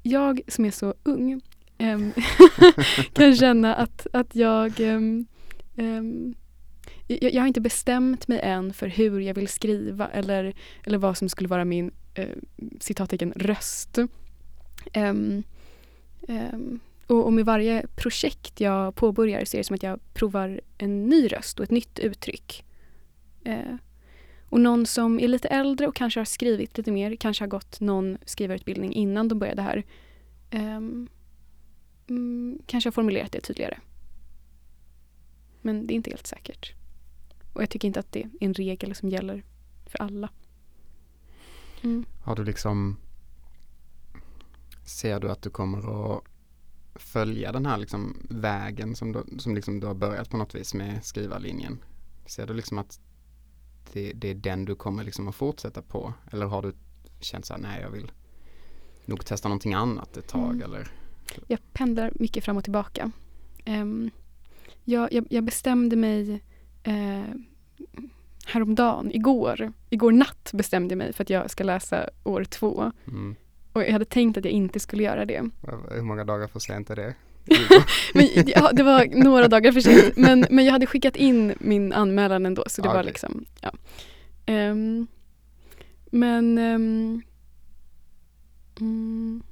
jag 0.03 0.41
som 0.47 0.65
är 0.65 0.71
så 0.71 0.93
ung 1.03 1.41
äm, 1.77 2.13
kan 3.13 3.35
känna 3.35 3.75
att, 3.75 4.07
att 4.13 4.35
jag, 4.35 4.79
äm, 4.79 5.25
äm, 5.75 6.35
jag 7.07 7.33
Jag 7.33 7.41
har 7.41 7.47
inte 7.47 7.61
bestämt 7.61 8.27
mig 8.27 8.39
än 8.43 8.73
för 8.73 8.87
hur 8.87 9.19
jag 9.19 9.33
vill 9.33 9.47
skriva 9.47 10.07
eller, 10.07 10.55
eller 10.83 10.97
vad 10.97 11.17
som 11.17 11.29
skulle 11.29 11.49
vara 11.49 11.65
min 11.65 11.91
eh, 12.13 12.29
citattecken 12.79 13.33
röst. 13.35 13.97
Ehm, 14.93 15.43
ehm, 16.27 16.79
och, 17.07 17.25
och 17.25 17.33
med 17.33 17.45
varje 17.45 17.87
projekt 17.95 18.59
jag 18.59 18.95
påbörjar 18.95 19.45
så 19.45 19.57
är 19.57 19.59
det 19.59 19.63
som 19.63 19.75
att 19.75 19.83
jag 19.83 19.99
provar 20.13 20.61
en 20.77 21.09
ny 21.09 21.27
röst 21.27 21.59
och 21.59 21.63
ett 21.63 21.71
nytt 21.71 21.99
uttryck. 21.99 22.65
Eh, 23.43 23.75
och 24.49 24.59
någon 24.59 24.85
som 24.85 25.19
är 25.19 25.27
lite 25.27 25.47
äldre 25.47 25.87
och 25.87 25.95
kanske 25.95 26.19
har 26.19 26.25
skrivit 26.25 26.77
lite 26.77 26.91
mer, 26.91 27.15
kanske 27.15 27.43
har 27.43 27.49
gått 27.49 27.79
någon 27.79 28.17
skrivarutbildning 28.25 28.93
innan 28.93 29.27
de 29.27 29.39
började 29.39 29.61
här. 29.61 29.83
Um, 30.51 31.07
mm, 32.09 32.59
kanske 32.65 32.87
har 32.87 32.91
formulerat 32.91 33.31
det 33.31 33.41
tydligare. 33.41 33.79
Men 35.61 35.87
det 35.87 35.93
är 35.93 35.95
inte 35.95 36.09
helt 36.09 36.27
säkert. 36.27 36.73
Och 37.53 37.61
jag 37.61 37.69
tycker 37.69 37.87
inte 37.87 37.99
att 37.99 38.11
det 38.11 38.21
är 38.21 38.29
en 38.39 38.53
regel 38.53 38.95
som 38.95 39.09
gäller 39.09 39.43
för 39.85 40.01
alla. 40.01 40.29
Mm. 41.81 42.05
Har 42.23 42.35
du 42.35 42.43
liksom 42.43 42.97
Ser 44.85 45.19
du 45.19 45.31
att 45.31 45.41
du 45.41 45.49
kommer 45.49 45.77
att 46.15 46.23
följa 46.95 47.51
den 47.51 47.65
här 47.65 47.77
liksom 47.77 48.27
vägen 48.29 48.95
som 48.95 49.11
du, 49.11 49.23
som 49.37 49.55
liksom 49.55 49.79
du 49.79 49.87
har 49.87 49.93
börjat 49.93 50.29
på 50.29 50.37
något 50.37 50.55
vis 50.55 50.73
med 50.73 51.05
skrivarlinjen? 51.05 51.83
Ser 52.25 52.47
du 52.47 52.53
liksom 52.53 52.77
att 52.77 52.99
det, 53.93 54.13
det 54.13 54.29
är 54.29 54.35
den 54.35 54.65
du 54.65 54.75
kommer 54.75 55.03
liksom 55.03 55.27
att 55.27 55.35
fortsätta 55.35 55.81
på? 55.81 56.13
Eller 56.31 56.45
har 56.45 56.61
du 56.61 56.73
känt 57.19 57.45
så 57.45 57.53
här, 57.53 57.61
nej 57.61 57.81
jag 57.81 57.89
vill 57.89 58.11
nog 59.05 59.25
testa 59.25 59.47
någonting 59.49 59.73
annat 59.73 60.17
ett 60.17 60.27
tag 60.27 60.49
Mm. 60.55 60.61
eller? 60.61 60.87
Jag 61.47 61.59
pendlar 61.73 62.11
mycket 62.15 62.43
fram 62.45 62.57
och 62.57 62.63
tillbaka. 62.63 63.11
Ehm, 63.65 64.09
jag, 64.83 65.13
jag, 65.13 65.25
jag 65.29 65.43
bestämde 65.43 65.95
mig 65.95 66.41
eh, 66.83 67.23
häromdagen, 68.45 69.11
igår, 69.11 69.73
igår 69.89 70.11
natt 70.11 70.49
bestämde 70.53 70.91
jag 70.91 70.97
mig 70.97 71.13
för 71.13 71.23
att 71.23 71.29
jag 71.29 71.49
ska 71.51 71.63
läsa 71.63 72.09
år 72.23 72.43
två. 72.43 72.91
Mm. 73.07 73.35
Och 73.73 73.81
jag 73.81 73.91
hade 73.91 74.05
tänkt 74.05 74.37
att 74.37 74.45
jag 74.45 74.51
inte 74.53 74.79
skulle 74.79 75.03
göra 75.03 75.25
det. 75.25 75.49
Hur 75.91 76.01
många 76.01 76.23
dagar 76.23 76.47
för 76.47 76.59
sent 76.59 76.89
är 76.89 76.95
det? 76.95 77.15
Men, 78.13 78.27
ja, 78.47 78.71
det 78.73 78.83
var 78.83 79.23
några 79.23 79.47
dagar 79.47 79.71
för 79.71 79.79
sent. 79.81 80.15
Men, 80.17 80.45
men 80.49 80.65
jag 80.65 80.71
hade 80.71 80.85
skickat 80.85 81.15
in 81.15 81.53
min 81.59 81.93
anmälan 81.93 82.45
ändå. 82.45 82.63
Så 82.67 82.81
det 82.81 82.89
Ah, 82.89 82.93
var 82.93 83.03
liksom, 83.03 83.45
ja. 83.61 83.71
Ehm, 84.45 85.07
men 86.11 86.57
ehm, 86.57 87.21
mm, 88.79 89.43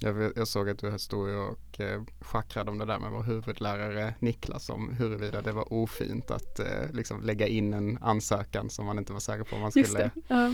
Jag, 0.00 0.32
jag 0.36 0.48
såg 0.48 0.68
att 0.70 0.78
du 0.78 0.98
stod 0.98 1.28
och 1.30 1.80
eh, 1.80 2.02
schackrade 2.20 2.70
om 2.70 2.78
det 2.78 2.84
där 2.84 2.98
med 2.98 3.10
vår 3.10 3.22
huvudlärare 3.22 4.14
Niklas 4.18 4.68
om 4.68 4.94
huruvida 4.98 5.42
det 5.42 5.52
var 5.52 5.72
ofint 5.72 6.30
att 6.30 6.58
eh, 6.58 6.66
liksom 6.92 7.22
lägga 7.22 7.46
in 7.46 7.74
en 7.74 7.98
ansökan 8.00 8.70
som 8.70 8.86
man 8.86 8.98
inte 8.98 9.12
var 9.12 9.20
säker 9.20 9.44
på 9.44 9.56
om 9.56 9.62
man 9.62 9.72
just 9.74 9.90
skulle. 9.90 10.04
det. 10.04 10.20
Ja. 10.28 10.46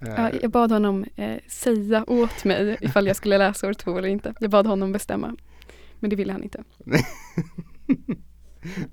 eh, 0.00 0.14
Ja, 0.16 0.30
jag 0.42 0.50
bad 0.50 0.72
honom 0.72 1.04
eh, 1.16 1.36
säga 1.48 2.04
åt 2.06 2.44
mig 2.44 2.76
ifall 2.80 3.06
jag 3.06 3.16
skulle 3.16 3.38
läsa 3.38 3.68
år 3.68 3.72
två 3.74 3.98
eller 3.98 4.08
inte. 4.08 4.34
Jag 4.40 4.50
bad 4.50 4.66
honom 4.66 4.92
bestämma. 4.92 5.36
Men 6.04 6.10
det 6.10 6.16
ville 6.16 6.32
han 6.32 6.42
inte. 6.42 6.64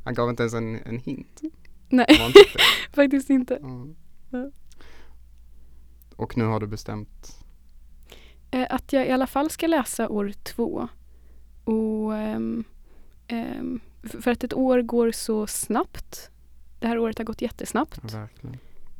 Han 0.03 0.13
gav 0.13 0.29
inte 0.29 0.43
ens 0.43 0.53
en, 0.53 0.75
en 0.75 0.99
hint. 0.99 1.41
Nej, 1.89 2.05
faktiskt 2.93 3.29
inte. 3.29 3.55
Mm. 3.55 3.95
Ja. 4.29 4.51
Och 6.15 6.37
nu 6.37 6.43
har 6.45 6.59
du 6.59 6.67
bestämt. 6.67 7.45
Eh, 8.51 8.67
att 8.69 8.93
jag 8.93 9.07
i 9.07 9.11
alla 9.11 9.27
fall 9.27 9.49
ska 9.49 9.67
läsa 9.67 10.09
år 10.09 10.31
två. 10.43 10.87
Och 11.63 12.15
ehm, 12.15 12.63
ehm, 13.27 13.79
för 14.03 14.31
att 14.31 14.43
ett 14.43 14.53
år 14.53 14.81
går 14.81 15.11
så 15.11 15.47
snabbt. 15.47 16.29
Det 16.79 16.87
här 16.87 16.97
året 16.97 17.17
har 17.17 17.25
gått 17.25 17.41
jättesnabbt. 17.41 17.99
Ja, 18.03 18.19
verkligen. 18.19 18.57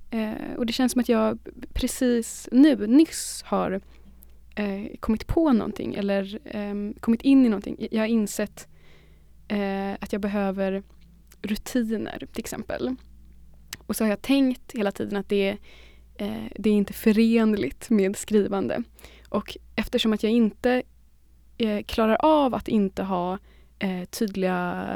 Eh, 0.10 0.56
och 0.58 0.66
det 0.66 0.74
känns 0.74 0.92
som 0.92 1.02
att 1.02 1.10
jag 1.10 1.40
precis 1.74 2.50
nu, 2.52 2.88
nyss 2.88 3.44
har 3.46 3.82
eh, 4.56 4.98
kommit 5.00 5.28
på 5.28 5.54
någonting 5.54 5.96
eller 5.96 6.40
eh, 6.56 7.00
kommit 7.00 7.22
in 7.22 7.46
i 7.46 7.50
någonting. 7.50 7.88
Jag 7.92 8.02
har 8.02 8.08
insett 8.08 8.68
eh, 9.48 9.94
att 9.94 10.14
jag 10.14 10.22
behöver 10.22 10.84
rutiner 11.42 12.28
till 12.32 12.40
exempel. 12.40 12.96
Och 13.78 13.96
så 13.96 14.04
har 14.04 14.10
jag 14.10 14.22
tänkt 14.22 14.72
hela 14.72 14.92
tiden 14.92 15.18
att 15.18 15.30
det, 15.30 15.58
eh, 16.16 16.44
det 16.56 16.70
är 16.70 16.74
inte 16.74 16.94
förenligt 16.94 17.90
med 17.90 18.18
skrivande. 18.18 18.84
Och 19.30 19.58
eftersom 19.76 20.14
att 20.14 20.24
jag 20.24 20.32
inte 20.32 20.84
eh, 21.58 21.84
klarar 21.84 22.18
av 22.20 22.56
att 22.56 22.68
inte 22.68 23.04
ha 23.04 23.38
eh, 23.80 24.06
tydliga 24.06 24.88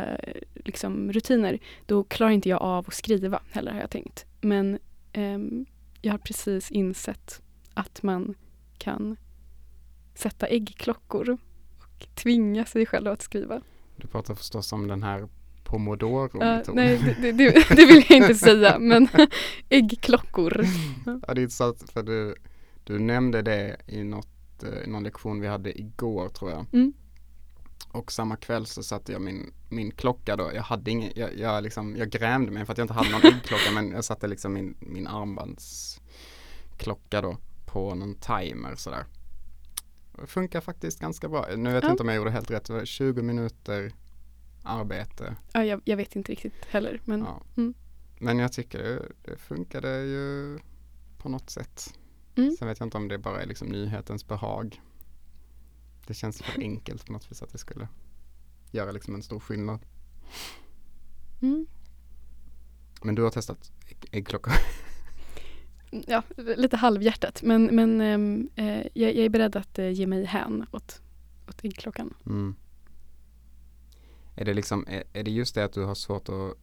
liksom, 0.53 1.12
rutiner 1.12 1.60
då 1.86 2.03
klarar 2.03 2.32
inte 2.32 2.49
jag 2.49 2.62
av 2.62 2.86
att 2.88 2.93
skriva 2.93 3.41
heller 3.51 3.72
har 3.72 3.80
jag 3.80 3.89
tänkt. 3.89 4.26
Men 4.41 4.80
ehm, 5.14 5.66
jag 6.01 6.14
har 6.14 6.18
precis 6.18 6.72
insett 6.72 7.41
att 7.74 8.03
man 8.03 8.36
kan 8.78 9.18
sätta 10.16 10.47
äggklockor 10.47 11.30
och 11.30 11.39
tvinga 12.16 12.66
sig 12.66 12.86
själv 12.86 13.07
att 13.07 13.22
skriva. 13.22 13.61
Du 13.95 14.07
pratar 14.07 14.36
förstås 14.36 14.74
om 14.74 14.88
den 14.88 15.03
här 15.03 15.28
Pomodoro-metoden. 15.63 16.76
nej, 16.76 17.16
det, 17.22 17.32
det, 17.32 17.68
det 17.76 17.86
vill 17.86 18.05
jag 18.09 18.18
inte 18.18 18.36
säga, 18.36 18.80
men 18.80 19.07
äggklockor. 19.70 20.66
Ja, 21.05 21.34
det 21.34 21.41
är 21.41 21.43
intressant 21.43 21.91
för 21.91 22.03
du, 22.03 22.36
du 22.84 22.99
nämnde 22.99 23.41
det 23.41 23.78
i 23.88 24.03
något, 24.03 24.63
eh, 24.63 24.84
i 24.84 24.88
någon 24.88 25.03
lektion 25.03 25.41
vi 25.41 25.47
hade 25.47 25.80
igår 25.80 26.30
tror 26.30 26.51
jag. 26.51 26.66
Mm. 26.74 26.93
Och 27.91 28.11
samma 28.11 28.36
kväll 28.36 28.66
så 28.66 28.84
satte 28.84 29.11
jag 29.11 29.22
min, 29.22 29.53
min 29.70 29.91
klocka 29.91 30.36
då. 30.36 30.51
Jag 30.53 30.63
hade 30.63 30.91
ingen, 30.91 31.11
jag, 31.16 31.38
jag, 31.38 31.63
liksom, 31.63 31.95
jag 31.95 32.09
grämde 32.09 32.51
mig 32.51 32.66
för 32.66 32.72
att 32.72 32.78
jag 32.78 32.86
inte 32.86 32.93
hade 32.93 33.11
någon 33.11 33.26
äggklocka 33.26 33.72
men 33.74 33.91
jag 33.91 34.05
satte 34.05 34.28
liksom 34.28 34.53
min, 34.53 34.78
min 34.80 35.07
armbandsklocka 35.07 37.22
då 37.22 37.38
på 37.66 37.95
någon 37.95 38.16
timer 38.16 38.76
sådär. 38.76 39.05
Funkar 40.26 40.61
faktiskt 40.61 40.99
ganska 40.99 41.30
bra. 41.30 41.45
Nu 41.55 41.74
vet 41.74 41.84
Ja. 41.84 41.88
jag 41.89 41.93
inte 41.93 42.03
om 42.03 42.09
jag 42.09 42.16
gjorde 42.18 42.32
helt 42.32 42.51
rätt. 42.51 42.66
Det 42.66 42.74
var 42.74 42.86
20 42.86 43.22
minuter 43.22 43.93
arbete. 44.63 45.36
Ja, 45.53 45.63
jag, 45.66 45.82
jag 45.86 45.97
vet 45.97 46.16
inte 46.16 46.32
riktigt 46.32 46.66
heller, 46.66 47.01
men 47.05 47.20
Ja. 47.20 47.41
Mm. 47.57 47.74
Men 48.20 48.39
jag 48.39 48.53
tycker 48.53 48.78
det, 48.84 49.05
det 49.22 49.38
funkade 49.38 50.01
ju 50.03 50.59
på 51.18 51.30
något 51.30 51.49
sätt. 51.49 51.99
Mm. 52.36 52.55
Sen 52.59 52.68
vet 52.68 52.80
jag 52.80 52.86
inte 52.88 52.97
om 52.97 53.07
det 53.07 53.18
bara 53.18 53.41
är 53.41 53.45
liksom 53.45 53.68
nyhetens 53.68 54.28
behag. 54.28 54.82
Det 56.07 56.13
känns 56.13 56.41
för 56.41 56.61
enkelt 56.61 57.05
på 57.05 57.11
något 57.13 57.32
vis 57.32 57.41
att 57.43 57.51
det 57.51 57.57
skulle 57.57 57.88
göra 58.72 58.91
liksom 58.91 59.16
en 59.16 59.24
stor 59.24 59.39
skillnad. 59.39 59.80
mm, 61.41 61.66
Men 63.01 63.16
du 63.16 63.22
har 63.24 63.30
testat 63.32 63.72
ägg- 63.88 64.07
äggklocka? 64.11 64.51
Ja, 66.08 66.24
lite 66.38 66.78
halvhjärtat. 66.78 67.43
Men, 67.43 67.66
men 67.66 68.02
ehm, 68.02 68.50
eh, 68.56 68.88
jag, 68.93 69.16
jag 69.16 69.26
är 69.26 69.30
beredd 69.30 69.56
att 69.56 69.80
eh, 69.80 69.89
ge 69.89 70.08
mig 70.08 70.26
hän 70.26 70.66
åt, 70.72 71.02
åt 71.50 71.66
äggklockan. 71.66 72.14
Mm. 72.26 72.56
Är 74.36 74.46
det 74.46 74.54
liksom, 74.54 74.86
är, 74.88 75.04
är 75.14 75.24
det 75.24 75.32
just 75.32 75.56
det 75.56 75.66
att 75.66 75.74
du 75.74 75.84
har 75.84 75.96
svårt 75.96 76.30
att 76.30 76.58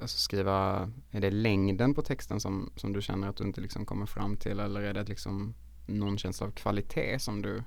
alltså 0.00 0.18
skriva, 0.18 0.90
är 1.10 1.20
det 1.20 1.30
längden 1.30 1.94
på 1.94 2.02
texten 2.02 2.40
som, 2.40 2.72
som 2.76 2.92
du 2.92 3.02
känner 3.02 3.28
att 3.28 3.36
du 3.36 3.44
inte 3.44 3.60
liksom 3.60 3.86
kommer 3.86 4.06
fram 4.06 4.36
till 4.36 4.60
eller 4.60 4.80
är 4.80 4.94
det 4.94 5.04
liksom 5.04 5.54
någon 5.86 6.18
känsla 6.18 6.46
av 6.46 6.50
kvalitet 6.50 7.18
som 7.18 7.42
du 7.42 7.62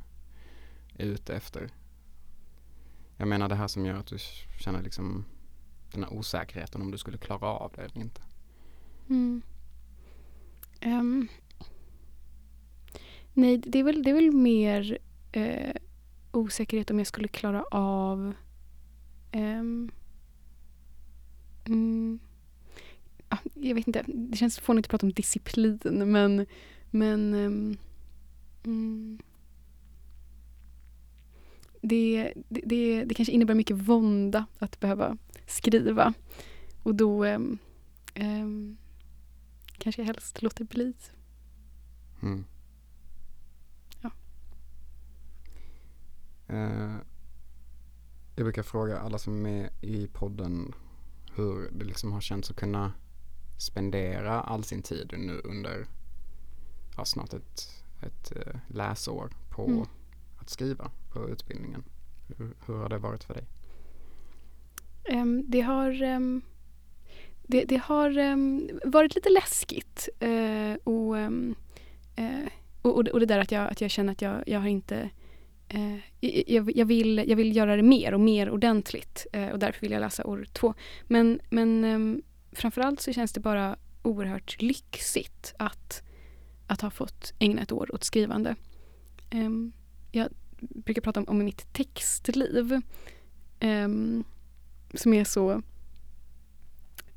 är 0.94 1.06
ute 1.06 1.36
efter? 1.36 1.70
Jag 3.18 3.28
menar 3.28 3.50
det 3.50 3.56
här 3.56 3.68
som 3.68 3.86
gör 3.86 3.96
att 3.96 4.08
du 4.08 4.18
känner 4.60 4.84
liksom 4.84 5.26
den 5.92 6.04
här 6.04 6.14
osäkerheten 6.14 6.82
om 6.82 6.92
du 6.92 6.98
skulle 6.98 7.18
klara 7.18 7.48
av 7.48 7.72
det 7.76 7.82
eller 7.82 7.98
inte. 7.98 8.22
Mm. 9.10 9.42
Um, 10.86 11.28
nej, 13.34 13.58
det 13.58 13.80
är 13.80 13.84
väl, 13.84 14.04
det 14.04 14.10
är 14.10 14.14
väl 14.14 14.32
mer 14.32 14.98
uh, 15.38 15.72
osäkerhet 16.32 16.92
om 16.92 16.98
jag 16.98 17.08
skulle 17.08 17.28
klara 17.28 17.64
av 17.72 18.34
um, 19.34 19.92
mm, 21.66 22.20
ah, 23.30 23.38
jag 23.54 23.76
vet 23.76 23.88
inte, 23.88 24.04
det 24.08 24.38
känns 24.38 24.60
fånigt 24.60 24.86
att 24.86 24.90
prata 24.90 25.06
om 25.06 25.14
disciplin 25.14 25.80
men, 26.12 26.46
men 26.92 27.34
um, 27.34 27.78
mm, 28.64 29.20
det, 31.82 32.34
det, 32.50 32.62
det, 32.66 33.04
det, 33.04 33.16
kanske 33.16 33.34
innebär 33.34 33.56
mycket 33.56 33.78
vånda 33.78 34.46
att 34.60 34.80
behöva 34.80 35.18
skriva. 35.48 36.14
Och 36.84 36.96
då 36.96 37.26
um, 37.26 37.58
um, 38.20 38.78
kanske 39.80 40.02
jag 40.02 40.08
helst 40.08 40.42
låter 40.42 40.66
bli. 40.66 40.94
Mm. 42.22 42.46
Ja. 44.02 44.12
Uh, 46.50 46.96
jag 48.36 48.46
brukar 48.46 48.64
fråga 48.64 49.00
alla 49.00 49.18
som 49.18 49.34
är 49.34 49.40
med 49.40 49.70
i 49.82 50.08
podden 50.08 50.76
hur 51.36 51.72
det 51.72 51.86
liksom 51.86 52.12
har 52.12 52.22
känts 52.22 52.52
att 52.52 52.58
kunna 52.58 52.94
spendera 53.58 54.42
all 54.42 54.64
sin 54.64 54.82
tid 54.82 55.14
nu 55.18 55.42
under 55.44 55.88
ja, 56.98 57.06
snart 57.06 57.34
ett, 57.34 57.84
ett 58.02 58.32
uh, 58.36 58.60
läsår 58.68 59.34
på 59.50 59.68
mm. 59.68 59.86
att 60.38 60.50
skriva 60.50 60.92
på 61.10 61.30
utbildningen. 61.30 61.84
Hur, 62.38 62.54
hur, 62.66 62.74
har 62.74 62.90
det 62.90 62.98
varit 62.98 63.24
för 63.24 63.34
dig? 63.34 63.48
Um, 65.12 65.52
det 65.52 65.62
har 65.62 66.04
um, 66.04 66.42
det, 67.50 67.66
det, 67.66 67.78
har 67.78 68.18
um, 68.18 68.70
varit 68.84 69.16
lite 69.16 69.30
läskigt 69.30 70.10
uh, 70.24 70.76
och, 70.84 71.16
uh, 71.16 72.48
och, 72.82 73.08
och, 73.08 73.20
det 73.20 73.26
där 73.26 73.40
att 73.40 73.52
jag, 73.52 73.72
att 73.72 73.82
jag 73.82 73.92
känner 73.92 74.12
att 74.12 74.22
jag, 74.22 74.44
jag 74.48 74.60
har 74.60 74.68
inte 74.68 75.10
uh, 75.74 75.98
jag, 76.48 76.78
jag, 76.78 76.86
vill, 76.86 77.24
jag 77.28 77.36
vill 77.36 77.56
göra 77.56 77.76
det 77.76 77.84
mer 77.84 78.14
och 78.14 78.20
mer 78.20 78.50
ordentligt 78.50 79.28
och 79.52 79.60
därför 79.60 79.82
vill 79.82 79.92
jag 79.92 80.00
läsa 80.00 80.26
år 80.26 80.46
två. 80.54 80.74
Men, 81.08 81.40
men 81.50 81.84
um, 81.84 82.22
framförallt 82.52 83.02
så 83.02 83.14
känns 83.14 83.34
det 83.34 83.40
bara 83.40 83.76
oerhört 84.02 84.62
lyxigt 84.62 85.54
att, 85.60 86.04
att 86.68 86.82
ha 86.82 86.90
fått 86.90 87.34
ägna 87.40 87.62
ett 87.62 87.72
år 87.72 87.96
åt 87.96 88.04
skrivande. 88.04 88.56
Um, 89.32 89.74
jag 90.12 90.28
brukar 90.60 91.02
prata 91.02 91.20
om, 91.20 91.26
om 91.30 91.46
mitt 91.46 91.74
textliv. 91.74 92.82
Um, 93.62 94.24
som 94.94 95.14
är 95.14 95.24
så... 95.24 95.62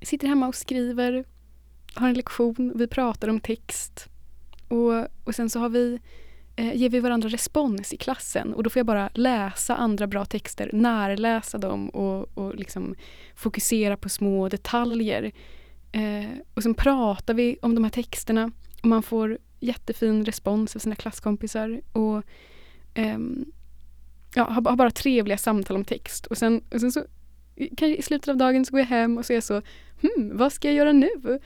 Sitter 0.02 0.28
hemma 0.28 0.48
och 0.48 0.54
skriver, 0.54 1.24
har 1.94 2.08
en 2.08 2.14
lektion, 2.14 2.72
vi 2.74 2.86
pratar 2.86 3.28
om 3.28 3.40
text. 3.40 4.08
Och, 4.68 5.06
och 5.24 5.34
sen 5.34 5.50
så 5.50 5.58
har 5.58 5.68
vi, 5.68 5.98
eh, 6.56 6.76
ger 6.76 6.88
vi 6.88 7.00
varandra 7.00 7.28
respons 7.28 7.92
i 7.92 7.96
klassen 7.96 8.54
och 8.54 8.62
då 8.62 8.70
får 8.70 8.80
jag 8.80 8.86
bara 8.86 9.10
läsa 9.14 9.76
andra 9.76 10.06
bra 10.06 10.24
texter, 10.24 10.70
närläsa 10.72 11.58
dem 11.58 11.88
och, 11.88 12.38
och 12.38 12.54
liksom 12.54 12.94
fokusera 13.34 13.96
på 13.96 14.08
små 14.08 14.48
detaljer. 14.48 15.32
Eh, 15.92 16.30
och 16.54 16.62
sen 16.62 16.74
pratar 16.74 17.34
vi 17.34 17.56
om 17.62 17.74
de 17.74 17.84
här 17.84 17.90
texterna 17.90 18.50
och 18.82 18.88
man 18.88 19.02
får 19.02 19.38
jättefin 19.60 20.24
respons 20.24 20.76
av 20.76 20.80
sina 20.80 20.94
klasskompisar. 20.94 21.80
Och 21.92 22.22
ehm, 22.94 23.44
ja, 24.34 24.44
har, 24.44 24.62
har, 24.62 24.76
bara 24.76 24.90
trevliga 24.90 25.38
samtal 25.38 25.76
om 25.76 25.84
text. 25.84 26.26
Och 26.26 26.38
sen, 26.38 26.62
och 26.70 26.80
sen 26.80 26.92
så 26.92 27.04
kanske 27.56 27.96
i 27.96 28.02
slutet 28.02 28.28
av 28.28 28.36
dagen 28.36 28.64
så 28.64 28.70
går 28.70 28.80
jag 28.80 28.86
hem 28.86 29.18
och 29.18 29.26
så 29.26 29.32
är 29.32 29.34
jag 29.34 29.44
så, 29.44 29.62
hmm, 30.02 30.36
vad 30.36 30.52
ska 30.52 30.68
jag 30.68 30.74
göra 30.74 30.92
nu 30.92 31.10
uh, 31.16 31.38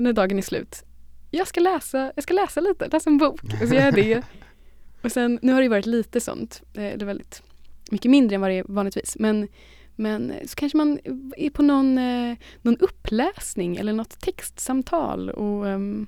när 0.00 0.12
dagen 0.12 0.38
är 0.38 0.42
slut? 0.42 0.82
Jag 1.30 1.46
ska 1.46 1.60
läsa, 1.60 2.12
jag 2.14 2.22
ska 2.22 2.34
läsa 2.34 2.60
lite, 2.60 2.88
läsa 2.88 3.10
en 3.10 3.18
bok. 3.18 3.40
Och 3.62 3.68
så 3.68 3.74
gör 3.74 3.84
jag 3.84 3.94
det. 3.94 4.22
och 5.02 5.12
sen, 5.12 5.38
nu 5.42 5.52
har 5.52 5.62
det 5.62 5.68
varit 5.68 5.86
lite 5.86 6.20
sånt, 6.20 6.62
uh, 6.78 6.84
eller 6.84 7.06
väldigt 7.06 7.42
mycket 7.90 8.10
mindre 8.10 8.34
än 8.34 8.40
vad 8.40 8.50
det 8.50 8.58
är 8.58 8.64
vanligtvis. 8.68 9.16
Men, 9.18 9.48
men 9.96 10.32
så 10.46 10.54
kanske 10.54 10.78
man 10.78 10.98
är 11.36 11.50
på 11.50 11.62
någon, 11.62 11.98
uh, 11.98 12.36
någon 12.62 12.76
uppläsning 12.76 13.76
eller 13.76 13.92
något 13.92 14.20
textsamtal 14.20 15.30
och 15.30 15.66
um, 15.66 16.06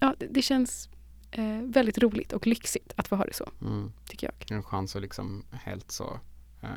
ja, 0.00 0.14
det, 0.30 0.42
känns 0.42 0.88
eh, 1.30 1.62
väldigt 1.62 1.98
roligt 1.98 2.32
och 2.32 2.46
lyxigt 2.46 2.92
att 2.96 3.08
få 3.08 3.16
ha 3.16 3.24
det 3.24 3.34
så. 3.34 3.48
Mm. 3.60 3.92
Tycker 4.08 4.26
jag. 4.26 4.56
En 4.56 4.62
chans 4.62 4.96
att 4.96 5.02
liksom 5.02 5.44
helt 5.52 5.90
så 5.90 6.20
eh, 6.62 6.68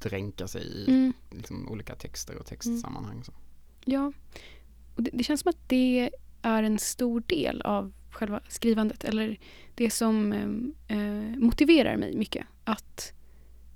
dränka 0.00 0.48
sig 0.48 0.62
i 0.62 0.90
mm. 0.90 1.12
liksom, 1.30 1.68
olika 1.68 1.94
texter 1.94 2.36
och 2.36 2.46
textsammanhang. 2.46 3.24
Så. 3.24 3.32
Ja, 3.84 4.12
och 4.94 5.02
det, 5.02 5.10
det, 5.12 5.24
känns 5.24 5.40
som 5.40 5.48
att 5.48 5.68
det 5.68 6.10
är 6.42 6.62
en 6.62 6.78
stor 6.78 7.22
del 7.26 7.62
av 7.62 7.92
själva 8.10 8.40
skrivandet 8.48 9.04
eller 9.04 9.38
det 9.74 9.90
som 9.90 10.32
eh, 10.32 10.96
eh 10.98 11.38
motiverar 11.38 11.96
mig 11.96 12.16
mycket. 12.16 12.46
Att, 12.64 13.12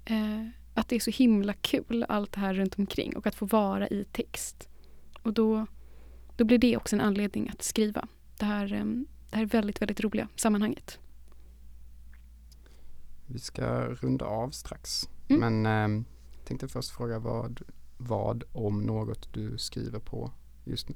eh, 0.05 0.47
att 0.75 0.89
det 0.89 0.97
är 0.97 1.01
så 1.01 1.11
himla 1.11 1.53
kul 1.53 2.05
allt 2.09 2.33
det 2.33 2.41
här 2.41 2.55
runt 2.55 2.79
omkring 2.79 3.17
och 3.17 3.27
att 3.27 3.35
få 3.35 3.47
vara 3.47 3.89
i 3.89 4.05
text. 4.13 4.69
Och 5.23 5.33
då, 5.33 5.67
då 6.37 6.45
blir 6.45 6.59
det 6.59 6.77
också 6.77 6.97
en 6.97 7.01
anledning 7.01 7.49
att 7.49 7.63
skriva. 7.63 8.09
Det 8.39 8.45
här 8.45 8.73
eh, 8.73 8.85
det 9.33 9.37
här 9.37 9.43
är 9.43 9.49
väldigt, 9.49 9.83
väldigt 9.83 10.01
roliga 10.01 10.29
sammanhanget. 10.37 10.99
Vi 13.27 13.39
ska 13.39 13.87
runda 13.87 14.25
av 14.25 14.51
strax. 14.51 15.09
Mm. 15.35 15.63
Men 15.63 15.99
eh, 15.99 16.05
tänkte 16.45 16.69
först 16.69 16.91
fråga 16.91 17.19
vad, 17.19 17.61
vad 17.97 18.45
om 18.53 18.83
något 18.83 19.33
du 19.33 19.59
skriver 19.59 19.99
på 19.99 20.31
just 20.65 20.89
nu? 20.89 20.95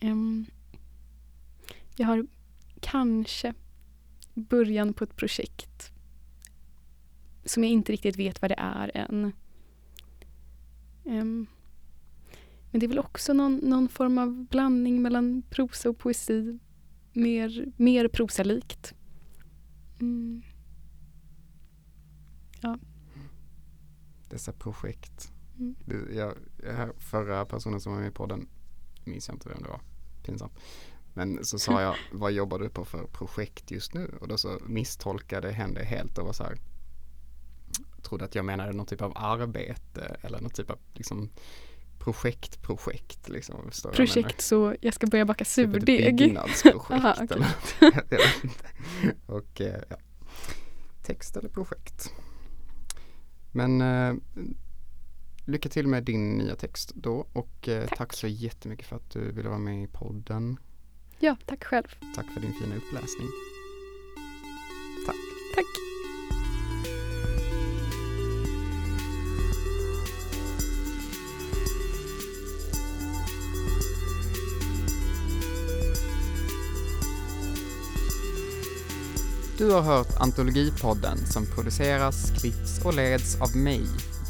Um, 0.00 0.46
jag 1.96 2.06
har 2.06 2.26
kanske 2.80 3.54
början 4.34 4.92
på 4.92 5.04
ett 5.04 5.16
projekt 5.16 5.92
som 7.44 7.64
jag 7.64 7.72
inte 7.72 7.92
riktigt 7.92 8.16
vet 8.16 8.42
vad 8.42 8.50
det 8.50 8.58
är 8.58 8.90
än. 8.94 9.32
Um, 11.04 11.46
men 12.70 12.80
det 12.80 12.86
är 12.86 12.88
väl 12.88 12.98
också 12.98 13.32
någon, 13.32 13.56
någon 13.56 13.88
form 13.88 14.18
av 14.18 14.44
blandning 14.44 15.02
mellan 15.02 15.42
prosa 15.50 15.90
och 15.90 15.98
poesi. 15.98 16.58
Mer, 17.12 17.72
mer 17.76 18.08
prosalikt. 18.08 18.94
Mm. 20.00 20.42
Ja. 22.60 22.78
Dessa 24.28 24.52
projekt. 24.52 25.32
Mm. 25.58 25.76
Det, 25.84 26.14
jag, 26.14 26.34
förra 26.98 27.44
personen 27.44 27.80
som 27.80 27.92
var 27.92 28.00
med 28.00 28.08
i 28.08 28.14
podden, 28.14 28.48
minns 29.04 29.28
jag 29.28 29.34
inte 29.34 29.48
vem 29.48 29.62
det 29.62 29.68
var, 29.68 29.80
pinsamt. 30.22 30.52
Men 31.14 31.44
så 31.44 31.58
sa 31.58 31.82
jag, 31.82 31.96
vad 32.12 32.32
jobbar 32.32 32.58
du 32.58 32.68
på 32.68 32.84
för 32.84 33.06
projekt 33.06 33.70
just 33.70 33.94
nu? 33.94 34.16
Och 34.20 34.28
då 34.28 34.38
så 34.38 34.58
misstolkade 34.66 35.52
hen 35.52 35.74
det 35.74 35.84
helt 35.84 36.18
och 36.18 36.26
var 36.26 36.32
så 36.32 36.44
här, 36.44 36.58
trodde 38.02 38.24
att 38.24 38.34
jag 38.34 38.44
menade 38.44 38.72
någon 38.72 38.86
typ 38.86 39.02
av 39.02 39.12
arbete 39.16 40.16
eller 40.20 40.40
någon 40.40 40.50
typ 40.50 40.70
av 40.70 40.78
liksom 40.94 41.30
projekt, 41.98 42.62
projekt. 42.62 43.28
Liksom, 43.28 43.70
projekt 43.92 44.40
så 44.40 44.74
jag 44.80 44.94
ska 44.94 45.06
börja 45.06 45.24
baka 45.24 45.44
surdeg. 45.44 45.86
Typ 45.86 46.18
byggnadsprojekt 46.18 46.90
Aha, 46.90 47.12
okay. 47.12 47.26
eller 47.30 47.46
jag 48.10 48.44
inte. 48.44 48.64
Och 49.26 49.60
eh, 49.60 49.82
ja, 49.88 49.96
text 51.02 51.36
eller 51.36 51.48
projekt. 51.48 52.12
Men 53.52 53.80
eh, 53.80 54.14
lycka 55.44 55.68
till 55.68 55.86
med 55.86 56.04
din 56.04 56.38
nya 56.38 56.56
text 56.56 56.92
då 56.94 57.26
och 57.32 57.68
eh, 57.68 57.86
tack. 57.88 57.98
tack 57.98 58.12
så 58.12 58.26
jättemycket 58.26 58.86
för 58.86 58.96
att 58.96 59.10
du 59.10 59.32
ville 59.32 59.48
vara 59.48 59.58
med 59.58 59.82
i 59.82 59.86
podden. 59.86 60.56
Ja, 61.18 61.36
tack 61.46 61.64
själv. 61.64 61.88
Tack 62.14 62.26
för 62.34 62.40
din 62.40 62.52
fina 62.52 62.76
uppläsning. 62.76 63.28
Tack. 65.06 65.16
Tack. 65.54 65.66
Du 79.60 79.72
har 79.72 79.82
hört 79.82 80.20
Antologipodden 80.20 81.18
som 81.18 81.46
produceras, 81.46 82.40
klipps 82.40 82.84
och 82.84 82.94
leds 82.94 83.40
av 83.40 83.56
mig, 83.56 83.86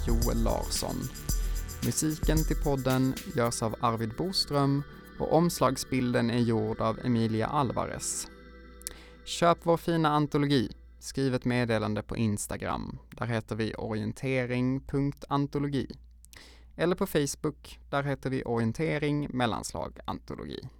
Joel 0.06 0.42
Larsson. 0.42 0.96
Musiken 1.84 2.44
till 2.44 2.56
podden 2.56 3.14
görs 3.34 3.62
av 3.62 3.76
Arvid 3.80 4.14
Boström 4.18 4.82
och 5.18 5.32
omslagsbilden 5.32 6.30
är 6.30 6.38
gjord 6.38 6.80
av 6.80 6.98
Emilia 7.04 7.46
Alvarez. 7.46 8.28
Köp 9.24 9.58
vår 9.62 9.76
fina 9.76 10.08
antologi 10.08 10.72
skriv 10.98 11.34
ett 11.34 11.44
meddelande 11.44 12.02
på 12.02 12.16
Instagram. 12.16 12.98
Där 13.10 13.26
heter 13.26 13.56
vi 13.56 13.74
orientering.antologi. 13.74 15.86
Eller 16.76 16.96
på 16.96 17.06
Facebook, 17.06 17.78
där 17.90 18.02
heter 18.02 18.30
vi 18.30 18.44
orientering 18.44 19.28
mellanslag 19.30 19.98
antologi. 20.04 20.70